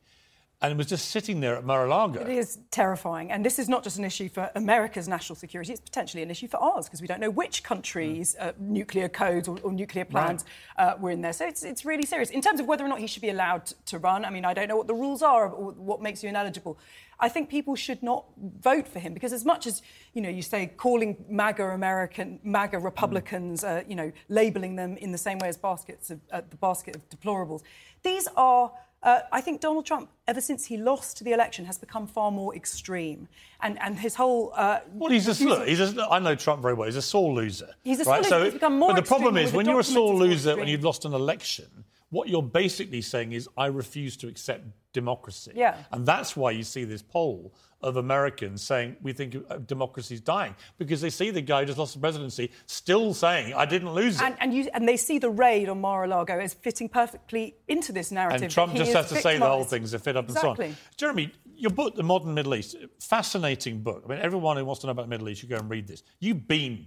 And 0.60 0.72
it 0.72 0.76
was 0.76 0.88
just 0.88 1.10
sitting 1.12 1.38
there 1.38 1.54
at 1.54 1.64
Mar-a-Lago. 1.64 2.20
It 2.20 2.28
is 2.28 2.58
terrifying. 2.72 3.30
And 3.30 3.46
this 3.46 3.60
is 3.60 3.68
not 3.68 3.84
just 3.84 3.96
an 3.96 4.04
issue 4.04 4.28
for 4.28 4.50
America's 4.56 5.06
national 5.06 5.36
security, 5.36 5.72
it's 5.72 5.80
potentially 5.80 6.20
an 6.20 6.32
issue 6.32 6.48
for 6.48 6.56
ours 6.56 6.86
because 6.86 7.00
we 7.00 7.06
don't 7.06 7.20
know 7.20 7.30
which 7.30 7.62
countries' 7.62 8.34
uh, 8.40 8.52
nuclear 8.58 9.08
codes 9.08 9.46
or, 9.46 9.60
or 9.62 9.72
nuclear 9.72 10.04
plans 10.04 10.44
uh, 10.76 10.94
were 10.98 11.10
in 11.12 11.20
there. 11.20 11.32
So 11.32 11.46
it's, 11.46 11.62
it's 11.62 11.84
really 11.84 12.04
serious. 12.04 12.30
In 12.30 12.42
terms 12.42 12.58
of 12.58 12.66
whether 12.66 12.84
or 12.84 12.88
not 12.88 12.98
he 12.98 13.06
should 13.06 13.22
be 13.22 13.28
allowed 13.28 13.66
to 13.86 13.98
run, 13.98 14.24
I 14.24 14.30
mean, 14.30 14.44
I 14.44 14.52
don't 14.52 14.66
know 14.66 14.76
what 14.76 14.88
the 14.88 14.94
rules 14.94 15.22
are 15.22 15.48
or 15.48 15.70
what 15.72 16.02
makes 16.02 16.24
you 16.24 16.28
ineligible. 16.28 16.76
I 17.20 17.28
think 17.28 17.48
people 17.48 17.76
should 17.76 18.02
not 18.02 18.24
vote 18.60 18.88
for 18.88 18.98
him 18.98 19.14
because 19.14 19.32
as 19.32 19.44
much 19.44 19.64
as, 19.66 19.82
you 20.12 20.22
know, 20.22 20.28
you 20.28 20.42
say 20.42 20.66
calling 20.76 21.24
MAGA 21.28 21.64
American, 21.64 22.40
MAGA 22.42 22.80
Republicans, 22.80 23.62
uh, 23.62 23.82
you 23.88 23.94
know, 23.94 24.10
labeling 24.28 24.74
them 24.74 24.96
in 24.96 25.12
the 25.12 25.18
same 25.18 25.38
way 25.38 25.48
as 25.48 25.56
baskets 25.56 26.10
of, 26.10 26.20
uh, 26.32 26.42
the 26.50 26.56
basket 26.56 26.96
of 26.96 27.08
deplorables, 27.08 27.62
these 28.02 28.28
are 28.36 28.72
uh, 29.02 29.20
I 29.30 29.40
think 29.40 29.60
Donald 29.60 29.86
Trump, 29.86 30.10
ever 30.26 30.40
since 30.40 30.64
he 30.64 30.76
lost 30.76 31.22
the 31.22 31.32
election, 31.32 31.64
has 31.64 31.78
become 31.78 32.06
far 32.06 32.30
more 32.30 32.54
extreme, 32.54 33.28
and 33.62 33.78
and 33.80 33.98
his 33.98 34.14
whole. 34.16 34.52
Uh, 34.56 34.80
Well, 34.92 35.10
he's 35.12 35.28
a 35.28 35.44
look, 35.44 35.68
he's 35.68 35.80
a, 35.80 36.08
I 36.10 36.18
know 36.18 36.34
Trump 36.34 36.62
very 36.62 36.74
well. 36.74 36.86
He's 36.86 36.96
a 36.96 37.02
sore 37.02 37.32
loser. 37.32 37.70
He's 37.84 38.00
a 38.00 38.04
sore 38.04 38.14
right? 38.14 38.22
loser. 38.22 38.28
So, 38.30 38.44
He's 38.44 38.54
become 38.54 38.78
more 38.78 38.90
but 38.92 38.96
the 38.96 39.06
problem 39.06 39.36
is 39.36 39.52
when 39.52 39.66
you're 39.66 39.80
a 39.80 39.84
sore 39.84 40.14
loser 40.14 40.56
when 40.56 40.68
you've 40.68 40.84
lost 40.84 41.04
an 41.04 41.14
election, 41.14 41.84
what 42.10 42.28
you're 42.28 42.42
basically 42.42 43.02
saying 43.02 43.32
is, 43.32 43.48
I 43.56 43.66
refuse 43.66 44.16
to 44.18 44.28
accept 44.28 44.64
democracy. 44.92 45.52
Yeah. 45.54 45.76
And 45.92 46.06
that's 46.06 46.36
why 46.36 46.52
you 46.52 46.62
see 46.62 46.84
this 46.84 47.02
poll 47.02 47.54
of 47.80 47.96
Americans 47.96 48.62
saying, 48.62 48.96
we 49.02 49.12
think 49.12 49.36
uh, 49.48 49.58
democracy 49.58 50.14
is 50.14 50.20
dying, 50.20 50.56
because 50.78 51.00
they 51.00 51.10
see 51.10 51.30
the 51.30 51.40
guy 51.40 51.60
who 51.60 51.66
just 51.66 51.78
lost 51.78 51.94
the 51.94 52.00
presidency 52.00 52.50
still 52.66 53.14
saying, 53.14 53.54
I 53.54 53.66
didn't 53.66 53.92
lose 53.92 54.16
it. 54.16 54.24
And, 54.24 54.36
and, 54.40 54.54
you, 54.54 54.68
and 54.74 54.88
they 54.88 54.96
see 54.96 55.18
the 55.18 55.30
raid 55.30 55.68
on 55.68 55.80
Mar-a-Lago 55.80 56.40
as 56.40 56.54
fitting 56.54 56.88
perfectly 56.88 57.54
into 57.68 57.92
this 57.92 58.10
narrative. 58.10 58.42
And 58.42 58.50
Trump 58.50 58.74
just 58.74 58.92
has 58.94 59.08
to 59.10 59.16
say 59.16 59.38
the 59.38 59.46
whole 59.46 59.60
victimised. 59.64 59.92
thing 59.92 59.98
to 59.98 60.04
fit 60.04 60.16
up 60.16 60.24
Exactly. 60.24 60.66
and 60.66 60.74
so 60.74 60.80
on. 60.80 60.94
Jeremy, 60.96 61.32
your 61.54 61.70
book, 61.70 61.94
The 61.94 62.02
Modern 62.02 62.34
Middle 62.34 62.54
East, 62.54 62.74
fascinating 63.00 63.82
book. 63.82 64.02
I 64.06 64.10
mean, 64.10 64.20
everyone 64.20 64.56
who 64.56 64.64
wants 64.64 64.80
to 64.80 64.86
know 64.86 64.92
about 64.92 65.02
the 65.02 65.10
Middle 65.10 65.28
East, 65.28 65.42
you 65.42 65.48
go 65.48 65.56
and 65.56 65.70
read 65.70 65.86
this. 65.86 66.02
You've 66.18 66.48
been 66.48 66.86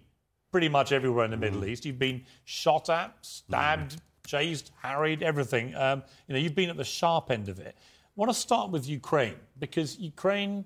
pretty 0.51 0.67
much 0.67 0.91
everywhere 0.91 1.23
in 1.23 1.31
the 1.31 1.37
Middle 1.37 1.61
mm-hmm. 1.61 1.69
East. 1.69 1.85
You've 1.85 1.99
been 1.99 2.25
shot 2.43 2.89
at, 2.89 3.11
mm-hmm. 3.11 3.19
stabbed, 3.21 4.01
chased, 4.25 4.71
harried, 4.81 5.23
everything. 5.23 5.75
Um, 5.75 6.03
you 6.27 6.33
know, 6.33 6.39
you've 6.39 6.55
been 6.55 6.69
at 6.69 6.77
the 6.77 6.83
sharp 6.83 7.31
end 7.31 7.49
of 7.49 7.59
it. 7.59 7.75
I 7.77 8.13
want 8.15 8.31
to 8.31 8.37
start 8.37 8.71
with 8.71 8.87
Ukraine 8.87 9.35
because 9.59 9.97
Ukraine 9.97 10.65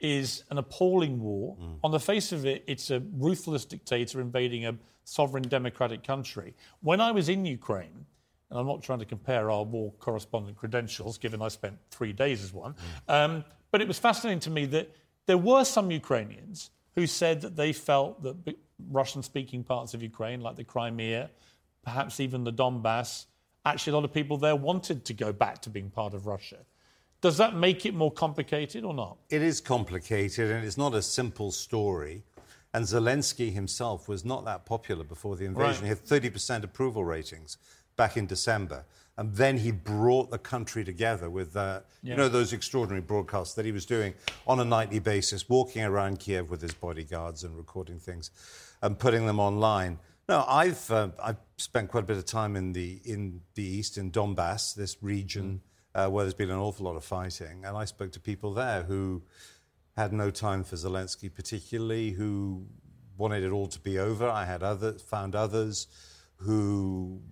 is 0.00 0.44
an 0.50 0.58
appalling 0.58 1.20
war. 1.20 1.56
On 1.82 1.90
the 1.90 1.98
face 2.00 2.30
of 2.30 2.46
it, 2.46 2.62
it's 2.66 2.90
a 2.90 3.02
ruthless 3.14 3.64
dictator 3.64 4.20
invading 4.20 4.64
a 4.66 4.76
sovereign 5.04 5.42
democratic 5.42 6.04
country. 6.04 6.54
When 6.80 7.00
I 7.00 7.10
was 7.10 7.28
in 7.28 7.44
Ukraine, 7.44 8.06
and 8.50 8.58
I'm 8.58 8.66
not 8.66 8.82
trying 8.82 9.00
to 9.00 9.04
compare 9.04 9.50
our 9.50 9.64
war 9.64 9.92
correspondent 9.98 10.56
credentials, 10.56 11.18
given 11.18 11.42
I 11.42 11.48
spent 11.48 11.78
three 11.90 12.12
days 12.12 12.44
as 12.44 12.52
one, 12.52 12.74
um, 13.08 13.44
but 13.70 13.80
it 13.80 13.88
was 13.88 13.98
fascinating 13.98 14.40
to 14.40 14.50
me 14.50 14.66
that 14.66 14.94
there 15.26 15.36
were 15.38 15.64
some 15.64 15.90
Ukrainians 15.90 16.70
who 16.94 17.06
said 17.06 17.40
that 17.42 17.56
they 17.56 17.72
felt 17.72 18.22
that 18.22 18.56
Russian 18.90 19.22
speaking 19.22 19.64
parts 19.64 19.94
of 19.94 20.02
Ukraine, 20.02 20.40
like 20.40 20.56
the 20.56 20.64
Crimea, 20.64 21.30
perhaps 21.88 22.20
even 22.20 22.44
the 22.44 22.52
Donbass, 22.52 23.24
actually 23.64 23.92
a 23.92 23.96
lot 23.96 24.04
of 24.04 24.12
people 24.12 24.36
there 24.36 24.54
wanted 24.54 25.06
to 25.06 25.14
go 25.14 25.32
back 25.32 25.62
to 25.62 25.70
being 25.70 25.88
part 25.88 26.12
of 26.12 26.26
Russia. 26.26 26.58
Does 27.22 27.38
that 27.38 27.56
make 27.56 27.86
it 27.86 27.94
more 27.94 28.12
complicated 28.12 28.84
or 28.84 28.92
not? 28.92 29.16
It 29.30 29.40
is 29.40 29.60
complicated 29.62 30.50
and 30.50 30.66
it's 30.66 30.76
not 30.76 30.94
a 30.94 31.00
simple 31.00 31.50
story. 31.50 32.24
And 32.74 32.84
Zelensky 32.84 33.50
himself 33.50 34.06
was 34.06 34.22
not 34.22 34.44
that 34.44 34.66
popular 34.66 35.02
before 35.02 35.34
the 35.36 35.46
invasion. 35.46 35.82
Right. 35.82 35.82
He 35.84 35.88
had 35.88 36.04
30% 36.04 36.62
approval 36.62 37.04
ratings 37.06 37.56
back 37.96 38.18
in 38.18 38.26
December. 38.26 38.84
And 39.16 39.34
then 39.34 39.56
he 39.56 39.70
brought 39.72 40.30
the 40.30 40.38
country 40.38 40.84
together 40.84 41.30
with, 41.30 41.56
uh, 41.56 41.80
Yeah. 42.02 42.10
you 42.12 42.16
know, 42.18 42.28
those 42.28 42.52
extraordinary 42.52 43.00
broadcasts 43.00 43.54
that 43.54 43.64
he 43.64 43.72
was 43.72 43.86
doing 43.86 44.12
on 44.46 44.60
a 44.60 44.64
nightly 44.64 44.98
basis, 44.98 45.48
walking 45.48 45.82
around 45.82 46.20
Kiev 46.20 46.50
with 46.50 46.60
his 46.60 46.74
bodyguards 46.74 47.44
and 47.44 47.56
recording 47.56 47.98
things 47.98 48.30
and 48.82 48.98
putting 48.98 49.24
them 49.26 49.40
online. 49.40 49.98
No, 50.28 50.44
I've, 50.46 50.90
uh, 50.90 51.08
I've 51.22 51.38
spent 51.56 51.90
quite 51.90 52.04
a 52.04 52.06
bit 52.06 52.18
of 52.18 52.26
time 52.26 52.54
in 52.54 52.74
the, 52.74 53.00
in 53.04 53.40
the 53.54 53.62
east, 53.62 53.96
in 53.96 54.10
Donbass, 54.10 54.74
this 54.74 55.02
region 55.02 55.62
uh, 55.94 56.08
where 56.08 56.24
there's 56.24 56.34
been 56.34 56.50
an 56.50 56.58
awful 56.58 56.84
lot 56.84 56.96
of 56.96 57.04
fighting. 57.04 57.64
And 57.64 57.74
I 57.74 57.86
spoke 57.86 58.12
to 58.12 58.20
people 58.20 58.52
there 58.52 58.82
who 58.82 59.22
had 59.96 60.12
no 60.12 60.30
time 60.30 60.64
for 60.64 60.76
Zelensky, 60.76 61.34
particularly, 61.34 62.10
who 62.10 62.66
wanted 63.16 63.42
it 63.42 63.52
all 63.52 63.68
to 63.68 63.80
be 63.80 63.98
over. 63.98 64.28
I 64.28 64.44
had 64.44 64.62
other, 64.62 64.92
found 64.92 65.34
others 65.34 65.86
who 66.36 67.22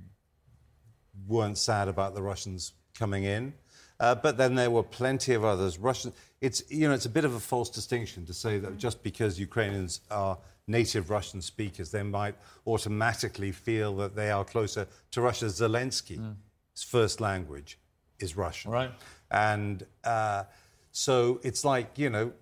weren't 1.27 1.59
sad 1.59 1.89
about 1.89 2.15
the 2.15 2.23
Russians 2.23 2.73
coming 2.99 3.25
in. 3.25 3.53
Uh, 4.01 4.15
but 4.15 4.39
then 4.39 4.55
there 4.55 4.71
were 4.71 4.83
plenty 4.83 5.35
of 5.35 5.45
others. 5.45 5.79
Russian, 5.79 6.15
it's 6.41 6.63
you 6.71 6.89
know, 6.89 6.95
it's 6.95 7.07
a 7.07 7.11
bit 7.11 7.25
of 7.25 7.35
a 7.35 7.41
false 7.41 7.69
distinction 7.69 8.25
to 8.27 8.35
say 8.35 8.59
that 8.59 8.79
just 8.79 9.03
because 9.03 9.39
Ukrainians 9.39 10.01
are 10.11 10.39
native 10.69 11.11
Russian 11.11 11.41
speakers, 11.41 11.91
they 11.91 12.03
might 12.03 12.35
automatically 12.67 13.53
feel 13.53 13.97
that 13.97 14.15
they 14.17 14.31
are 14.31 14.45
closer 14.45 14.87
to 15.13 15.21
Russia. 15.21 15.47
Zelensky's 15.47 16.83
first 16.83 17.21
language 17.21 17.79
is 18.19 18.37
Russian, 18.37 18.71
Right. 18.71 18.91
And 19.31 19.85
uh, 20.05 20.45
so 20.93 21.41
it's 21.43 21.65
like 21.65 21.99
you 21.99 22.11
know, 22.11 22.33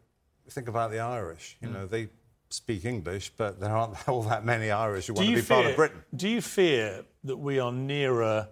think 0.50 0.68
about 0.68 0.90
the 0.90 1.00
Irish. 1.00 1.56
You 1.60 1.70
know, 1.70 1.86
they 1.86 2.08
speak 2.50 2.84
English, 2.84 3.32
but 3.36 3.58
there 3.60 3.74
aren't 3.74 4.08
all 4.08 4.22
that 4.24 4.44
many 4.44 4.70
Irish 4.70 5.06
who 5.06 5.14
want 5.14 5.28
to 5.28 5.34
be 5.34 5.42
part 5.42 5.66
of 5.66 5.76
Britain. 5.76 6.02
Do 6.14 6.28
you 6.28 6.40
fear 6.40 7.04
that 7.24 7.36
we 7.36 7.58
are 7.58 7.72
nearer 7.72 8.48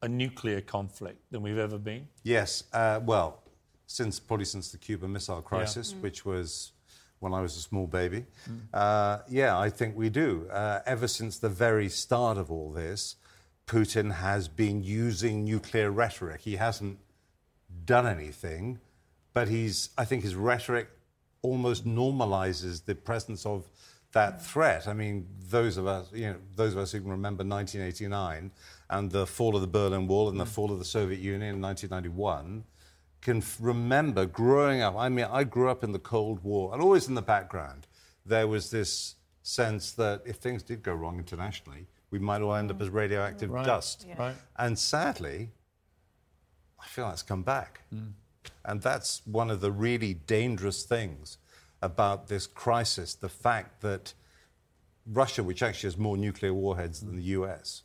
a 0.00 0.08
nuclear 0.08 0.60
conflict 0.60 1.20
than 1.30 1.42
we've 1.42 1.58
ever 1.58 1.78
been? 1.78 2.08
Yes. 2.22 2.64
Uh, 2.72 3.00
well, 3.04 3.42
since 3.86 4.20
probably 4.20 4.46
since 4.46 4.70
the 4.70 4.78
Cuban 4.78 5.12
Missile 5.12 5.42
Crisis, 5.42 5.94
which 6.00 6.24
was 6.24 6.72
when 7.20 7.34
I 7.34 7.40
was 7.40 7.56
a 7.56 7.60
small 7.60 7.86
baby. 7.86 8.24
Uh, 8.72 9.18
yeah, 9.28 9.58
I 9.58 9.70
think 9.70 9.96
we 9.96 10.08
do. 10.08 10.48
Uh, 10.50 10.80
ever 10.86 11.08
since 11.08 11.38
the 11.38 11.48
very 11.48 11.88
start 11.88 12.38
of 12.38 12.50
all 12.50 12.70
this, 12.72 13.16
Putin 13.66 14.14
has 14.14 14.48
been 14.48 14.82
using 14.82 15.44
nuclear 15.44 15.90
rhetoric. 15.90 16.40
He 16.40 16.56
hasn't 16.56 16.98
done 17.84 18.06
anything, 18.06 18.78
but 19.34 19.48
he's. 19.48 19.90
I 19.98 20.04
think 20.04 20.22
his 20.22 20.34
rhetoric 20.34 20.88
almost 21.42 21.86
normalizes 21.86 22.84
the 22.84 22.94
presence 22.94 23.44
of 23.46 23.68
that 24.12 24.44
threat. 24.44 24.88
I 24.88 24.94
mean, 24.94 25.26
those 25.50 25.76
of 25.76 25.86
us, 25.86 26.08
you 26.12 26.26
know, 26.28 26.36
those 26.56 26.72
of 26.72 26.78
us 26.78 26.92
who 26.92 27.00
can 27.00 27.10
remember 27.10 27.44
1989 27.44 28.50
and 28.90 29.10
the 29.10 29.26
fall 29.26 29.54
of 29.54 29.60
the 29.60 29.66
Berlin 29.66 30.06
Wall 30.06 30.28
and 30.28 30.40
the 30.40 30.46
fall 30.46 30.72
of 30.72 30.78
the 30.78 30.84
Soviet 30.84 31.20
Union 31.20 31.56
in 31.56 31.60
1991 31.60 32.64
can 33.20 33.38
f- 33.38 33.58
remember 33.60 34.26
growing 34.26 34.80
up. 34.80 34.96
I 34.96 35.08
mean, 35.08 35.26
I 35.30 35.44
grew 35.44 35.68
up 35.68 35.82
in 35.82 35.92
the 35.92 35.98
Cold 35.98 36.42
War, 36.44 36.72
and 36.72 36.82
always 36.82 37.08
in 37.08 37.14
the 37.14 37.22
background, 37.22 37.86
there 38.24 38.46
was 38.46 38.70
this 38.70 39.16
sense 39.42 39.92
that 39.92 40.22
if 40.26 40.36
things 40.36 40.62
did 40.62 40.82
go 40.82 40.92
wrong 40.92 41.18
internationally, 41.18 41.86
we 42.10 42.18
might 42.18 42.42
all 42.42 42.54
end 42.54 42.70
up 42.70 42.78
mm. 42.78 42.82
as 42.82 42.90
radioactive 42.90 43.50
Right. 43.50 43.66
dust. 43.66 44.06
Right. 44.18 44.36
And 44.56 44.78
sadly, 44.78 45.50
I 46.80 46.86
feel 46.86 47.08
that's 47.08 47.22
come 47.22 47.42
back. 47.42 47.82
Mm. 47.94 48.12
And 48.64 48.82
that's 48.82 49.22
one 49.26 49.50
of 49.50 49.60
the 49.60 49.72
really 49.72 50.14
dangerous 50.14 50.84
things 50.84 51.38
about 51.82 52.28
this 52.28 52.46
crisis 52.46 53.14
the 53.14 53.28
fact 53.28 53.82
that 53.82 54.14
Russia, 55.06 55.42
which 55.42 55.62
actually 55.62 55.88
has 55.88 55.96
more 55.96 56.16
nuclear 56.16 56.52
warheads 56.52 57.00
than 57.00 57.12
mm. 57.12 57.16
the 57.16 57.22
US, 57.22 57.82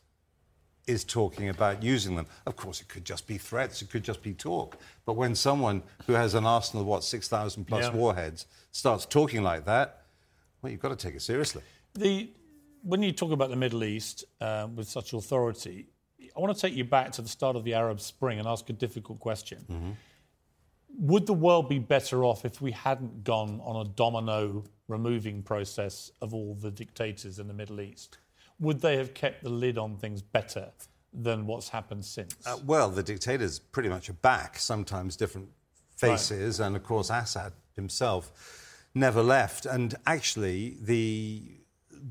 is 0.88 1.04
talking 1.04 1.50
about 1.50 1.82
using 1.82 2.16
them. 2.16 2.26
Of 2.46 2.56
course, 2.56 2.82
it 2.82 2.88
could 2.90 3.06
just 3.06 3.26
be 3.28 3.38
threats, 3.38 3.82
it 3.82 3.90
could 3.90 4.04
just 4.04 4.22
be 4.22 4.34
talk. 4.34 4.78
But 5.06 5.14
when 5.16 5.34
someone 5.36 5.84
who 6.08 6.14
has 6.14 6.34
an 6.34 6.46
arsenal 6.46 6.82
of, 6.82 6.88
what, 6.88 7.04
6,000 7.04 7.66
plus 7.66 7.86
Yeah. 7.86 7.94
warheads 7.94 8.46
starts 8.72 9.06
talking 9.06 9.44
like 9.44 9.66
that, 9.66 10.04
well, 10.62 10.72
you've 10.72 10.82
got 10.82 10.90
to 10.90 10.96
take 10.96 11.16
it 11.16 11.22
seriously. 11.22 11.62
The, 11.94 12.30
when 12.82 13.02
you 13.02 13.12
talk 13.12 13.32
about 13.32 13.50
the 13.50 13.56
Middle 13.56 13.84
East 13.84 14.26
uh, 14.42 14.68
with 14.76 14.90
such 14.90 15.14
authority, 15.14 15.88
I 16.36 16.40
want 16.40 16.56
to 16.56 16.60
take 16.62 16.74
you 16.74 16.84
back 16.84 17.12
to 17.14 17.22
the 17.22 17.30
start 17.30 17.56
of 17.56 17.64
the 17.64 17.74
Arab 17.76 18.02
Spring 18.02 18.40
and 18.40 18.48
ask 18.48 18.70
a 18.70 18.74
difficult 18.74 19.20
question. 19.20 19.96
Would 21.00 21.26
the 21.26 21.34
world 21.34 21.70
be 21.70 21.80
better 21.80 22.24
off 22.24 22.46
if 22.46 22.62
we 22.62 22.72
hadn't 22.72 23.24
gone 23.24 23.60
on 23.64 23.86
a 23.86 23.90
domino 23.90 24.64
removing 24.88 25.42
process 25.42 26.12
of 26.22 26.34
all 26.34 26.54
the 26.56 26.70
dictators 26.72 27.40
in 27.40 27.48
the 27.48 27.54
Middle 27.54 27.82
East? 27.82 28.18
Would 28.64 28.82
they 28.82 28.98
have 28.98 29.14
kept 29.14 29.44
the 29.44 29.50
lid 29.50 29.78
on 29.78 29.98
things 29.98 30.22
better 30.22 30.72
than 31.14 31.46
what's 31.46 31.70
happened 31.70 32.06
since? 32.06 32.36
Uh, 32.46 32.58
well, 32.66 32.90
the 32.90 33.04
dictators 33.04 33.60
pretty 33.60 33.90
much 33.90 34.10
are 34.10 34.20
back, 34.22 34.58
sometimes 34.58 35.16
different 35.16 35.50
faces, 35.98 36.60
and 36.60 36.76
of 36.76 36.84
course, 36.84 37.10
Assad 37.10 37.54
himself 37.76 38.24
never 38.96 39.22
left. 39.22 39.66
And 39.66 39.96
actually, 40.06 40.78
the 40.82 41.60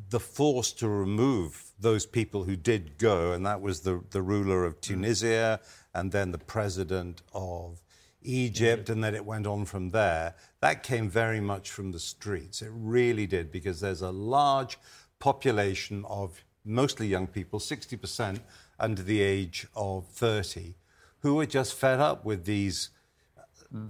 the 0.08 0.20
force 0.20 0.72
to 0.72 0.88
remove 0.88 1.72
those 1.78 2.06
people 2.06 2.44
who 2.44 2.56
did 2.56 2.96
go, 2.98 3.32
and 3.32 3.44
that 3.44 3.60
was 3.60 3.80
the, 3.80 4.02
the 4.10 4.22
ruler 4.22 4.64
of 4.64 4.80
Tunisia 4.80 5.60
and 5.94 6.12
then 6.12 6.32
the 6.32 6.38
president 6.38 7.22
of 7.34 7.82
Egypt, 8.22 8.88
and 8.88 9.02
then 9.04 9.14
it 9.14 9.24
went 9.24 9.46
on 9.46 9.64
from 9.64 9.90
there. 9.90 10.34
That 10.60 10.82
came 10.82 11.10
very 11.10 11.40
much 11.40 11.70
from 11.70 11.92
the 11.92 11.98
streets. 11.98 12.62
It 12.62 12.70
really 12.72 13.26
did, 13.26 13.52
because 13.52 13.80
there's 13.80 14.02
a 14.02 14.10
large 14.10 14.78
population 15.22 16.04
of 16.08 16.44
mostly 16.64 17.06
young 17.06 17.28
people, 17.28 17.60
60% 17.60 18.40
under 18.80 19.02
the 19.04 19.20
age 19.22 19.68
of 19.76 20.08
30, 20.08 20.74
who 21.20 21.38
are 21.38 21.46
just 21.46 21.74
fed 21.74 22.00
up 22.00 22.24
with 22.24 22.44
these 22.44 22.90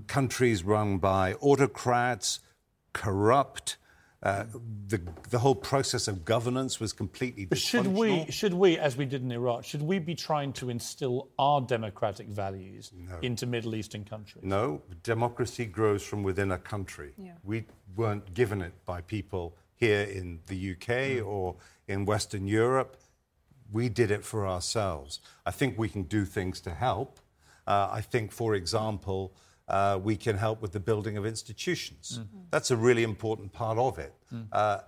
countries 0.06 0.62
run 0.62 0.98
by 0.98 1.32
autocrats, 1.40 2.40
corrupt. 2.92 3.78
Uh, 4.22 4.44
the, 4.86 5.00
the 5.30 5.38
whole 5.38 5.54
process 5.54 6.06
of 6.06 6.22
governance 6.22 6.78
was 6.78 6.92
completely 6.92 7.46
But 7.46 7.58
should 7.58 7.86
we, 7.86 8.26
should 8.30 8.52
we, 8.52 8.78
as 8.78 8.98
we 8.98 9.06
did 9.06 9.22
in 9.22 9.32
Iraq, 9.32 9.64
should 9.64 9.82
we 9.82 9.98
be 9.98 10.14
trying 10.14 10.52
to 10.60 10.68
instill 10.68 11.30
our 11.38 11.62
democratic 11.62 12.28
values 12.28 12.92
into 13.22 13.46
Middle 13.46 13.74
Eastern 13.74 14.04
countries? 14.04 14.44
No, 14.44 14.82
democracy 15.02 15.64
grows 15.64 16.02
from 16.02 16.22
within 16.22 16.52
a 16.52 16.58
country. 16.58 17.14
We 17.42 17.64
weren't 17.96 18.34
given 18.34 18.60
it 18.60 18.74
by 18.84 19.00
people 19.00 19.56
here 19.82 20.06
in 20.20 20.26
the 20.46 20.58
UK 20.72 20.88
or 21.26 21.56
in 21.88 21.98
Western 22.12 22.46
Europe. 22.46 22.92
We 23.78 23.88
did 23.88 24.10
it 24.16 24.22
for 24.24 24.40
ourselves. 24.54 25.20
I 25.50 25.50
think 25.58 25.70
we 25.84 25.88
can 25.88 26.04
do 26.18 26.24
things 26.24 26.60
to 26.66 26.70
help. 26.88 27.10
Uh, 27.66 27.88
I 27.98 28.00
think, 28.12 28.32
for 28.32 28.54
example, 28.54 29.20
uh, 29.68 29.98
we 30.08 30.14
can 30.16 30.36
help 30.46 30.58
with 30.62 30.72
the 30.72 30.80
building 30.90 31.16
of 31.16 31.24
institutions. 31.26 32.20
That's 32.52 32.70
a 32.70 32.76
really 32.88 33.02
important 33.02 33.52
part 33.52 33.78
of 33.78 33.98
it. 33.98 34.12
Uh, 34.52 34.78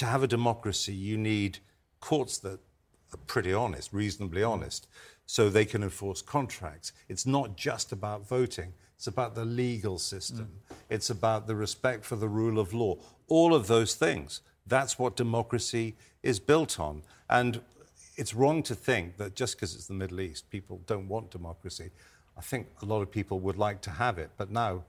to 0.00 0.04
have 0.06 0.22
a 0.22 0.30
democracy, 0.38 0.94
you 0.94 1.16
need 1.18 1.58
courts 2.00 2.38
that 2.38 2.58
are 3.12 3.22
pretty 3.26 3.52
honest, 3.52 3.92
reasonably 3.92 4.42
honest. 4.42 4.86
so 5.26 5.42
they 5.48 5.64
can 5.72 5.82
enforce 5.82 6.22
contracts. 6.22 6.92
It's 7.12 7.24
not 7.36 7.48
just 7.56 7.92
about 7.92 8.26
voting, 8.36 8.70
it's 9.00 9.06
about 9.06 9.34
the 9.34 9.46
legal 9.46 9.98
system, 9.98 10.50
it's 10.90 11.08
about 11.08 11.46
the 11.46 11.56
respect 11.56 12.04
for 12.04 12.16
the 12.16 12.28
rule 12.28 12.58
of 12.58 12.74
law. 12.74 12.98
All 13.28 13.54
of 13.54 13.66
those 13.66 13.94
things. 13.94 14.42
That's 14.66 14.98
what 14.98 15.16
democracy 15.16 15.96
is 16.22 16.38
built 16.38 16.78
on. 16.78 17.00
And 17.30 17.62
it's 18.18 18.34
wrong 18.34 18.62
to 18.64 18.74
think 18.74 19.16
that 19.16 19.34
just 19.34 19.56
because 19.56 19.74
it's 19.74 19.86
the 19.86 19.94
Middle 19.94 20.20
East, 20.20 20.50
people 20.50 20.82
don't 20.86 21.08
want 21.08 21.30
democracy. 21.30 21.92
I 22.36 22.42
think 22.42 22.66
a 22.82 22.84
lot 22.84 23.00
of 23.00 23.10
people 23.10 23.40
would 23.40 23.56
like 23.56 23.80
to 23.82 23.90
have 23.90 24.18
it, 24.18 24.32
but 24.36 24.50
now 24.50 24.84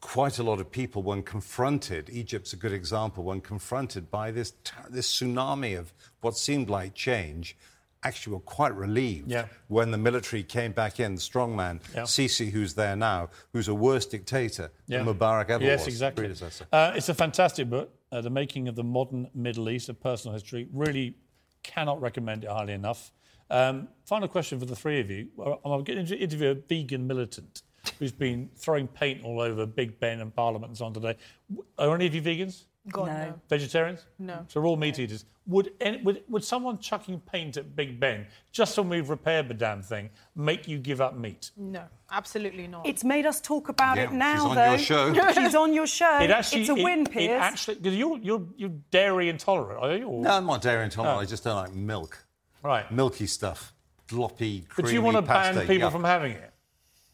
quite 0.00 0.38
a 0.38 0.42
lot 0.42 0.58
of 0.58 0.72
people, 0.72 1.02
when 1.02 1.22
confronted, 1.22 2.08
Egypt's 2.08 2.54
a 2.54 2.56
good 2.56 2.72
example, 2.72 3.24
when 3.24 3.42
confronted 3.42 4.10
by 4.10 4.30
this, 4.30 4.54
this 4.88 5.12
tsunami 5.12 5.78
of 5.78 5.92
what 6.22 6.34
seemed 6.34 6.70
like 6.70 6.94
change, 6.94 7.58
actually 8.02 8.32
were 8.34 8.40
quite 8.40 8.74
relieved 8.74 9.30
Yeah. 9.30 9.46
when 9.68 9.90
the 9.90 9.98
military 9.98 10.42
came 10.42 10.72
back 10.72 10.98
in, 11.00 11.14
the 11.16 11.20
strongman, 11.20 11.80
Yeah. 11.94 12.02
Sisi, 12.02 12.50
who's 12.50 12.74
there 12.74 12.96
now, 12.96 13.28
who's 13.52 13.68
a 13.68 13.74
worse 13.74 14.06
dictator 14.06 14.70
than 14.88 15.04
Mubarak 15.06 15.50
ever 15.50 15.62
yes, 15.64 15.80
was. 15.84 16.00
Yes, 16.00 16.12
exactly. 16.16 16.66
Uh, 16.72 16.92
it's 16.96 17.08
a 17.08 17.14
fantastic 17.14 17.68
book, 17.68 17.92
uh, 18.10 18.20
The 18.20 18.30
Making 18.30 18.68
of 18.68 18.74
the 18.76 18.84
Modern 18.84 19.28
Middle 19.34 19.68
East, 19.68 19.88
a 19.88 19.94
personal 19.94 20.32
history. 20.32 20.68
Really 20.72 21.14
cannot 21.62 22.00
recommend 22.00 22.44
it 22.44 22.50
highly 22.50 22.72
enough. 22.72 23.12
Um, 23.50 23.88
final 24.04 24.28
question 24.28 24.58
for 24.58 24.66
the 24.66 24.76
three 24.76 25.00
of 25.00 25.10
you. 25.10 25.28
I'm 25.64 25.82
going 25.84 26.06
to 26.06 26.16
interview 26.16 26.50
a 26.50 26.54
vegan 26.54 27.06
militant 27.06 27.62
who's 27.98 28.12
been 28.12 28.48
throwing 28.56 28.86
paint 28.86 29.24
all 29.24 29.40
over 29.40 29.66
Big 29.66 29.98
Ben 29.98 30.20
and 30.20 30.34
Parliament 30.34 30.70
and 30.70 30.78
so 30.78 30.86
on 30.86 30.94
today. 30.94 31.16
Are 31.78 31.94
any 31.94 32.06
of 32.06 32.14
you 32.14 32.22
vegans? 32.22 32.64
God, 32.90 33.06
No. 33.08 33.12
no. 33.26 33.40
Vegetarians? 33.48 34.06
No. 34.18 34.44
So 34.48 34.60
we're 34.60 34.66
all 34.66 34.76
meat 34.76 34.98
eaters. 34.98 35.24
Would, 35.46 35.72
any, 35.80 36.00
would, 36.02 36.22
would 36.28 36.44
someone 36.44 36.78
chucking 36.78 37.20
paint 37.20 37.56
at 37.56 37.74
Big 37.76 37.98
Ben, 38.00 38.26
just 38.52 38.76
when 38.78 38.88
we've 38.88 39.10
repaired 39.10 39.48
the 39.48 39.54
damn 39.54 39.82
thing, 39.82 40.10
make 40.36 40.66
you 40.68 40.78
give 40.78 41.00
up 41.00 41.16
meat? 41.16 41.50
No, 41.56 41.82
absolutely 42.10 42.66
not. 42.68 42.86
It's 42.86 43.04
made 43.04 43.26
us 43.26 43.40
talk 43.40 43.68
about 43.68 43.96
Yeah, 43.96 44.04
it 44.04 44.12
now, 44.12 44.34
she's 44.36 44.44
on 44.44 44.54
though. 44.54 44.70
your 44.70 44.78
show. 44.78 45.32
she's 45.34 45.54
on 45.54 45.72
your 45.74 45.86
show. 45.86 46.18
It 46.20 46.30
actually, 46.30 46.60
it's 46.62 46.70
a 46.70 46.76
it- 46.76 46.84
win, 46.84 47.06
It 47.12 47.30
actually, 47.30 47.74
because 47.76 47.96
you're, 47.96 48.18
you're, 48.18 48.46
you're 48.56 48.70
dairy 48.90 49.28
intolerant, 49.28 49.82
are 49.82 49.96
you? 49.96 50.06
Or- 50.06 50.22
No, 50.22 50.30
I'm 50.30 50.46
not 50.46 50.62
dairy 50.62 50.84
intolerant. 50.84 51.18
Oh. 51.18 51.20
I 51.20 51.24
just 51.26 51.44
don't 51.44 51.56
like 51.56 51.74
milk. 51.74 52.24
Right. 52.62 52.90
Milky 52.90 53.26
stuff. 53.26 53.74
Floppy, 54.06 54.66
But 54.74 54.86
do 54.86 54.92
you 54.92 55.02
want 55.02 55.16
to 55.16 55.22
ban 55.22 55.54
people 55.66 55.88
yuck. 55.88 55.92
from 55.92 56.02
having 56.04 56.32
it. 56.32 56.52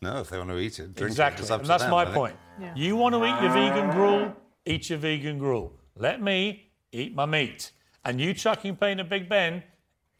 No, 0.00 0.20
if 0.20 0.31
they 0.31 0.38
want 0.38 0.48
to 0.50 0.59
eat 0.59 0.79
it, 0.79 0.94
drink 0.94 1.11
Exactly. 1.11 1.40
it. 1.40 1.42
It's 1.42 1.50
up 1.50 1.61
And 1.61 1.68
that's 1.68 1.83
them, 1.83 1.90
my 1.90 2.02
I 2.02 2.05
think. 2.05 2.16
point. 2.16 2.37
You 2.74 2.96
want 2.96 3.14
to 3.14 3.24
eat 3.24 3.42
your 3.42 3.52
vegan 3.52 3.90
gruel, 3.90 4.35
eat 4.66 4.90
your 4.90 4.98
vegan 4.98 5.38
gruel. 5.38 5.72
Let 5.96 6.20
me 6.20 6.70
eat 6.92 7.14
my 7.14 7.24
meat. 7.24 7.72
And 8.05 8.20
you 8.20 8.35
chucking 8.35 8.76
paint 8.76 9.00
at 9.00 9.09
Big 9.09 9.29
Ben 9.29 9.62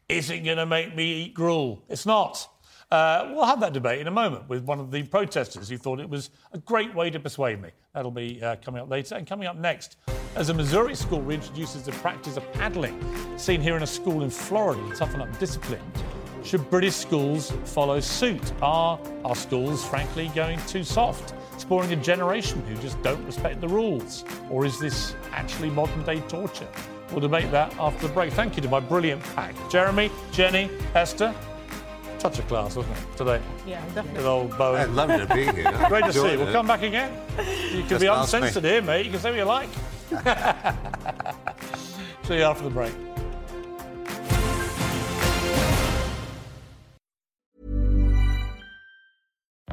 isn't 0.09 0.43
going 0.43 0.57
to 0.57 0.65
make 0.65 0.95
me 0.95 1.25
eat 1.25 1.33
gruel. 1.33 1.83
It's 1.89 2.05
not. 2.05 2.47
Uh, 2.89 3.31
we'll 3.33 3.45
have 3.45 3.59
that 3.59 3.73
debate 3.73 3.99
in 3.99 4.07
a 4.07 4.11
moment 4.11 4.47
with 4.47 4.63
one 4.63 4.79
of 4.79 4.91
the 4.91 5.03
protesters 5.03 5.67
who 5.67 5.77
thought 5.77 5.99
it 5.99 6.09
was 6.09 6.29
a 6.53 6.57
great 6.57 6.95
way 6.95 7.09
to 7.09 7.19
persuade 7.19 7.61
me. 7.61 7.69
That'll 7.93 8.11
be 8.11 8.41
uh, 8.41 8.55
coming 8.63 8.81
up 8.81 8.89
later. 8.89 9.15
And 9.15 9.27
coming 9.27 9.47
up 9.47 9.57
next, 9.57 9.97
as 10.35 10.49
a 10.49 10.53
Missouri 10.53 10.95
school 10.95 11.21
reintroduces 11.21 11.83
the 11.83 11.91
practice 11.93 12.37
of 12.37 12.51
paddling, 12.53 12.97
seen 13.37 13.59
here 13.59 13.75
in 13.75 13.83
a 13.83 13.87
school 13.87 14.23
in 14.23 14.29
Florida 14.29 14.81
to 14.89 14.95
toughen 14.95 15.19
up 15.19 15.37
discipline, 15.37 15.81
should 16.43 16.69
British 16.69 16.95
schools 16.95 17.51
follow 17.65 17.99
suit? 17.99 18.53
Are 18.61 18.97
our 19.25 19.35
schools, 19.35 19.83
frankly, 19.85 20.31
going 20.33 20.59
too 20.65 20.83
soft, 20.85 21.33
spawning 21.57 21.91
a 21.93 22.01
generation 22.01 22.61
who 22.65 22.75
just 22.81 23.01
don't 23.03 23.23
respect 23.25 23.61
the 23.61 23.67
rules? 23.67 24.23
Or 24.49 24.65
is 24.65 24.79
this 24.79 25.15
actually 25.31 25.69
modern 25.69 26.03
day 26.03 26.19
torture? 26.21 26.67
We'll 27.11 27.21
debate 27.21 27.51
that 27.51 27.73
after 27.79 28.07
the 28.07 28.13
break. 28.13 28.33
Thank 28.33 28.55
you 28.55 28.61
to 28.63 28.69
my 28.69 28.79
brilliant 28.79 29.23
pack 29.35 29.55
Jeremy, 29.69 30.11
Jenny, 30.31 30.69
Esther. 30.93 31.33
Touch 32.19 32.39
of 32.39 32.47
class, 32.47 32.75
wasn't 32.75 32.97
it, 32.97 33.17
today? 33.17 33.39
yeah, 33.67 33.79
definitely. 33.93 34.13
With 34.17 34.25
old 34.25 34.57
Bowen. 34.57 34.81
Hey, 34.81 34.87
lovely 34.87 35.17
to 35.19 35.27
be 35.33 35.43
here. 35.45 35.71
Great 35.87 36.03
to 36.05 36.13
see 36.13 36.19
you. 36.19 36.25
Enjoyed 36.25 36.39
We'll 36.39 36.51
come 36.51 36.65
back 36.67 36.81
again. 36.81 37.11
You 37.71 37.81
can 37.81 37.89
Just 37.89 38.01
be 38.01 38.07
ask 38.07 38.33
me. 38.33 38.39
uncensored 38.39 38.63
here, 38.63 38.81
mate. 38.81 39.05
You 39.05 39.11
can 39.11 39.19
say 39.19 39.29
what 39.29 39.37
you 39.37 39.45
like. 39.45 39.69
see 42.23 42.37
you 42.37 42.43
after 42.43 42.63
the 42.63 42.69
break. 42.71 42.91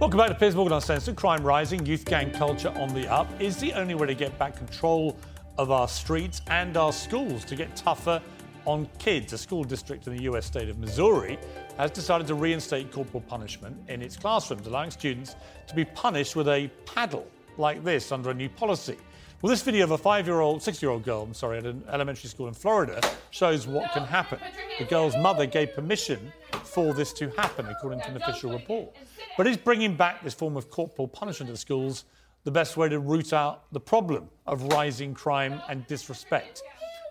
Welcome 0.00 0.18
back 0.18 0.36
to 0.36 0.54
Morgan 0.56 0.72
Uncensored. 0.74 1.14
Crime 1.14 1.44
rising, 1.44 1.86
youth 1.86 2.04
gang 2.04 2.32
culture 2.32 2.70
on 2.70 2.92
the 2.92 3.08
up 3.08 3.28
is 3.40 3.58
the 3.58 3.72
only 3.74 3.94
way 3.94 4.08
to 4.08 4.14
get 4.14 4.36
back 4.40 4.56
control 4.56 5.16
of 5.56 5.70
our 5.70 5.86
streets 5.86 6.42
and 6.48 6.76
our 6.76 6.92
schools 6.92 7.44
to 7.44 7.54
get 7.54 7.76
tougher 7.76 8.20
on 8.64 8.88
kids. 8.98 9.32
A 9.32 9.38
school 9.38 9.62
district 9.62 10.08
in 10.08 10.16
the 10.16 10.24
US 10.24 10.46
state 10.46 10.68
of 10.68 10.80
Missouri 10.80 11.38
has 11.78 11.92
decided 11.92 12.26
to 12.26 12.34
reinstate 12.34 12.90
corporal 12.90 13.20
punishment 13.20 13.76
in 13.88 14.02
its 14.02 14.16
classrooms, 14.16 14.66
allowing 14.66 14.90
students 14.90 15.36
to 15.68 15.76
be 15.76 15.84
punished 15.84 16.34
with 16.34 16.48
a 16.48 16.68
paddle 16.86 17.28
like 17.56 17.84
this 17.84 18.10
under 18.10 18.30
a 18.30 18.34
new 18.34 18.48
policy. 18.48 18.98
Well, 19.44 19.50
this 19.50 19.60
video 19.60 19.84
of 19.84 19.90
a 19.90 19.98
five-year-old, 19.98 20.62
six-year-old 20.62 21.02
girl, 21.02 21.24
I'm 21.24 21.34
sorry, 21.34 21.58
at 21.58 21.66
an 21.66 21.84
elementary 21.92 22.30
school 22.30 22.48
in 22.48 22.54
Florida 22.54 22.98
shows 23.28 23.66
what 23.66 23.92
can 23.92 24.04
happen. 24.04 24.38
The 24.78 24.86
girl's 24.86 25.14
mother 25.18 25.44
gave 25.44 25.74
permission 25.74 26.32
for 26.62 26.94
this 26.94 27.12
to 27.12 27.28
happen, 27.36 27.66
according 27.66 28.00
to 28.00 28.08
an 28.08 28.16
official 28.16 28.52
report. 28.52 28.96
But 29.36 29.46
is 29.46 29.58
bringing 29.58 29.96
back 29.96 30.24
this 30.24 30.32
form 30.32 30.56
of 30.56 30.70
corporal 30.70 31.06
punishment 31.06 31.50
at 31.50 31.58
schools 31.58 32.06
the 32.44 32.50
best 32.50 32.78
way 32.78 32.88
to 32.88 32.98
root 33.00 33.34
out 33.34 33.70
the 33.70 33.80
problem 33.80 34.30
of 34.46 34.62
rising 34.72 35.12
crime 35.12 35.60
and 35.68 35.86
disrespect? 35.88 36.62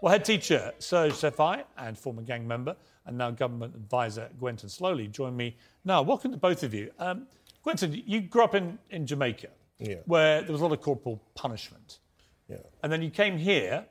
Well, 0.01 0.11
head 0.11 0.25
teacher 0.25 0.73
Serge 0.79 1.13
Cefai 1.13 1.63
and 1.77 1.95
former 1.95 2.23
gang 2.23 2.47
member 2.47 2.75
and 3.05 3.15
now 3.15 3.29
government 3.29 3.75
advisor 3.75 4.27
Gwenton 4.39 4.69
Sloley 4.69 5.07
join 5.11 5.37
me 5.37 5.55
now. 5.85 6.01
Welcome 6.01 6.31
to 6.31 6.37
both 6.37 6.63
of 6.63 6.73
you. 6.73 6.89
Um, 6.97 7.27
Gwenton, 7.63 8.01
you 8.07 8.21
grew 8.21 8.43
up 8.43 8.55
in, 8.55 8.79
in 8.89 9.05
Jamaica, 9.05 9.49
Yeah. 9.77 9.97
where 10.07 10.41
there 10.41 10.51
was 10.51 10.61
a 10.61 10.63
lot 10.63 10.73
of 10.73 10.81
corporal 10.81 11.21
punishment. 11.35 11.99
Yeah. 12.47 12.57
And 12.81 12.91
then 12.91 13.01
you 13.01 13.09
came 13.09 13.37
here, 13.37 13.85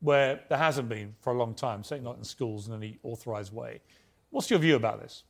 where 0.00 0.40
there 0.48 0.58
hasn't 0.58 0.88
been 0.88 1.14
for 1.22 1.32
a 1.32 1.36
long 1.36 1.54
time, 1.54 1.82
certainly 1.82 2.10
not 2.10 2.18
in 2.18 2.24
schools 2.24 2.68
in 2.68 2.74
any 2.74 2.98
authorised 3.02 3.52
way. 3.52 3.80
What's 4.30 4.50
your 4.50 4.58
view 4.58 4.76
about 4.76 5.00
this? 5.00 5.24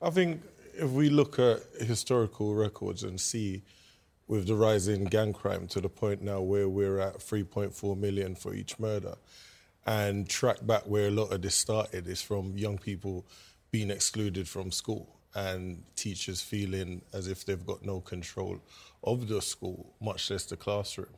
I 0.00 0.10
think 0.10 0.42
if 0.74 0.90
we 0.90 1.10
look 1.10 1.38
at 1.38 1.60
historical 1.80 2.54
records 2.54 3.02
and 3.02 3.20
see 3.20 3.62
with 4.26 4.46
the 4.46 4.54
rise 4.54 4.88
in 4.88 5.04
gang 5.04 5.32
crime 5.32 5.66
to 5.68 5.80
the 5.80 5.88
point 5.88 6.22
now 6.22 6.40
where 6.40 6.68
we're 6.68 6.98
at 6.98 7.18
3.4 7.18 7.98
million 7.98 8.34
for 8.34 8.54
each 8.54 8.78
murder, 8.78 9.16
and 9.86 10.28
track 10.28 10.64
back 10.66 10.82
where 10.86 11.08
a 11.08 11.10
lot 11.10 11.32
of 11.32 11.42
this 11.42 11.54
started 11.54 12.06
is 12.08 12.22
from 12.22 12.56
young 12.56 12.78
people 12.78 13.26
being 13.70 13.90
excluded 13.90 14.48
from 14.48 14.70
school 14.70 15.16
and 15.34 15.82
teachers 15.96 16.40
feeling 16.40 17.02
as 17.12 17.26
if 17.26 17.44
they've 17.44 17.66
got 17.66 17.84
no 17.84 18.00
control 18.00 18.60
of 19.02 19.28
the 19.28 19.42
school, 19.42 19.92
much 20.00 20.30
less 20.30 20.44
the 20.46 20.56
classroom. 20.56 21.08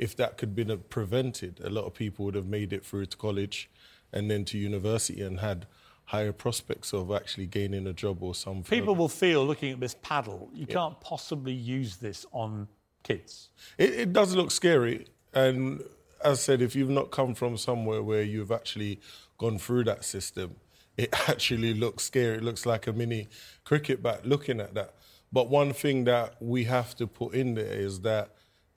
If 0.00 0.16
that 0.16 0.38
could 0.38 0.56
have 0.56 0.56
been 0.56 0.78
prevented, 0.88 1.60
a 1.62 1.68
lot 1.68 1.84
of 1.84 1.92
people 1.92 2.24
would 2.24 2.34
have 2.34 2.46
made 2.46 2.72
it 2.72 2.84
through 2.84 3.06
to 3.06 3.16
college 3.18 3.70
and 4.12 4.30
then 4.30 4.46
to 4.46 4.56
university 4.56 5.20
and 5.20 5.40
had 5.40 5.66
higher 6.06 6.32
prospects 6.32 6.94
of 6.94 7.12
actually 7.12 7.46
gaining 7.46 7.86
a 7.86 7.92
job 7.92 8.22
or 8.22 8.34
something. 8.34 8.64
People 8.64 8.96
will 8.96 9.10
feel 9.10 9.46
looking 9.46 9.72
at 9.72 9.78
this 9.78 9.94
paddle, 10.00 10.48
you 10.54 10.64
yeah. 10.66 10.74
can't 10.74 11.00
possibly 11.02 11.52
use 11.52 11.98
this 11.98 12.24
on 12.32 12.66
kids. 13.02 13.50
It, 13.76 13.90
it 13.90 14.12
does 14.14 14.34
look 14.34 14.50
scary, 14.50 15.06
and 15.34 15.82
as 16.24 16.38
I 16.38 16.40
said, 16.40 16.62
if 16.62 16.74
you've 16.74 16.90
not 16.90 17.10
come 17.10 17.34
from 17.34 17.58
somewhere 17.58 18.02
where 18.02 18.22
you've 18.22 18.50
actually 18.50 19.00
gone 19.38 19.58
through 19.58 19.84
that 19.84 20.04
system, 20.04 20.56
it 20.96 21.14
actually 21.28 21.74
looks 21.74 22.04
scary. 22.04 22.38
It 22.38 22.42
looks 22.42 22.64
like 22.64 22.86
a 22.86 22.92
mini 22.92 23.28
cricket 23.64 24.02
bat 24.02 24.26
looking 24.26 24.60
at 24.60 24.74
that. 24.74 24.94
But 25.30 25.48
one 25.48 25.72
thing 25.72 26.04
that 26.04 26.34
we 26.40 26.64
have 26.64 26.96
to 26.96 27.06
put 27.06 27.34
in 27.34 27.54
there 27.54 27.72
is 27.72 28.00
that 28.00 28.34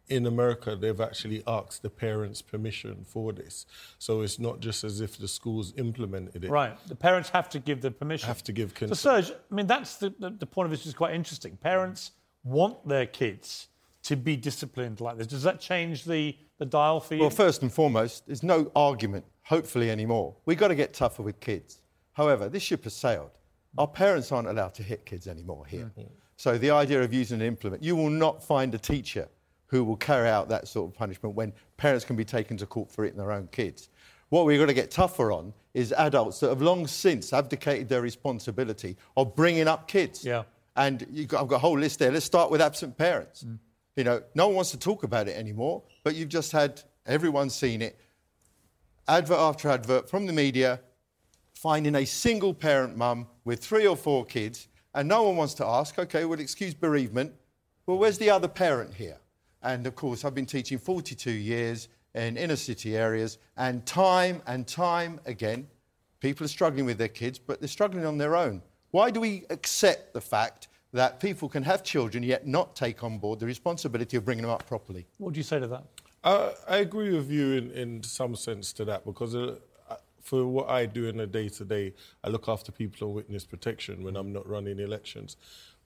in 0.09 0.25
America, 0.25 0.75
they've 0.75 0.99
actually 0.99 1.43
asked 1.47 1.81
the 1.81 1.89
parents' 1.89 2.41
permission 2.41 3.05
for 3.05 3.31
this. 3.31 3.65
So 3.99 4.21
it's 4.21 4.39
not 4.39 4.59
just 4.59 4.83
as 4.83 5.01
if 5.01 5.17
the 5.17 5.27
schools 5.27 5.73
implemented 5.77 6.43
it. 6.43 6.49
Right. 6.49 6.77
The 6.87 6.95
parents 6.95 7.29
have 7.29 7.49
to 7.49 7.59
give 7.59 7.81
the 7.81 7.91
permission. 7.91 8.27
Have 8.27 8.43
to 8.43 8.51
give 8.51 8.73
consent. 8.73 8.97
So, 8.97 9.21
Serge, 9.21 9.37
I 9.51 9.55
mean, 9.55 9.67
that's 9.67 9.97
the, 9.97 10.13
the, 10.19 10.29
the 10.31 10.45
point 10.45 10.65
of 10.65 10.71
this 10.71 10.85
is 10.85 10.93
quite 10.93 11.13
interesting. 11.13 11.57
Parents 11.57 12.11
want 12.43 12.87
their 12.87 13.05
kids 13.05 13.69
to 14.03 14.17
be 14.17 14.35
disciplined 14.35 14.99
like 14.99 15.17
this. 15.17 15.27
Does 15.27 15.43
that 15.43 15.61
change 15.61 16.03
the, 16.03 16.35
the 16.57 16.65
dial 16.65 16.99
for 16.99 17.15
you? 17.15 17.21
Well, 17.21 17.29
first 17.29 17.61
and 17.61 17.71
foremost, 17.71 18.27
there's 18.27 18.43
no 18.43 18.71
argument, 18.75 19.25
hopefully, 19.43 19.89
anymore. 19.89 20.35
We've 20.45 20.57
got 20.57 20.67
to 20.67 20.75
get 20.75 20.93
tougher 20.93 21.23
with 21.23 21.39
kids. 21.39 21.81
However, 22.11 22.49
this 22.49 22.61
ship 22.61 22.83
has 22.83 22.93
sailed. 22.93 23.31
Our 23.77 23.87
parents 23.87 24.31
aren't 24.31 24.49
allowed 24.49 24.73
to 24.75 24.83
hit 24.83 25.05
kids 25.05 25.27
anymore 25.27 25.65
here. 25.65 25.91
Mm-hmm. 25.97 26.13
So 26.35 26.57
the 26.57 26.71
idea 26.71 27.01
of 27.01 27.13
using 27.13 27.41
an 27.41 27.47
implement, 27.47 27.81
you 27.81 27.95
will 27.95 28.09
not 28.09 28.43
find 28.43 28.75
a 28.75 28.77
teacher 28.77 29.29
who 29.67 29.83
will 29.83 29.97
carry 29.97 30.29
out 30.29 30.49
that 30.49 30.67
sort 30.67 30.89
of 30.89 30.97
punishment 30.97 31.35
when 31.35 31.53
parents 31.77 32.05
can 32.05 32.15
be 32.15 32.25
taken 32.25 32.57
to 32.57 32.65
court 32.65 32.91
for 32.91 33.05
it 33.05 33.11
in 33.11 33.17
their 33.17 33.31
own 33.31 33.47
kids. 33.51 33.89
What 34.29 34.45
we've 34.45 34.59
got 34.59 34.65
to 34.67 34.73
get 34.73 34.91
tougher 34.91 35.31
on 35.31 35.53
is 35.73 35.91
adults 35.93 36.39
that 36.39 36.49
have 36.49 36.61
long 36.61 36.87
since 36.87 37.33
abdicated 37.33 37.89
their 37.89 38.01
responsibility 38.01 38.97
of 39.15 39.35
bringing 39.35 39.67
up 39.67 39.87
kids. 39.87 40.25
Yeah. 40.25 40.43
And 40.75 41.27
got, 41.27 41.41
I've 41.41 41.47
got 41.47 41.57
a 41.57 41.59
whole 41.59 41.77
list 41.77 41.99
there. 41.99 42.11
Let's 42.11 42.25
start 42.25 42.49
with 42.49 42.61
absent 42.61 42.97
parents. 42.97 43.43
Mm. 43.43 43.59
You 43.95 44.03
know, 44.03 44.23
no 44.33 44.47
one 44.47 44.55
wants 44.55 44.71
to 44.71 44.79
talk 44.79 45.03
about 45.03 45.27
it 45.27 45.37
anymore, 45.37 45.83
but 46.03 46.15
you've 46.15 46.29
just 46.29 46.51
had 46.51 46.81
everyone 47.05 47.49
seen 47.49 47.81
it. 47.81 47.99
Advert 49.07 49.37
after 49.37 49.69
advert 49.69 50.09
from 50.09 50.25
the 50.25 50.33
media, 50.33 50.79
finding 51.53 51.95
a 51.95 52.05
single 52.05 52.53
parent 52.53 52.97
mum 52.97 53.27
with 53.45 53.63
three 53.63 53.85
or 53.85 53.95
four 53.95 54.25
kids, 54.25 54.67
and 54.95 55.07
no 55.07 55.23
one 55.23 55.35
wants 55.35 55.53
to 55.55 55.65
ask, 55.65 55.99
okay, 55.99 56.25
well, 56.25 56.39
excuse 56.39 56.73
bereavement. 56.73 57.33
Well, 57.85 57.97
where's 57.97 58.17
the 58.17 58.29
other 58.29 58.47
parent 58.47 58.93
here? 58.95 59.17
And 59.63 59.87
of 59.87 59.95
course, 59.95 60.25
I've 60.25 60.35
been 60.35 60.45
teaching 60.45 60.77
42 60.77 61.31
years 61.31 61.87
in 62.13 62.37
inner 62.37 62.55
city 62.55 62.95
areas, 62.95 63.39
and 63.57 63.85
time 63.85 64.41
and 64.45 64.67
time 64.67 65.19
again, 65.25 65.67
people 66.19 66.45
are 66.45 66.49
struggling 66.49 66.85
with 66.85 66.97
their 66.97 67.07
kids, 67.07 67.39
but 67.39 67.59
they're 67.59 67.67
struggling 67.67 68.05
on 68.05 68.17
their 68.17 68.35
own. 68.35 68.61
Why 68.91 69.09
do 69.09 69.19
we 69.19 69.45
accept 69.49 70.13
the 70.13 70.21
fact 70.21 70.67
that 70.91 71.19
people 71.19 71.49
can 71.49 71.63
have 71.63 71.83
children 71.83 72.21
yet 72.21 72.45
not 72.45 72.75
take 72.75 73.03
on 73.03 73.17
board 73.17 73.39
the 73.39 73.47
responsibility 73.47 74.15
of 74.15 74.25
bringing 74.25 74.43
them 74.43 74.51
up 74.51 74.67
properly? 74.67 75.07
What 75.17 75.33
do 75.33 75.39
you 75.39 75.43
say 75.43 75.59
to 75.59 75.67
that? 75.67 75.83
Uh, 76.23 76.51
I 76.67 76.77
agree 76.77 77.13
with 77.13 77.31
you 77.31 77.53
in, 77.53 77.71
in 77.71 78.03
some 78.03 78.35
sense 78.35 78.71
to 78.73 78.85
that 78.85 79.03
because 79.05 79.35
uh, 79.35 79.55
for 80.21 80.45
what 80.45 80.69
I 80.69 80.85
do 80.85 81.07
in 81.07 81.19
a 81.19 81.27
day 81.27 81.49
to 81.49 81.65
day, 81.65 81.93
I 82.23 82.29
look 82.29 82.47
after 82.47 82.71
people 82.71 83.07
on 83.07 83.15
witness 83.15 83.43
protection 83.43 84.03
when 84.03 84.15
I'm 84.15 84.31
not 84.31 84.47
running 84.47 84.79
elections. 84.79 85.35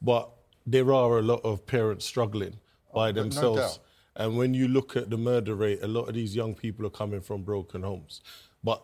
But 0.01 0.29
there 0.65 0.93
are 0.93 1.17
a 1.17 1.21
lot 1.21 1.41
of 1.45 1.65
parents 1.65 2.05
struggling 2.05 2.59
by 2.97 3.11
themselves. 3.11 3.79
No 3.79 3.83
and 4.17 4.35
when 4.35 4.53
you 4.55 4.67
look 4.67 4.95
at 4.95 5.09
the 5.09 5.17
murder 5.17 5.53
rate, 5.55 5.79
a 5.83 5.87
lot 5.87 6.09
of 6.09 6.15
these 6.15 6.35
young 6.35 6.55
people 6.55 6.85
are 6.87 6.95
coming 7.01 7.21
from 7.21 7.43
broken 7.43 7.83
homes. 7.83 8.21
But 8.63 8.81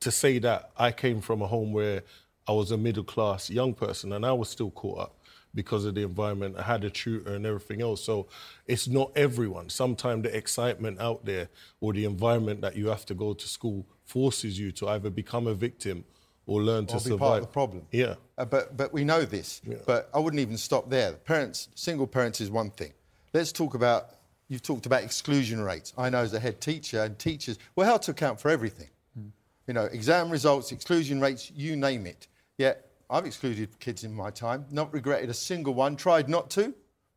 to 0.00 0.12
say 0.12 0.38
that 0.38 0.70
I 0.76 0.92
came 0.92 1.20
from 1.20 1.42
a 1.42 1.46
home 1.46 1.72
where 1.72 2.04
I 2.46 2.52
was 2.52 2.70
a 2.70 2.76
middle 2.76 3.02
class 3.02 3.50
young 3.50 3.74
person 3.74 4.12
and 4.12 4.24
I 4.24 4.32
was 4.32 4.48
still 4.48 4.70
caught 4.70 5.00
up 5.00 5.16
because 5.52 5.84
of 5.84 5.96
the 5.96 6.02
environment. 6.02 6.54
I 6.56 6.62
had 6.62 6.84
a 6.84 6.90
tutor 6.90 7.34
and 7.34 7.44
everything 7.44 7.82
else. 7.82 8.04
So 8.04 8.28
it's 8.66 8.86
not 8.86 9.10
everyone. 9.16 9.70
Sometimes 9.70 10.22
the 10.22 10.36
excitement 10.36 11.00
out 11.00 11.24
there 11.24 11.48
or 11.80 11.92
the 11.92 12.04
environment 12.04 12.60
that 12.60 12.76
you 12.76 12.86
have 12.86 13.06
to 13.06 13.14
go 13.14 13.34
to 13.34 13.48
school 13.48 13.86
forces 14.04 14.56
you 14.56 14.70
to 14.72 14.88
either 14.88 15.10
become 15.10 15.48
a 15.48 15.54
victim 15.54 16.04
or 16.46 16.62
learn 16.62 16.84
or 16.84 16.86
to 16.86 16.94
be 16.94 17.00
survive. 17.00 17.18
part 17.18 17.38
of 17.38 17.42
the 17.42 17.52
problem. 17.52 17.86
Yeah. 17.90 18.14
Uh, 18.38 18.44
but, 18.44 18.76
but 18.76 18.92
we 18.92 19.02
know 19.02 19.24
this. 19.24 19.60
Yeah. 19.66 19.78
But 19.84 20.08
I 20.14 20.20
wouldn't 20.20 20.40
even 20.40 20.58
stop 20.58 20.90
there. 20.90 21.14
Parents, 21.14 21.68
single 21.74 22.06
parents 22.06 22.40
is 22.40 22.50
one 22.50 22.70
thing. 22.70 22.92
Let's 23.36 23.52
talk 23.52 23.74
about, 23.74 24.12
you've 24.48 24.62
talked 24.62 24.86
about 24.86 25.02
exclusion 25.02 25.60
rates. 25.60 25.92
I 25.98 26.08
know 26.08 26.20
as 26.20 26.32
a 26.32 26.40
head 26.40 26.58
teacher 26.58 27.02
and 27.02 27.18
teachers, 27.18 27.58
we're 27.74 27.84
held 27.84 28.00
to 28.04 28.12
account 28.12 28.40
for 28.40 28.50
everything. 28.50 28.88
Mm. 29.18 29.30
You 29.66 29.74
know, 29.74 29.84
exam 29.84 30.30
results, 30.30 30.72
exclusion 30.72 31.20
rates, 31.20 31.52
you 31.54 31.76
name 31.76 32.06
it. 32.06 32.28
Yet 32.56 32.88
I've 33.10 33.26
excluded 33.26 33.78
kids 33.78 34.04
in 34.04 34.14
my 34.14 34.30
time, 34.30 34.64
not 34.70 34.90
regretted 34.90 35.28
a 35.28 35.34
single 35.34 35.74
one, 35.74 35.96
tried 35.96 36.30
not 36.30 36.48
to. 36.52 36.72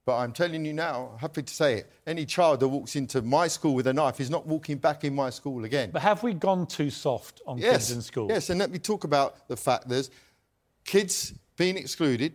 But 0.06 0.18
I'm 0.18 0.34
telling 0.34 0.66
you 0.66 0.74
now, 0.74 1.12
happy 1.22 1.42
to 1.42 1.54
say 1.54 1.76
it, 1.76 1.92
any 2.06 2.26
child 2.26 2.60
that 2.60 2.68
walks 2.68 2.98
into 2.98 3.22
my 3.22 3.48
school 3.48 3.74
with 3.74 3.88
a 3.88 3.94
knife 3.94 4.20
is 4.20 4.30
not 4.30 4.46
walking 4.46 4.78
back 4.78 5.06
in 5.06 5.16
my 5.16 5.30
school 5.30 5.64
again. 5.64 5.90
But 5.92 6.02
have 6.02 6.22
we 6.22 6.34
gone 6.34 6.68
too 6.68 6.90
soft 6.90 7.40
on 7.48 7.60
yes, 7.60 7.72
kids 7.72 7.92
in 7.92 8.02
school? 8.02 8.28
Yes, 8.30 8.50
and 8.50 8.60
let 8.60 8.72
me 8.72 8.80
talk 8.80 9.06
about 9.06 9.48
the 9.48 9.56
fact 9.56 9.84
that 9.84 9.90
there's 9.90 10.12
kids 10.84 11.34
being 11.56 11.78
excluded, 11.78 12.34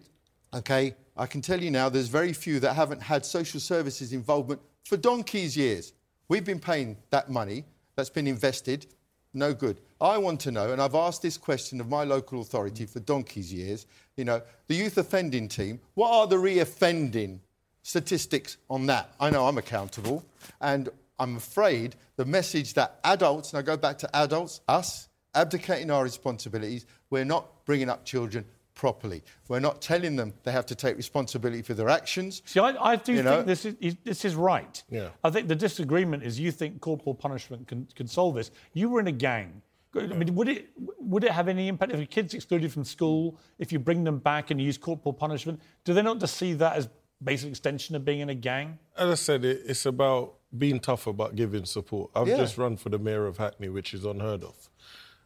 okay? 0.55 0.95
I 1.17 1.27
can 1.27 1.41
tell 1.41 1.63
you 1.63 1.71
now 1.71 1.89
there's 1.89 2.09
very 2.09 2.33
few 2.33 2.61
that 2.61 2.75
haven't 2.75 3.03
had 3.03 3.25
social 3.25 3.61
services 3.61 4.13
involvement 4.13 4.61
for 4.85 4.97
donkey's 4.97 5.57
years. 5.57 5.93
We've 6.29 6.45
been 6.45 6.61
paying 6.61 6.97
that 7.11 7.31
money 7.31 7.65
that's 7.95 8.11
been 8.11 8.27
invested, 8.27 8.87
no 9.33 9.55
good. 9.55 9.81
I 10.01 10.19
want 10.19 10.41
to 10.41 10.51
know, 10.51 10.73
and 10.73 10.83
I've 10.83 10.95
asked 10.95 11.23
this 11.23 11.37
question 11.37 11.81
of 11.81 11.89
my 11.89 12.05
local 12.05 12.41
authority 12.41 12.87
for 12.87 13.01
donkey's 13.01 13.53
years, 13.53 13.87
you 14.17 14.25
know, 14.25 14.43
the 14.67 14.75
youth 14.75 14.99
offending 14.99 15.49
team, 15.49 15.81
what 15.95 16.11
are 16.11 16.27
the 16.27 16.39
re-offending 16.39 17.41
statistics 17.83 18.57
on 18.69 18.87
that. 18.87 19.15
I 19.21 19.31
know 19.31 19.47
I'm 19.47 19.59
accountable, 19.59 20.25
and 20.61 20.89
I'm 21.19 21.37
afraid 21.37 21.95
the 22.17 22.25
message 22.25 22.75
that 22.75 22.99
adults, 23.05 23.53
and 23.53 23.59
I 23.59 23.63
go 23.63 23.77
back 23.77 23.99
to 23.99 24.17
adults, 24.17 24.61
us, 24.67 25.09
abdicating 25.35 25.91
our 25.91 26.03
responsibilities, 26.03 26.87
we're 27.11 27.25
not 27.25 27.65
bringing 27.67 27.89
up 27.89 28.05
children 28.05 28.45
properly. 28.75 29.23
We're 29.49 29.61
not 29.61 29.81
telling 29.81 30.17
them 30.17 30.35
they 30.43 30.53
have 30.53 30.67
to 30.67 30.75
take 30.75 30.97
responsibility 30.97 31.63
for 31.63 31.75
their 31.75 31.89
actions. 31.89 32.43
See, 32.45 32.61
I, 32.61 32.93
I 32.93 32.97
do 32.97 33.23
think 33.23 33.47
this 33.47 33.65
is, 33.65 33.97
this 34.05 34.25
is 34.25 34.35
right. 34.35 34.83
Yeah. 34.91 35.09
I 35.23 35.31
think 35.31 35.49
the 35.49 35.55
disagreement 35.55 36.23
is 36.23 36.39
you 36.41 36.51
think 36.51 36.81
corporal 36.81 37.15
punishment 37.15 37.69
can, 37.69 37.87
can 37.95 38.07
solve 38.07 38.35
this. 38.35 38.51
You 38.73 38.89
were 38.89 39.01
in 39.01 39.07
a 39.07 39.13
gang. 39.13 39.63
I 39.97 40.07
mean, 40.07 40.35
would 40.35 40.49
it 40.49 40.71
would 40.99 41.23
it 41.23 41.31
have 41.31 41.47
any 41.47 41.69
impact 41.69 41.93
if 41.93 42.01
a 42.01 42.07
kid's 42.07 42.35
excluded 42.35 42.73
from 42.73 42.85
school? 42.85 43.39
If 43.61 43.71
you 43.73 43.79
bring 43.79 44.03
them 44.03 44.19
back 44.19 44.51
and 44.51 44.61
use 44.61 44.77
corporal 44.77 45.13
punishment, 45.13 45.61
do 45.85 45.95
they 45.95 46.03
not 46.03 46.19
just 46.19 46.37
see 46.37 46.53
that 46.55 46.77
as 46.77 46.89
basic 47.23 47.51
extension 47.51 47.95
of 47.95 48.05
being 48.05 48.19
in 48.19 48.29
a 48.29 48.35
gang? 48.35 48.81
As 48.97 49.11
I 49.11 49.15
said, 49.15 49.45
it, 49.45 49.63
it's 49.67 49.87
about 49.87 50.35
being 50.57 50.81
tough 50.81 51.07
about 51.07 51.37
giving 51.37 51.65
support. 51.65 52.11
I've 52.15 52.27
yeah. 52.27 52.37
just 52.37 52.59
run 52.59 52.77
for 52.77 52.89
the 52.89 52.99
mayor 52.99 53.27
of 53.27 53.39
Hackney, 53.39 53.69
which 53.69 53.95
is 53.95 54.05
unheard 54.05 54.43
of. 54.43 54.69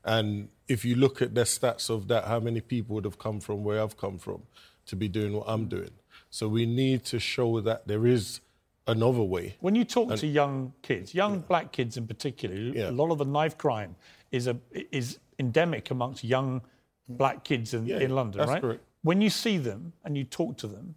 And 0.04 0.48
if 0.68 0.84
you 0.84 0.94
look 0.94 1.20
at 1.22 1.34
the 1.34 1.42
stats 1.42 1.90
of 1.90 2.08
that, 2.08 2.26
how 2.26 2.38
many 2.38 2.60
people 2.60 2.94
would 2.94 3.04
have 3.04 3.18
come 3.18 3.40
from 3.40 3.64
where 3.64 3.82
I've 3.82 3.96
come 3.96 4.18
from 4.18 4.42
to 4.86 4.96
be 4.96 5.08
doing 5.08 5.32
what 5.32 5.46
I'm 5.48 5.66
doing? 5.66 5.90
So 6.30 6.46
we 6.46 6.66
need 6.66 7.04
to 7.06 7.18
show 7.18 7.60
that 7.60 7.88
there 7.88 8.06
is 8.06 8.40
another 8.86 9.22
way. 9.22 9.56
When 9.60 9.74
you 9.74 9.84
talk 9.84 10.10
and, 10.10 10.20
to 10.20 10.26
young 10.26 10.74
kids, 10.82 11.14
young 11.14 11.34
yeah. 11.36 11.42
black 11.48 11.72
kids 11.72 11.96
in 11.96 12.06
particular, 12.06 12.54
yeah. 12.54 12.90
a 12.90 12.92
lot 12.92 13.10
of 13.10 13.18
the 13.18 13.24
knife 13.24 13.56
crime 13.56 13.96
is 14.30 14.46
a 14.46 14.56
is 14.92 15.18
endemic 15.38 15.90
amongst 15.90 16.22
young 16.22 16.60
black 17.08 17.44
kids 17.44 17.72
in, 17.72 17.88
in 17.90 18.14
London, 18.14 18.46
right? 18.46 18.60
Correct. 18.60 18.82
When 19.02 19.20
you 19.20 19.30
see 19.30 19.56
them 19.56 19.92
and 20.04 20.16
you 20.16 20.24
talk 20.24 20.58
to 20.58 20.66
them, 20.66 20.96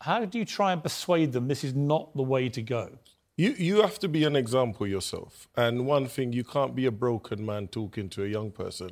how 0.00 0.24
do 0.24 0.38
you 0.38 0.44
try 0.44 0.72
and 0.72 0.82
persuade 0.82 1.32
them 1.32 1.48
this 1.48 1.64
is 1.64 1.74
not 1.74 2.14
the 2.14 2.22
way 2.22 2.48
to 2.50 2.62
go? 2.62 2.90
You, 3.36 3.54
you 3.58 3.82
have 3.82 3.98
to 4.00 4.08
be 4.08 4.24
an 4.24 4.36
example 4.36 4.86
yourself. 4.86 5.48
And 5.56 5.86
one 5.86 6.06
thing, 6.06 6.32
you 6.32 6.44
can't 6.44 6.74
be 6.74 6.86
a 6.86 6.92
broken 6.92 7.44
man 7.44 7.68
talking 7.68 8.08
to 8.10 8.24
a 8.24 8.28
young 8.28 8.52
person 8.52 8.90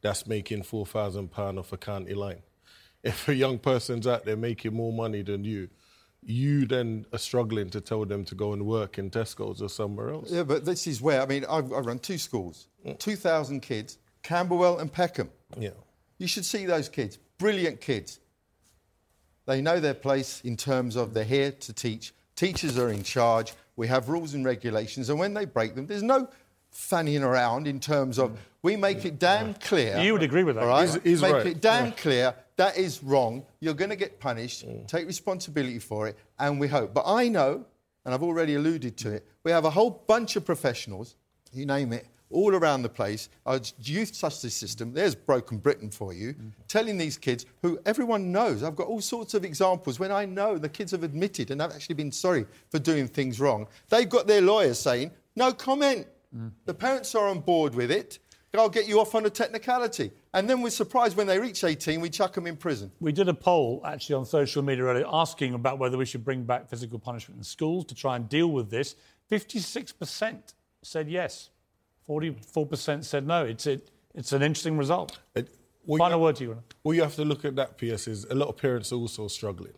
that's 0.00 0.26
making 0.26 0.62
£4,000 0.62 1.58
off 1.58 1.72
a 1.72 1.76
county 1.76 2.14
line. 2.14 2.42
If 3.04 3.28
a 3.28 3.34
young 3.34 3.58
person's 3.58 4.06
out 4.06 4.24
there 4.24 4.36
making 4.36 4.74
more 4.74 4.92
money 4.92 5.22
than 5.22 5.44
you, 5.44 5.68
you 6.22 6.66
then 6.66 7.06
are 7.12 7.18
struggling 7.18 7.70
to 7.70 7.80
tell 7.80 8.04
them 8.04 8.24
to 8.24 8.34
go 8.34 8.52
and 8.52 8.66
work 8.66 8.98
in 8.98 9.10
Tesco's 9.10 9.60
or 9.60 9.68
somewhere 9.68 10.10
else. 10.10 10.30
Yeah, 10.30 10.42
but 10.42 10.64
this 10.64 10.86
is 10.86 11.02
where, 11.02 11.20
I 11.22 11.26
mean, 11.26 11.44
I, 11.44 11.58
I 11.58 11.60
run 11.60 11.98
two 11.98 12.18
schools, 12.18 12.68
mm. 12.84 12.98
2,000 12.98 13.60
kids, 13.60 13.98
Camberwell 14.22 14.78
and 14.78 14.90
Peckham. 14.90 15.30
Yeah. 15.58 15.70
You 16.18 16.26
should 16.26 16.46
see 16.46 16.64
those 16.64 16.88
kids, 16.88 17.18
brilliant 17.38 17.80
kids 17.80 18.20
They 19.46 19.60
know 19.60 19.80
their 19.80 19.94
place 19.94 20.40
in 20.42 20.56
terms 20.56 20.96
of 20.96 21.12
they're 21.14 21.24
here 21.24 21.52
to 21.52 21.72
teach. 21.72 22.14
Teachers 22.36 22.78
are 22.78 22.88
in 22.90 23.02
charge. 23.02 23.52
We 23.76 23.86
have 23.88 24.08
rules 24.08 24.34
and 24.34 24.44
regulations, 24.44 25.08
and 25.10 25.18
when 25.18 25.34
they 25.34 25.44
break 25.44 25.74
them, 25.74 25.86
there's 25.86 26.02
no 26.02 26.28
fanning 26.70 27.22
around 27.22 27.66
in 27.68 27.78
terms 27.78 28.18
of 28.18 28.36
we 28.62 28.76
make 28.76 29.04
it 29.04 29.18
damn 29.18 29.54
clear. 29.54 29.98
You 29.98 30.12
would 30.14 30.22
agree 30.22 30.42
with 30.42 30.56
that. 30.56 30.62
All 30.62 30.68
right? 30.68 30.88
He's- 30.88 31.00
he's 31.04 31.22
make 31.22 31.32
right. 31.32 31.46
it 31.46 31.60
damn 31.60 31.86
Yeah. 31.86 31.90
clear 31.92 32.34
that 32.56 32.76
is 32.76 33.02
wrong. 33.02 33.44
You're 33.60 33.74
going 33.74 33.90
to 33.90 33.96
get 33.96 34.18
punished. 34.20 34.66
Mm. 34.66 34.86
Take 34.88 35.06
responsibility 35.06 35.78
for 35.78 36.08
it, 36.08 36.16
and 36.38 36.58
we 36.58 36.66
hope. 36.68 36.94
But 36.94 37.04
I 37.06 37.28
know, 37.28 37.64
and 38.04 38.14
I've 38.14 38.22
already 38.22 38.54
alluded 38.54 38.96
to 38.98 39.12
it, 39.12 39.26
we 39.44 39.50
have 39.52 39.64
a 39.64 39.70
whole 39.70 39.90
bunch 39.90 40.34
of 40.36 40.44
professionals, 40.44 41.16
you 41.52 41.66
name 41.66 41.92
it, 41.92 42.06
all 42.34 42.54
around 42.54 42.82
the 42.82 42.88
place. 42.88 43.28
Our 43.46 43.60
youth 43.80 44.12
justice 44.12 44.54
system, 44.54 44.92
there's 44.92 45.14
Broken 45.14 45.58
Britain 45.58 45.90
for 45.90 46.12
you, 46.12 46.34
mm-hmm. 46.34 46.48
telling 46.68 46.98
these 46.98 47.16
kids 47.16 47.46
who 47.62 47.78
everyone 47.86 48.32
knows. 48.32 48.62
I've 48.62 48.76
got 48.76 48.88
all 48.88 49.00
sorts 49.00 49.34
of 49.34 49.44
examples 49.44 49.98
when 49.98 50.12
I 50.12 50.26
know 50.26 50.58
the 50.58 50.68
kids 50.68 50.92
have 50.92 51.04
admitted 51.04 51.50
and 51.50 51.60
have 51.60 51.72
actually 51.72 51.94
been 51.94 52.12
sorry 52.12 52.44
for 52.70 52.78
doing 52.78 53.08
things 53.08 53.40
wrong. 53.40 53.66
They've 53.88 54.08
got 54.08 54.26
their 54.26 54.42
lawyers 54.42 54.78
saying, 54.78 55.12
no 55.36 55.52
comment. 55.52 56.06
Mm. 56.36 56.50
The 56.64 56.74
parents 56.74 57.14
are 57.14 57.28
on 57.28 57.40
board 57.40 57.74
with 57.74 57.90
it. 57.90 58.18
I'll 58.60 58.68
get 58.68 58.86
you 58.86 59.00
off 59.00 59.14
on 59.14 59.26
a 59.26 59.30
technicality. 59.30 60.12
And 60.32 60.48
then 60.48 60.60
we're 60.62 60.70
surprised 60.70 61.16
when 61.16 61.26
they 61.26 61.38
reach 61.38 61.64
18, 61.64 62.00
we 62.00 62.10
chuck 62.10 62.34
them 62.34 62.46
in 62.46 62.56
prison. 62.56 62.90
We 63.00 63.12
did 63.12 63.28
a 63.28 63.34
poll 63.34 63.82
actually 63.84 64.14
on 64.16 64.24
social 64.24 64.62
media 64.62 64.84
earlier 64.84 65.06
asking 65.08 65.54
about 65.54 65.78
whether 65.78 65.96
we 65.96 66.04
should 66.04 66.24
bring 66.24 66.44
back 66.44 66.68
physical 66.68 66.98
punishment 66.98 67.38
in 67.38 67.44
schools 67.44 67.84
to 67.86 67.94
try 67.94 68.16
and 68.16 68.28
deal 68.28 68.48
with 68.48 68.70
this. 68.70 68.96
56% 69.30 70.54
said 70.82 71.08
yes, 71.08 71.50
44% 72.08 73.04
said 73.04 73.26
no. 73.26 73.44
It's, 73.44 73.66
it, 73.66 73.90
it's 74.14 74.32
an 74.32 74.42
interesting 74.42 74.76
result. 74.76 75.18
Final 75.98 76.20
word 76.20 76.36
to 76.36 76.44
you. 76.44 76.62
Well, 76.82 76.94
you 76.94 77.02
have 77.02 77.14
to 77.16 77.24
look 77.24 77.44
at 77.44 77.56
that, 77.56 77.76
Piers, 77.76 78.08
is 78.08 78.24
a 78.24 78.34
lot 78.34 78.48
of 78.48 78.56
parents 78.56 78.92
are 78.92 78.96
also 78.96 79.28
struggling. 79.28 79.74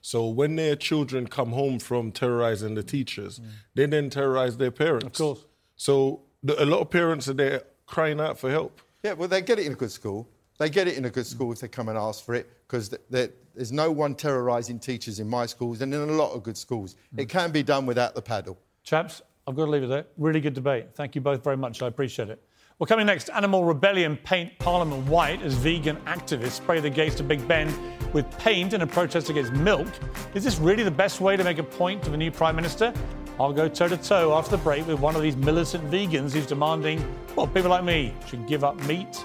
So 0.00 0.28
when 0.28 0.56
their 0.56 0.76
children 0.76 1.26
come 1.26 1.50
home 1.50 1.78
from 1.78 2.12
terrorizing 2.12 2.74
the 2.74 2.82
teachers, 2.82 3.38
mm. 3.38 3.46
they 3.74 3.86
then 3.86 4.10
terrorize 4.10 4.56
their 4.56 4.70
parents. 4.70 5.06
Of 5.06 5.12
course. 5.14 5.44
So 5.76 6.22
the, 6.42 6.62
a 6.62 6.66
lot 6.66 6.80
of 6.80 6.90
parents 6.90 7.28
are 7.28 7.34
there 7.34 7.62
crying 7.86 8.20
out 8.20 8.38
for 8.38 8.50
help. 8.50 8.80
Yeah, 9.02 9.14
well, 9.14 9.28
they 9.28 9.42
get 9.42 9.58
it 9.58 9.66
in 9.66 9.72
a 9.72 9.76
good 9.76 9.90
school. 9.90 10.28
They 10.58 10.70
get 10.70 10.88
it 10.88 10.96
in 10.96 11.04
a 11.04 11.10
good 11.10 11.26
school 11.26 11.52
if 11.52 11.60
they 11.60 11.68
come 11.68 11.88
and 11.88 11.98
ask 11.98 12.24
for 12.24 12.34
it, 12.34 12.50
because 12.66 12.88
th- 12.88 13.02
there- 13.10 13.30
there's 13.54 13.72
no 13.72 13.90
one 13.90 14.14
terrorising 14.14 14.78
teachers 14.78 15.18
in 15.18 15.28
my 15.28 15.44
schools 15.46 15.80
and 15.80 15.92
in 15.92 16.00
a 16.00 16.12
lot 16.12 16.32
of 16.32 16.44
good 16.44 16.56
schools. 16.56 16.94
It 17.16 17.26
mm. 17.26 17.28
can 17.28 17.50
be 17.50 17.64
done 17.64 17.86
without 17.86 18.14
the 18.14 18.22
paddle. 18.22 18.56
Chaps, 18.84 19.20
I've 19.48 19.56
got 19.56 19.64
to 19.64 19.70
leave 19.70 19.84
it 19.84 19.86
there. 19.86 20.04
Really 20.18 20.42
good 20.42 20.52
debate. 20.52 20.88
Thank 20.94 21.14
you 21.14 21.22
both 21.22 21.42
very 21.42 21.56
much. 21.56 21.80
I 21.80 21.86
appreciate 21.86 22.28
it. 22.28 22.38
Well, 22.78 22.86
coming 22.86 23.06
next, 23.06 23.30
Animal 23.30 23.64
Rebellion 23.64 24.18
paint 24.18 24.58
Parliament 24.58 25.06
white 25.06 25.40
as 25.40 25.54
vegan 25.54 25.96
activists 26.04 26.50
spray 26.50 26.80
the 26.80 26.90
gates 26.90 27.14
to 27.14 27.22
Big 27.22 27.48
Ben 27.48 27.72
with 28.12 28.30
paint 28.38 28.74
in 28.74 28.82
a 28.82 28.86
protest 28.86 29.30
against 29.30 29.54
milk. 29.54 29.88
Is 30.34 30.44
this 30.44 30.58
really 30.58 30.82
the 30.82 30.90
best 30.90 31.22
way 31.22 31.34
to 31.34 31.42
make 31.42 31.56
a 31.56 31.62
point 31.62 32.02
to 32.02 32.10
the 32.10 32.16
new 32.18 32.30
Prime 32.30 32.56
Minister? 32.56 32.92
I'll 33.40 33.54
go 33.54 33.68
toe 33.70 33.88
to 33.88 33.96
toe 33.96 34.36
after 34.36 34.50
the 34.50 34.62
break 34.62 34.86
with 34.86 35.00
one 35.00 35.16
of 35.16 35.22
these 35.22 35.36
militant 35.36 35.90
vegans 35.90 36.32
who's 36.32 36.46
demanding, 36.46 37.02
well, 37.34 37.46
people 37.46 37.70
like 37.70 37.84
me 37.84 38.12
should 38.26 38.46
give 38.46 38.64
up 38.64 38.76
meat 38.84 39.24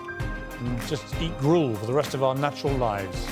and 0.59 0.82
just 0.88 1.03
eat 1.21 1.38
gruel 1.39 1.76
for 1.76 1.86
the 1.86 1.93
rest 1.93 2.13
of 2.13 2.24
our 2.24 2.34
natural 2.34 2.74
lives. 2.78 3.28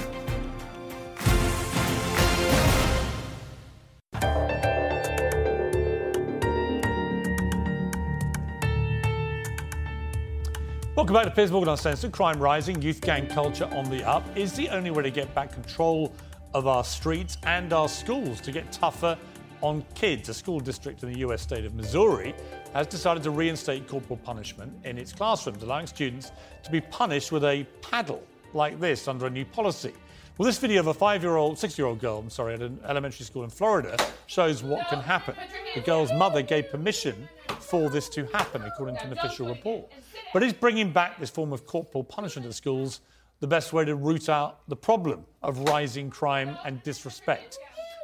Welcome 11.01 11.15
back 11.15 11.25
to 11.25 11.31
Piers 11.31 11.51
Morgan 11.51 11.71
Uncensored. 11.71 12.11
Crime 12.11 12.39
rising, 12.39 12.79
youth 12.79 13.01
gang 13.01 13.25
culture 13.25 13.65
on 13.71 13.89
the 13.89 14.07
up. 14.07 14.23
Is 14.37 14.53
the 14.53 14.69
only 14.69 14.91
way 14.91 15.01
to 15.01 15.09
get 15.09 15.33
back 15.33 15.51
control 15.51 16.13
of 16.53 16.67
our 16.67 16.83
streets 16.83 17.37
and 17.41 17.73
our 17.73 17.89
schools 17.89 18.39
to 18.41 18.51
get 18.51 18.71
tougher 18.71 19.17
on 19.61 19.83
kids. 19.95 20.29
A 20.29 20.33
school 20.35 20.59
district 20.59 21.01
in 21.01 21.11
the 21.11 21.17
US 21.21 21.41
state 21.41 21.65
of 21.65 21.73
Missouri 21.73 22.35
has 22.75 22.85
decided 22.85 23.23
to 23.23 23.31
reinstate 23.31 23.87
corporal 23.87 24.17
punishment 24.17 24.71
in 24.83 24.99
its 24.99 25.11
classrooms, 25.11 25.63
allowing 25.63 25.87
students 25.87 26.31
to 26.61 26.69
be 26.69 26.81
punished 26.81 27.31
with 27.31 27.45
a 27.45 27.65
paddle 27.81 28.21
like 28.53 28.79
this 28.79 29.07
under 29.07 29.25
a 29.25 29.29
new 29.31 29.43
policy. 29.43 29.93
Well, 30.37 30.45
this 30.45 30.59
video 30.59 30.81
of 30.81 30.87
a 30.87 30.93
five 30.93 31.23
year 31.23 31.35
old, 31.35 31.57
six 31.57 31.79
year 31.79 31.87
old 31.87 31.99
girl, 31.99 32.19
I'm 32.19 32.29
sorry, 32.29 32.53
at 32.53 32.61
an 32.61 32.79
elementary 32.87 33.25
school 33.25 33.43
in 33.43 33.49
Florida 33.49 33.97
shows 34.27 34.61
what 34.61 34.87
can 34.87 34.99
happen. 34.99 35.33
The 35.73 35.81
girl's 35.81 36.13
mother 36.13 36.43
gave 36.43 36.69
permission 36.69 37.27
for 37.59 37.89
this 37.89 38.07
to 38.09 38.25
happen, 38.27 38.61
according 38.61 38.97
to 38.97 39.05
an 39.05 39.13
official 39.13 39.47
report. 39.47 39.91
But 40.33 40.43
is 40.43 40.53
bringing 40.53 40.91
back 40.93 41.19
this 41.19 41.29
form 41.29 41.51
of 41.51 41.65
corporal 41.65 42.03
punishment 42.03 42.47
to 42.47 42.53
schools 42.53 43.01
the 43.41 43.47
best 43.47 43.73
way 43.73 43.83
to 43.85 43.95
root 43.95 44.29
out 44.29 44.67
the 44.69 44.75
problem 44.75 45.25
of 45.43 45.59
rising 45.59 46.09
crime 46.09 46.57
and 46.63 46.81
disrespect? 46.83 47.57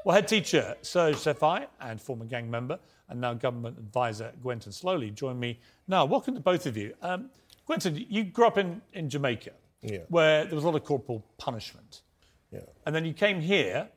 Well, 0.03 0.13
head 0.15 0.27
teacher 0.27 0.75
Serge 0.81 1.15
Cefai 1.15 1.67
and 1.79 2.01
former 2.01 2.25
gang 2.25 2.49
member 2.51 2.79
and 3.09 3.21
now 3.21 3.33
government 3.33 3.77
advisor 3.77 4.33
Gwenton 4.43 4.71
Sloley 4.73 5.13
join 5.13 5.39
me 5.39 5.59
now. 5.87 6.03
Welcome 6.05 6.33
to 6.35 6.41
both 6.41 6.65
of 6.65 6.75
you. 6.75 6.93
Um, 7.01 7.29
Gwenton, 7.65 8.05
you 8.09 8.25
grew 8.25 8.47
up 8.47 8.57
in, 8.57 8.81
in 8.93 9.09
Jamaica 9.09 9.51
Yeah. 9.81 9.99
where 10.09 10.43
there 10.45 10.55
was 10.55 10.65
a 10.65 10.67
lot 10.67 10.75
of 10.75 10.83
corporal 10.83 11.25
punishment. 11.37 12.01
Yeah. 12.51 12.61
And 12.85 12.93
then 12.93 13.05
you 13.05 13.13
came 13.13 13.39
here 13.39 13.87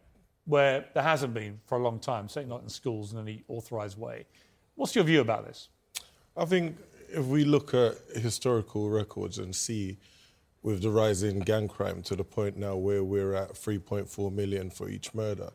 where 0.44 0.84
there 0.94 1.02
hasn't 1.02 1.34
been 1.34 1.60
for 1.66 1.78
a 1.78 1.82
long 1.82 1.98
time, 1.98 2.28
certainly 2.28 2.54
not 2.54 2.62
in 2.62 2.68
schools 2.68 3.12
in 3.12 3.18
any 3.18 3.42
authorised 3.48 3.98
way. 3.98 4.26
What's 4.76 4.94
your 4.94 5.04
view 5.04 5.20
about 5.20 5.46
this? 5.46 5.68
I 6.36 6.44
think 6.44 6.76
if 7.12 7.24
we 7.26 7.44
look 7.44 7.74
at 7.74 7.96
historical 8.14 8.88
records 8.88 9.38
and 9.38 9.54
see 9.54 9.98
with 10.62 10.82
the 10.82 10.90
rise 10.90 11.22
in 11.22 11.40
gang 11.40 11.68
crime 11.68 12.02
to 12.02 12.14
the 12.14 12.24
point 12.24 12.56
now 12.56 12.76
where 12.76 13.02
we're 13.02 13.34
at 13.34 13.54
3.4 13.54 14.32
million 14.32 14.70
for 14.70 14.88
each 14.88 15.14
murder 15.14 15.50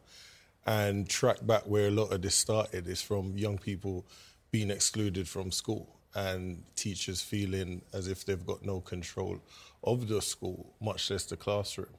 and 0.65 1.07
track 1.07 1.37
back 1.45 1.63
where 1.63 1.87
a 1.87 1.91
lot 1.91 2.11
of 2.11 2.21
this 2.21 2.35
started 2.35 2.87
is 2.87 3.01
from 3.01 3.37
young 3.37 3.57
people 3.57 4.05
being 4.51 4.71
excluded 4.71 5.27
from 5.27 5.51
school 5.51 5.95
and 6.15 6.63
teachers 6.75 7.21
feeling 7.21 7.81
as 7.93 8.07
if 8.07 8.25
they've 8.25 8.45
got 8.45 8.65
no 8.65 8.79
control 8.79 9.39
of 9.83 10.07
the 10.07 10.21
school, 10.21 10.73
much 10.81 11.11
less 11.11 11.25
the 11.25 11.37
classroom. 11.37 11.93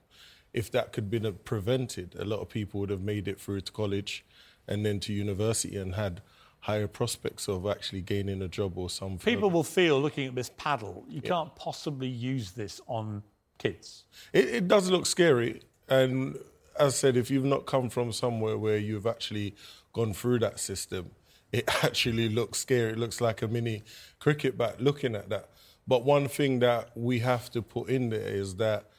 If 0.53 0.71
that 0.73 0.93
could 0.93 1.05
have 1.05 1.11
been 1.11 1.33
prevented, 1.45 2.17
a 2.19 2.25
lot 2.25 2.41
of 2.41 2.49
people 2.49 2.81
would 2.81 2.91
have 2.91 3.03
made 3.03 3.29
it 3.29 3.39
through 3.39 3.61
to 3.61 3.73
college 3.73 4.25
and 4.67 4.85
then 4.85 5.01
to 5.01 5.13
university 5.13 5.77
and 5.77 5.95
had 5.95 6.23
higher 6.67 6.89
prospects 6.89 7.47
of 7.47 7.65
actually 7.65 8.01
gaining 8.01 8.43
a 8.43 8.49
job 8.49 8.77
or 8.77 8.91
something. 8.91 9.19
People 9.19 9.51
will 9.51 9.63
feel, 9.63 10.01
looking 10.01 10.27
at 10.27 10.35
this 10.35 10.51
paddle, 10.57 11.05
you 11.09 11.23
can't 11.23 11.55
possibly 11.55 12.09
use 12.09 12.51
this 12.51 12.81
on 12.89 13.23
kids. 13.57 14.03
It, 14.33 14.47
it 14.49 14.69
does 14.69 14.91
look 14.91 15.07
scary. 15.07 15.63
And 15.89 16.35
as 16.77 16.95
I 16.95 16.97
said, 16.97 17.17
if 17.17 17.31
you've 17.31 17.45
not 17.45 17.67
come 17.67 17.89
from 17.89 18.11
somewhere 18.11 18.59
where 18.59 18.79
you've 18.79 19.07
actually 19.07 19.55
gone 19.93 20.13
through 20.13 20.41
that 20.41 20.59
system, 20.59 21.13
it 21.53 21.71
actually 21.85 22.29
looks 22.29 22.59
scary. 22.59 22.91
It 22.91 22.99
looks 22.99 23.21
like 23.21 23.43
a 23.43 23.47
mini 23.47 23.85
cricket 24.19 24.59
bat 24.59 24.81
looking 24.81 25.15
at 25.15 25.29
that. 25.29 25.51
But 25.87 26.05
one 26.05 26.27
thing 26.27 26.59
that 26.61 26.91
we 26.97 27.21
have 27.21 27.49
to 27.53 27.63
put 27.63 27.91
in 27.91 28.11
there 28.11 28.27
is 28.27 28.57
that 28.57 28.91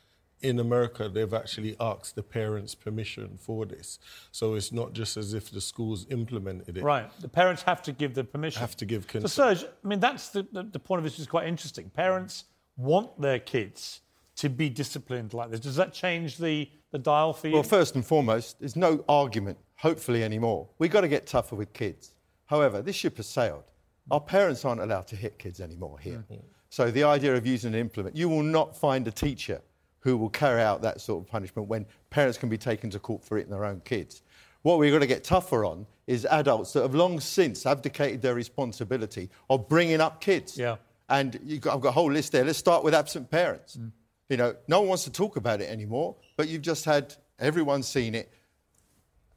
in 0.47 0.59
America, 0.59 1.09
they've 1.09 1.33
actually 1.33 1.75
asked 1.79 2.15
the 2.15 2.23
parents' 2.23 2.73
permission 2.73 3.37
for 3.37 3.65
this. 3.65 3.99
So 4.31 4.55
it's 4.55 4.71
not 4.71 4.93
just 4.93 5.17
as 5.17 5.33
if 5.33 5.51
the 5.51 5.61
schools 5.61 6.07
implemented 6.09 6.77
it. 6.77 6.83
Right. 6.83 7.09
The 7.19 7.27
parents 7.27 7.61
have 7.63 7.81
to 7.83 7.91
give 7.91 8.13
the 8.13 8.23
permission. 8.23 8.61
Have 8.61 8.77
to 8.77 8.85
give 8.85 9.07
consent. 9.07 9.31
So, 9.31 9.47
consent. 9.49 9.59
Serge, 9.59 9.71
I 9.83 9.87
mean, 9.87 9.99
that's 9.99 10.29
the, 10.29 10.47
the, 10.51 10.63
the 10.63 10.79
point 10.79 10.99
of 10.99 11.03
this, 11.03 11.19
is 11.19 11.27
quite 11.27 11.47
interesting. 11.47 11.89
Parents 11.89 12.45
want 12.77 13.19
their 13.19 13.39
kids 13.39 14.01
to 14.37 14.49
be 14.49 14.69
disciplined 14.69 15.33
like 15.33 15.51
this. 15.51 15.59
Does 15.59 15.75
that 15.75 15.93
change 15.93 16.37
the, 16.37 16.69
the 16.91 16.99
dial 16.99 17.33
for 17.33 17.47
you? 17.47 17.53
Well, 17.55 17.63
first 17.63 17.95
and 17.95 18.05
foremost, 18.05 18.59
there's 18.59 18.75
no 18.75 19.03
argument, 19.09 19.57
hopefully, 19.75 20.23
anymore. 20.23 20.69
We've 20.79 20.91
got 20.91 21.01
to 21.01 21.07
get 21.07 21.27
tougher 21.27 21.55
with 21.55 21.73
kids. 21.73 22.13
However, 22.45 22.81
this 22.81 22.95
ship 22.95 23.17
has 23.17 23.27
sailed. 23.27 23.63
Our 24.09 24.21
parents 24.21 24.63
aren't 24.63 24.79
allowed 24.79 25.07
to 25.07 25.15
hit 25.15 25.37
kids 25.37 25.59
anymore 25.59 25.99
here. 25.99 26.23
Mm-hmm. 26.31 26.45
So 26.69 26.91
the 26.91 27.03
idea 27.03 27.35
of 27.35 27.45
using 27.45 27.73
an 27.73 27.79
implement, 27.79 28.15
you 28.15 28.29
will 28.29 28.43
not 28.43 28.77
find 28.77 29.07
a 29.07 29.11
teacher 29.11 29.61
who 30.07 30.15
will 30.15 30.29
carry 30.29 30.61
out 30.61 30.81
that 30.81 31.01
sort 31.01 31.21
of 31.21 31.29
punishment 31.29 31.67
when 31.67 31.85
parents 32.11 32.37
can 32.37 32.47
be 32.47 32.57
taken 32.57 32.89
to 32.89 32.97
court 32.97 33.21
for 33.21 33.37
it 33.37 33.43
in 33.43 33.51
their 33.51 33.65
own 33.65 33.81
kids. 33.83 34.21
What 34.61 34.79
we've 34.79 34.93
got 34.93 34.99
to 34.99 35.05
get 35.05 35.25
tougher 35.25 35.65
on 35.65 35.85
is 36.07 36.25
adults 36.27 36.71
that 36.71 36.83
have 36.83 36.95
long 36.95 37.19
since 37.19 37.65
abdicated 37.65 38.21
their 38.21 38.33
responsibility 38.33 39.29
of 39.49 39.67
bringing 39.67 39.99
up 39.99 40.21
kids. 40.21 40.57
Yeah. 40.57 40.77
And 41.09 41.37
you've 41.43 41.59
got, 41.59 41.75
I've 41.75 41.81
got 41.81 41.89
a 41.89 41.91
whole 41.91 42.09
list 42.09 42.31
there. 42.31 42.45
Let's 42.45 42.57
start 42.57 42.85
with 42.85 42.93
absent 42.93 43.29
parents. 43.29 43.75
Mm. 43.75 43.91
You 44.29 44.37
know, 44.37 44.55
no 44.69 44.79
one 44.79 44.87
wants 44.87 45.03
to 45.03 45.11
talk 45.11 45.35
about 45.35 45.59
it 45.59 45.69
anymore, 45.69 46.15
but 46.37 46.47
you've 46.47 46.61
just 46.61 46.85
had 46.85 47.13
everyone 47.37 47.83
seen 47.83 48.15
it. 48.15 48.31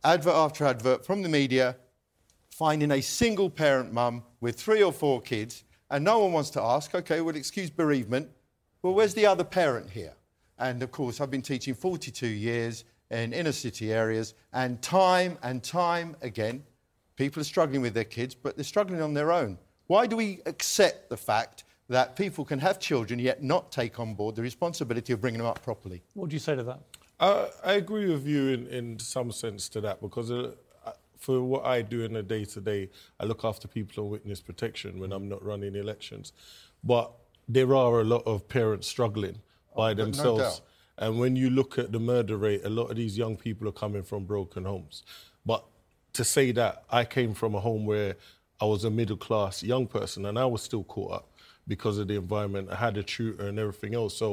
Advert 0.04 0.34
after 0.36 0.66
advert 0.66 1.04
from 1.04 1.22
the 1.22 1.28
media, 1.28 1.74
finding 2.48 2.92
a 2.92 3.00
single 3.00 3.50
parent 3.50 3.92
mum 3.92 4.22
with 4.40 4.54
three 4.54 4.84
or 4.84 4.92
four 4.92 5.20
kids, 5.20 5.64
and 5.90 6.04
no 6.04 6.20
one 6.20 6.32
wants 6.32 6.50
to 6.50 6.62
ask, 6.62 6.94
okay, 6.94 7.20
well, 7.22 7.34
excuse 7.34 7.70
bereavement. 7.70 8.28
Well, 8.82 8.94
where's 8.94 9.14
the 9.14 9.26
other 9.26 9.42
parent 9.42 9.90
here? 9.90 10.12
And 10.60 10.82
of 10.82 10.92
course, 10.92 11.20
I've 11.20 11.30
been 11.30 11.42
teaching 11.42 11.74
42 11.74 12.26
years 12.26 12.84
in 13.10 13.32
inner 13.32 13.52
city 13.52 13.92
areas, 13.92 14.34
and 14.52 14.80
time 14.82 15.36
and 15.42 15.62
time 15.64 16.14
again, 16.22 16.62
people 17.16 17.40
are 17.40 17.44
struggling 17.44 17.80
with 17.80 17.94
their 17.94 18.04
kids, 18.04 18.34
but 18.34 18.56
they're 18.56 18.64
struggling 18.64 19.02
on 19.02 19.14
their 19.14 19.32
own. 19.32 19.58
Why 19.88 20.06
do 20.06 20.16
we 20.16 20.40
accept 20.46 21.08
the 21.08 21.16
fact 21.16 21.64
that 21.88 22.14
people 22.14 22.44
can 22.44 22.60
have 22.60 22.78
children 22.78 23.18
yet 23.18 23.42
not 23.42 23.72
take 23.72 23.98
on 23.98 24.14
board 24.14 24.36
the 24.36 24.42
responsibility 24.42 25.12
of 25.12 25.20
bringing 25.20 25.38
them 25.38 25.48
up 25.48 25.60
properly? 25.64 26.02
what 26.14 26.30
do 26.30 26.34
you 26.34 26.40
say 26.40 26.54
to 26.54 26.62
that? 26.62 26.80
I, 27.18 27.48
I 27.64 27.72
agree 27.72 28.08
with 28.08 28.26
you 28.26 28.48
in, 28.48 28.66
in 28.68 28.98
some 29.00 29.32
sense 29.32 29.68
to 29.70 29.80
that 29.80 30.00
because 30.00 30.30
uh, 30.30 30.52
for 31.18 31.42
what 31.42 31.64
I 31.64 31.82
do 31.82 32.04
in 32.04 32.14
a 32.16 32.22
day 32.22 32.44
to 32.44 32.60
day, 32.60 32.90
I 33.18 33.24
look 33.24 33.44
after 33.44 33.66
people 33.66 34.04
on 34.04 34.10
witness 34.10 34.40
protection 34.40 35.00
when 35.00 35.10
I'm 35.10 35.28
not 35.28 35.44
running 35.44 35.74
elections. 35.74 36.32
But 36.84 37.10
there 37.48 37.74
are 37.74 38.00
a 38.00 38.04
lot 38.04 38.22
of 38.26 38.48
parents 38.48 38.86
struggling 38.86 39.40
by 39.80 39.90
Oh, 39.92 39.94
no 39.94 40.04
themselves. 40.04 40.60
and 40.98 41.18
when 41.22 41.36
you 41.36 41.48
look 41.58 41.72
at 41.78 41.88
the 41.92 41.98
murder 42.12 42.36
rate, 42.36 42.62
a 42.64 42.70
lot 42.78 42.86
of 42.92 42.96
these 43.02 43.16
young 43.22 43.36
people 43.46 43.64
are 43.68 43.78
coming 43.84 44.02
from 44.10 44.24
broken 44.34 44.62
homes. 44.72 44.96
But 45.50 45.62
to 46.18 46.22
say 46.24 46.52
that, 46.60 46.74
I 46.90 47.02
came 47.16 47.32
from 47.34 47.54
a 47.54 47.60
home 47.68 47.86
where 47.86 48.16
I 48.60 48.66
was 48.66 48.84
a 48.84 48.90
middle 48.90 49.16
class 49.16 49.62
young 49.62 49.86
person 49.86 50.26
and 50.26 50.38
I 50.38 50.44
was 50.54 50.62
still 50.62 50.84
caught 50.84 51.12
up 51.18 51.26
because 51.66 51.96
of 51.98 52.06
the 52.08 52.16
environment. 52.16 52.68
I 52.70 52.74
had 52.86 52.96
a 52.98 53.02
tutor 53.02 53.46
and 53.48 53.58
everything 53.58 53.94
else. 53.94 54.14
So 54.22 54.28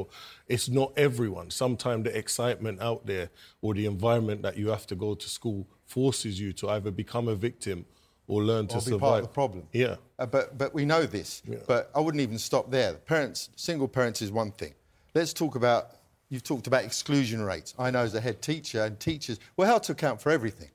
it's 0.54 0.68
not 0.68 0.92
everyone. 0.96 1.50
Sometimes 1.50 2.04
the 2.04 2.14
excitement 2.22 2.76
out 2.82 3.06
there 3.06 3.30
or 3.62 3.70
the 3.74 3.86
environment 3.86 4.42
that 4.42 4.56
you 4.60 4.68
have 4.68 4.86
to 4.88 4.96
go 4.96 5.14
to 5.14 5.28
school 5.38 5.66
forces 5.86 6.38
you 6.42 6.52
to 6.60 6.68
either 6.74 6.90
become 6.90 7.26
a 7.28 7.34
victim 7.48 7.86
or 8.26 8.42
learn 8.50 8.66
to 8.66 8.74
be 8.76 8.80
survive. 8.82 9.00
part 9.00 9.18
of 9.20 9.28
the 9.28 9.34
problem. 9.40 9.62
Yeah. 9.72 9.96
Uh, 10.18 10.26
but 10.26 10.58
but 10.58 10.74
we 10.78 10.84
know 10.84 11.04
this. 11.06 11.42
But 11.66 11.90
I 11.96 12.00
wouldn't 12.00 12.20
even 12.20 12.38
stop 12.38 12.70
there. 12.70 12.92
Parents, 13.14 13.48
single 13.56 13.88
parents 13.88 14.20
is 14.20 14.30
one 14.42 14.50
thing. 14.52 14.74
Let's 15.14 15.32
talk 15.32 15.54
about. 15.54 15.92
You've 16.30 16.44
talked 16.44 16.66
about 16.66 16.84
exclusion 16.84 17.42
rates. 17.42 17.74
I 17.78 17.90
know 17.90 18.00
as 18.00 18.14
a 18.14 18.20
head 18.20 18.42
teacher 18.42 18.84
and 18.84 19.00
teachers, 19.00 19.40
we're 19.56 19.64
held 19.64 19.84
to 19.84 19.92
account 19.92 20.20
for 20.20 20.30
everything. 20.30 20.68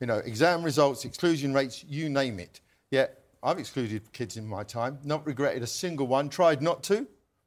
You 0.00 0.06
know, 0.06 0.16
exam 0.18 0.62
results, 0.62 1.04
exclusion 1.04 1.52
rates, 1.52 1.84
you 1.86 2.08
name 2.08 2.40
it. 2.40 2.60
Yet 2.90 3.22
I've 3.42 3.58
excluded 3.58 4.10
kids 4.14 4.38
in 4.38 4.46
my 4.46 4.64
time, 4.64 4.98
not 5.04 5.26
regretted 5.26 5.62
a 5.62 5.66
single 5.66 6.06
one, 6.06 6.30
tried 6.30 6.62
not 6.62 6.82
to. 6.84 7.06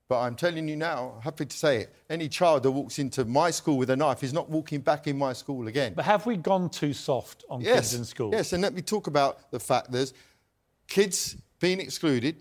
But 0.09 0.19
I'm 0.19 0.35
telling 0.35 0.67
you 0.67 0.75
now, 0.75 1.19
happy 1.23 1.45
to 1.45 1.57
say 1.57 1.77
it, 1.79 1.95
any 2.09 2.29
child 2.29 2.61
that 2.63 2.71
walks 2.71 2.99
into 2.99 3.25
my 3.25 3.49
school 3.49 3.77
with 3.77 3.89
a 3.89 3.95
knife 3.95 4.21
is 4.21 4.33
not 4.33 4.47
walking 4.47 4.81
back 4.81 5.07
in 5.07 5.17
my 5.17 5.33
school 5.33 5.67
again. 5.67 5.93
But 5.95 6.05
have 6.05 6.27
we 6.27 6.37
gone 6.37 6.69
too 6.69 6.93
soft 6.93 7.43
on 7.49 7.61
yes, 7.61 7.75
kids 7.75 7.93
in 7.95 8.05
school? 8.05 8.29
Yes, 8.31 8.53
and 8.53 8.61
let 8.61 8.75
me 8.75 8.83
talk 8.83 9.07
about 9.07 9.49
the 9.49 9.59
fact 9.59 9.91
there's 9.91 10.13
kids 10.87 11.37
being 11.59 11.79
excluded. 11.79 12.35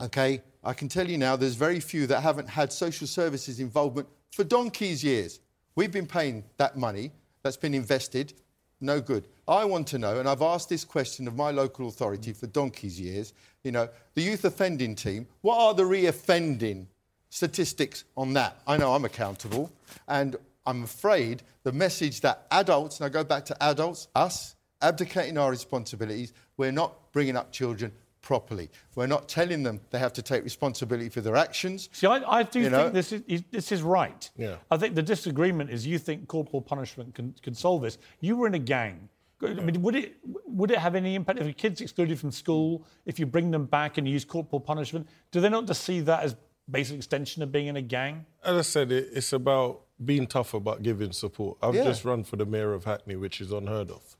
Okay, 0.00 0.42
I 0.64 0.72
can 0.72 0.88
tell 0.88 1.08
you 1.08 1.18
now, 1.18 1.34
there's 1.34 1.56
very 1.56 1.80
few 1.80 2.06
that 2.06 2.20
haven't 2.20 2.48
had 2.48 2.72
social 2.72 3.06
services 3.06 3.58
involvement 3.58 4.08
for 4.30 4.44
donkey's 4.44 5.02
years. 5.02 5.40
We've 5.74 5.90
been 5.90 6.06
paying 6.06 6.44
that 6.56 6.76
money 6.76 7.10
that's 7.42 7.56
been 7.56 7.74
invested, 7.74 8.34
no 8.80 9.00
good. 9.00 9.26
I 9.48 9.64
want 9.64 9.88
to 9.88 9.98
know, 9.98 10.20
and 10.20 10.28
I've 10.28 10.42
asked 10.42 10.68
this 10.68 10.84
question 10.84 11.26
of 11.26 11.34
my 11.34 11.50
local 11.50 11.88
authority 11.88 12.32
for 12.32 12.46
donkey's 12.46 13.00
years. 13.00 13.32
You 13.64 13.72
know, 13.72 13.88
the 14.14 14.22
youth 14.22 14.44
offending 14.44 14.94
team. 14.94 15.26
What 15.40 15.58
are 15.58 15.74
the 15.74 15.86
re-offending 15.86 16.86
statistics 17.30 18.04
on 18.16 18.32
that? 18.34 18.60
I 18.66 18.76
know 18.76 18.94
I'm 18.94 19.04
accountable, 19.04 19.72
and 20.06 20.36
I'm 20.64 20.84
afraid 20.84 21.42
the 21.64 21.72
message 21.72 22.20
that 22.20 22.46
adults, 22.52 23.00
and 23.00 23.06
I 23.06 23.08
go 23.08 23.24
back 23.24 23.44
to 23.46 23.62
adults, 23.62 24.06
us, 24.14 24.54
abdicating 24.80 25.38
our 25.38 25.50
responsibilities, 25.50 26.32
we're 26.56 26.72
not 26.72 27.12
bringing 27.12 27.36
up 27.36 27.50
children 27.52 27.92
properly. 28.22 28.70
We're 28.94 29.06
not 29.08 29.28
telling 29.28 29.62
them 29.62 29.80
they 29.90 29.98
have 29.98 30.12
to 30.14 30.22
take 30.22 30.44
responsibility 30.44 31.08
for 31.08 31.20
their 31.20 31.36
actions. 31.36 31.88
See, 31.92 32.06
I, 32.06 32.38
I 32.38 32.42
do 32.44 32.60
You 32.60 32.70
think 32.70 32.72
know? 32.76 32.88
this 32.90 33.12
is 33.12 33.42
this 33.50 33.72
is 33.72 33.82
right. 33.82 34.30
Yeah. 34.36 34.56
I 34.70 34.76
think 34.76 34.94
the 34.94 35.02
disagreement 35.02 35.70
is 35.70 35.86
you 35.86 35.98
think 35.98 36.28
corporal 36.28 36.62
punishment 36.62 37.14
can, 37.14 37.34
can 37.42 37.54
solve 37.54 37.82
this. 37.82 37.98
You 38.20 38.36
were 38.36 38.46
in 38.46 38.54
a 38.54 38.58
gang. 38.60 39.08
I 39.44 39.54
mean, 39.54 39.82
would 39.82 39.96
it 39.96 40.16
would 40.46 40.70
it 40.70 40.78
have 40.78 40.94
any 40.94 41.16
impact 41.16 41.40
if 41.40 41.46
a 41.48 41.52
kid's 41.52 41.80
excluded 41.80 42.18
from 42.18 42.30
school? 42.30 42.86
If 43.06 43.18
you 43.18 43.26
bring 43.26 43.50
them 43.50 43.66
back 43.66 43.98
and 43.98 44.06
you 44.06 44.12
use 44.12 44.24
corporal 44.24 44.60
punishment, 44.60 45.08
do 45.32 45.40
they 45.40 45.48
not 45.48 45.66
just 45.66 45.82
see 45.82 45.98
that 46.00 46.22
as 46.22 46.36
basic 46.70 46.96
extension 46.96 47.42
of 47.42 47.50
being 47.50 47.66
in 47.66 47.76
a 47.76 47.82
gang? 47.82 48.24
As 48.44 48.56
I 48.56 48.62
said, 48.62 48.92
it, 48.92 49.08
it's 49.12 49.32
about 49.32 49.80
being 50.04 50.28
tough 50.28 50.54
about 50.54 50.82
giving 50.82 51.10
support. 51.10 51.58
I've 51.60 51.74
Yeah. 51.74 51.84
just 51.84 52.04
run 52.04 52.22
for 52.22 52.36
the 52.36 52.46
mayor 52.46 52.72
of 52.72 52.84
Hackney, 52.84 53.16
which 53.16 53.40
is 53.40 53.50
unheard 53.50 53.90
of. 53.90 54.16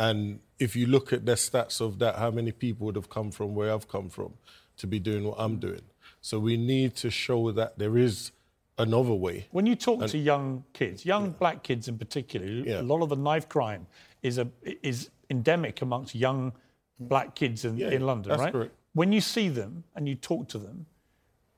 And 0.00 0.40
if 0.58 0.74
you 0.74 0.86
look 0.86 1.12
at 1.12 1.26
the 1.26 1.32
stats 1.32 1.78
of 1.80 1.98
that, 1.98 2.16
how 2.16 2.30
many 2.30 2.52
people 2.52 2.86
would 2.86 2.96
have 2.96 3.10
come 3.10 3.30
from 3.30 3.54
where 3.54 3.70
I've 3.74 3.86
come 3.86 4.08
from 4.08 4.32
to 4.78 4.86
be 4.86 4.98
doing 4.98 5.24
what 5.24 5.36
I'm 5.38 5.58
doing? 5.58 5.82
So 6.22 6.38
we 6.38 6.56
need 6.56 6.96
to 6.96 7.10
show 7.10 7.52
that 7.52 7.78
there 7.78 7.98
is 7.98 8.32
another 8.78 9.12
way. 9.12 9.46
When 9.50 9.66
you 9.66 9.76
talk 9.76 10.00
And- 10.00 10.10
to 10.10 10.18
young 10.18 10.64
kids, 10.72 11.04
young 11.04 11.32
black 11.32 11.62
kids 11.62 11.86
in 11.86 11.98
particular, 11.98 12.46
a 12.78 12.82
lot 12.82 13.02
of 13.02 13.10
the 13.10 13.16
knife 13.16 13.46
crime 13.48 13.86
is 14.22 14.38
a 14.38 14.48
is 14.82 15.10
endemic 15.28 15.82
amongst 15.82 16.14
young 16.14 16.52
black 16.98 17.34
kids 17.34 17.64
in, 17.66 17.76
Yeah, 17.76 17.90
in 17.90 18.06
London, 18.06 18.30
that's 18.30 18.40
right? 18.42 18.52
correct. 18.52 18.74
When 18.94 19.12
you 19.12 19.20
see 19.20 19.48
them 19.50 19.84
and 19.94 20.08
you 20.08 20.14
talk 20.14 20.48
to 20.48 20.58
them, 20.58 20.86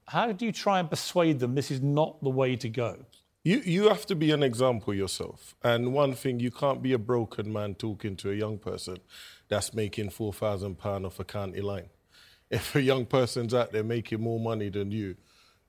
how 0.08 0.32
do 0.32 0.44
you 0.44 0.52
try 0.52 0.80
and 0.80 0.90
persuade 0.90 1.38
them 1.38 1.54
this 1.54 1.70
is 1.70 1.80
not 1.80 2.20
the 2.22 2.28
way 2.30 2.56
to 2.56 2.68
go? 2.68 2.90
You 3.44 3.60
you 3.64 3.88
have 3.88 4.06
to 4.06 4.14
be 4.14 4.30
an 4.30 4.42
example 4.42 4.94
yourself. 4.94 5.56
And 5.62 5.92
one 5.92 6.14
thing, 6.14 6.40
you 6.40 6.50
can't 6.50 6.82
be 6.82 6.92
a 6.92 6.98
broken 6.98 7.52
man 7.52 7.74
talking 7.74 8.16
to 8.16 8.30
a 8.30 8.34
young 8.34 8.58
person 8.58 8.98
that's 9.48 9.74
making 9.74 10.10
four 10.10 10.32
thousand 10.32 10.78
pound 10.78 11.06
off 11.06 11.18
a 11.18 11.24
county 11.24 11.60
line. 11.60 11.88
If 12.50 12.76
a 12.76 12.82
young 12.82 13.06
person's 13.06 13.54
out 13.54 13.72
there 13.72 13.82
making 13.82 14.20
more 14.20 14.38
money 14.38 14.68
than 14.68 14.92
you, 14.92 15.16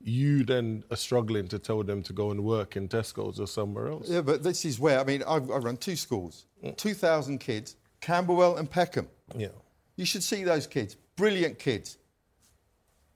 you 0.04 0.44
then 0.44 0.84
are 0.92 0.98
struggling 0.98 1.48
to 1.48 1.58
tell 1.58 1.82
them 1.82 2.04
to 2.04 2.14
go 2.14 2.32
and 2.32 2.44
work 2.44 2.76
in 2.76 2.90
Tesco's 2.90 3.40
or 3.40 3.48
somewhere 3.48 3.88
else. 3.88 4.10
Yeah, 4.10 4.22
but 4.22 4.44
this 4.44 4.66
is 4.66 4.80
where, 4.80 5.00
I 5.00 5.06
mean, 5.06 5.24
I, 5.24 5.36
I 5.36 5.38
run 5.38 5.78
two 5.78 5.96
schools, 5.96 6.46
mm. 6.64 6.76
2,000 6.76 7.40
kids, 7.40 7.78
Camberwell 8.02 8.58
and 8.58 8.70
Peckham. 8.70 9.08
Yeah. 9.36 9.48
You 9.96 10.06
should 10.06 10.24
see 10.24 10.44
those 10.44 10.68
kids, 10.68 10.96
brilliant 11.16 11.58
kids. 11.58 11.98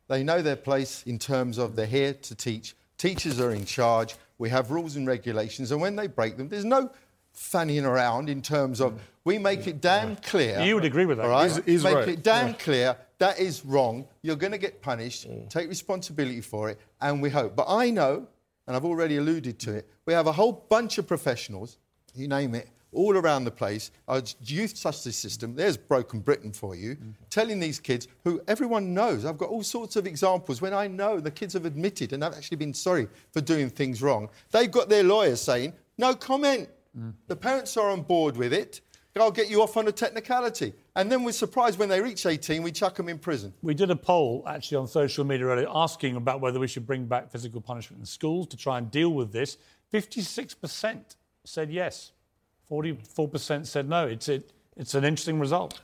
They 0.07 0.23
know 0.23 0.41
their 0.41 0.55
place 0.55 1.03
in 1.05 1.19
terms 1.19 1.57
of 1.57 1.75
they're 1.75 1.85
here 1.85 2.13
to 2.13 2.35
teach. 2.35 2.75
Teachers 2.97 3.41
are 3.41 3.51
in 3.51 3.65
charge. 3.65 4.15
We 4.37 4.49
have 4.49 4.71
rules 4.71 4.95
and 4.95 5.07
regulations, 5.07 5.71
and 5.71 5.81
when 5.81 5.95
they 5.95 6.07
break 6.07 6.37
them, 6.37 6.49
there's 6.49 6.65
no 6.65 6.91
fanning 7.33 7.85
around 7.85 8.29
in 8.29 8.41
terms 8.41 8.81
of 8.81 8.99
we 9.23 9.37
make 9.37 9.67
it 9.67 9.81
damn 9.81 10.15
clear. 10.15 10.59
You 10.61 10.75
would 10.75 10.85
agree 10.85 11.05
with 11.05 11.17
that. 11.17 11.23
All 11.25 11.29
right? 11.31 11.51
He's- 11.51 11.65
he's 11.65 11.83
make 11.83 11.95
right. 11.95 12.07
it 12.09 12.23
damn 12.23 12.47
Yeah. 12.49 12.53
clear 12.53 12.97
that 13.19 13.39
is 13.39 13.65
wrong. 13.65 14.07
You're 14.21 14.35
going 14.35 14.51
to 14.53 14.57
get 14.57 14.81
punished. 14.81 15.27
Mm. 15.29 15.49
Take 15.49 15.69
responsibility 15.69 16.41
for 16.41 16.69
it, 16.69 16.79
and 17.01 17.21
we 17.21 17.29
hope. 17.29 17.55
But 17.55 17.65
I 17.67 17.89
know, 17.89 18.27
and 18.65 18.75
I've 18.75 18.85
already 18.85 19.17
alluded 19.17 19.59
to 19.59 19.73
it, 19.75 19.89
we 20.05 20.13
have 20.13 20.27
a 20.27 20.31
whole 20.31 20.51
bunch 20.69 20.97
of 20.97 21.07
professionals, 21.07 21.77
you 22.15 22.27
name 22.27 22.53
it, 22.55 22.69
all 22.91 23.17
around 23.17 23.43
the 23.43 23.51
place. 23.51 23.91
Our 24.07 24.21
youth 24.43 24.75
justice 24.75 25.15
system, 25.15 25.55
there's 25.55 25.77
Broken 25.77 26.19
Britain 26.19 26.51
for 26.51 26.75
you, 26.75 26.95
mm-hmm. 26.95 27.11
telling 27.29 27.59
these 27.59 27.79
kids 27.79 28.07
who 28.23 28.41
everyone 28.47 28.93
knows. 28.93 29.25
I've 29.25 29.37
got 29.37 29.49
all 29.49 29.63
sorts 29.63 29.95
of 29.95 30.07
examples 30.07 30.61
when 30.61 30.73
I 30.73 30.87
know 30.87 31.19
the 31.19 31.31
kids 31.31 31.53
have 31.53 31.65
admitted 31.65 32.13
and 32.13 32.23
have 32.23 32.33
actually 32.33 32.57
been 32.57 32.73
sorry 32.73 33.07
for 33.31 33.41
doing 33.41 33.69
things 33.69 34.01
wrong. 34.01 34.29
They've 34.51 34.71
got 34.71 34.89
their 34.89 35.03
lawyers 35.03 35.41
saying, 35.41 35.73
no 35.97 36.15
comment. 36.15 36.69
Mm. 36.97 37.13
The 37.27 37.35
parents 37.35 37.77
are 37.77 37.89
on 37.89 38.01
board 38.01 38.37
with 38.37 38.53
it. 38.53 38.81
I'll 39.21 39.31
get 39.31 39.49
you 39.49 39.61
off 39.61 39.77
on 39.77 39.87
a 39.87 39.91
technicality. 39.91 40.73
And 40.95 41.11
then 41.11 41.23
we're 41.23 41.31
surprised 41.31 41.79
when 41.79 41.89
they 41.89 42.01
reach 42.01 42.25
18, 42.25 42.61
we 42.61 42.71
chuck 42.71 42.95
them 42.95 43.09
in 43.09 43.19
prison. 43.19 43.53
We 43.61 43.73
did 43.73 43.91
a 43.91 43.95
poll 43.95 44.43
actually 44.47 44.77
on 44.77 44.87
social 44.87 45.25
media 45.25 45.47
earlier 45.47 45.67
asking 45.69 46.15
about 46.15 46.41
whether 46.41 46.59
we 46.59 46.67
should 46.67 46.85
bring 46.85 47.05
back 47.05 47.31
physical 47.31 47.61
punishment 47.61 48.01
in 48.01 48.05
schools 48.05 48.47
to 48.47 48.57
try 48.57 48.77
and 48.77 48.89
deal 48.91 49.09
with 49.09 49.31
this. 49.31 49.57
56% 49.93 51.15
said 51.45 51.71
yes, 51.71 52.11
44% 52.69 53.65
said 53.65 53.89
no. 53.89 54.07
It's, 54.07 54.29
it, 54.29 54.51
it's 54.75 54.93
an 54.95 55.03
interesting 55.03 55.39
result. 55.39 55.81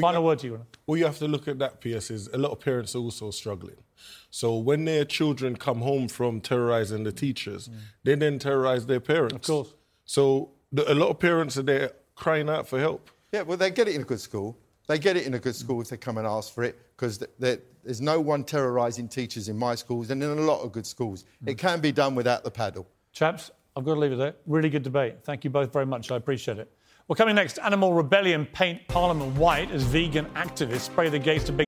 Final 0.00 0.24
word 0.24 0.40
to 0.40 0.46
you. 0.46 0.66
Well, 0.86 0.98
you 0.98 1.06
have 1.06 1.18
to 1.18 1.28
look 1.28 1.48
at 1.48 1.58
that, 1.60 1.80
Piers, 1.80 2.10
is 2.10 2.28
a 2.28 2.38
lot 2.38 2.52
of 2.52 2.60
parents 2.60 2.94
are 2.94 2.98
also 2.98 3.30
struggling. 3.30 3.76
So 4.30 4.56
when 4.56 4.84
their 4.84 5.04
children 5.04 5.56
come 5.56 5.80
home 5.80 6.08
from 6.08 6.40
terrorizing 6.40 7.04
the 7.04 7.12
teachers, 7.12 7.68
mm. 7.68 7.74
they 8.04 8.14
then 8.14 8.38
terrorize 8.38 8.86
their 8.86 9.00
parents. 9.00 9.48
Of 9.48 9.54
course. 9.54 9.74
So 10.04 10.50
the, 10.72 10.90
a 10.92 10.94
lot 10.94 11.08
of 11.08 11.18
parents 11.18 11.56
are 11.56 11.62
there 11.62 11.92
crying 12.14 12.48
out 12.48 12.68
for 12.68 12.78
help. 12.78 13.10
Yeah, 13.32 13.42
well, 13.42 13.56
they 13.56 13.70
get 13.70 13.88
it 13.88 13.94
in 13.94 14.02
a 14.02 14.04
good 14.04 14.20
school. 14.20 14.58
They 14.86 14.98
get 14.98 15.16
it 15.16 15.26
in 15.26 15.34
a 15.34 15.38
good 15.38 15.56
school 15.56 15.80
if 15.80 15.88
they 15.88 15.96
come 15.96 16.18
and 16.18 16.26
ask 16.26 16.52
for 16.54 16.64
it, 16.64 16.78
because 16.96 17.18
th- 17.18 17.30
there- 17.38 17.60
there's 17.84 18.00
no 18.02 18.20
one 18.20 18.44
terrorising 18.44 19.08
teachers 19.08 19.48
in 19.48 19.56
my 19.56 19.74
schools 19.74 20.10
and 20.10 20.22
in 20.22 20.28
a 20.28 20.34
lot 20.34 20.60
of 20.60 20.72
good 20.72 20.86
schools. 20.86 21.24
It 21.46 21.56
mm. 21.56 21.58
can 21.58 21.80
be 21.80 21.92
done 21.92 22.14
without 22.14 22.44
the 22.44 22.50
paddle. 22.50 22.86
Chaps, 23.12 23.50
I've 23.78 23.84
got 23.84 23.94
to 23.94 24.00
leave 24.00 24.10
it 24.10 24.16
there. 24.16 24.34
Really 24.46 24.70
good 24.70 24.82
debate. 24.82 25.22
Thank 25.22 25.44
you 25.44 25.50
both 25.50 25.72
very 25.72 25.86
much. 25.86 26.10
I 26.10 26.16
appreciate 26.16 26.58
it. 26.58 26.68
Well, 27.06 27.14
coming 27.14 27.36
next, 27.36 27.60
Animal 27.60 27.92
Rebellion 27.92 28.44
paint 28.44 28.88
Parliament 28.88 29.36
white 29.36 29.70
as 29.70 29.84
vegan 29.84 30.26
activists 30.34 30.80
spray 30.80 31.08
the 31.08 31.18
gates 31.20 31.44
to 31.44 31.52
big. 31.52 31.67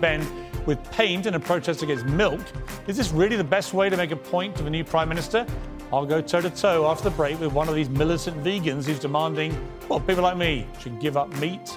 Ben 0.00 0.26
with 0.66 0.82
paint 0.92 1.26
in 1.26 1.34
a 1.34 1.40
protest 1.40 1.82
against 1.82 2.06
milk. 2.06 2.40
Is 2.86 2.96
this 2.96 3.12
really 3.12 3.36
the 3.36 3.44
best 3.44 3.74
way 3.74 3.90
to 3.90 3.96
make 3.96 4.10
a 4.10 4.16
point 4.16 4.56
to 4.56 4.62
the 4.62 4.70
new 4.70 4.84
Prime 4.84 5.08
Minister? 5.08 5.46
I'll 5.92 6.06
go 6.06 6.20
toe 6.20 6.40
to 6.40 6.50
toe 6.50 6.86
after 6.86 7.04
the 7.04 7.16
break 7.16 7.38
with 7.38 7.52
one 7.52 7.68
of 7.68 7.74
these 7.74 7.88
militant 7.88 8.42
vegans 8.42 8.86
who's 8.86 8.98
demanding, 8.98 9.56
well, 9.88 10.00
people 10.00 10.22
like 10.22 10.36
me 10.36 10.66
should 10.80 11.00
give 11.00 11.16
up 11.16 11.34
meat 11.36 11.76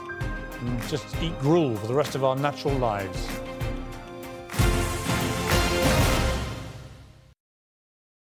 and 0.59 0.81
just 0.87 1.05
eat 1.21 1.37
gruel 1.39 1.75
for 1.75 1.87
the 1.87 1.93
rest 1.93 2.15
of 2.15 2.23
our 2.23 2.35
natural 2.35 2.73
lives. 2.75 3.27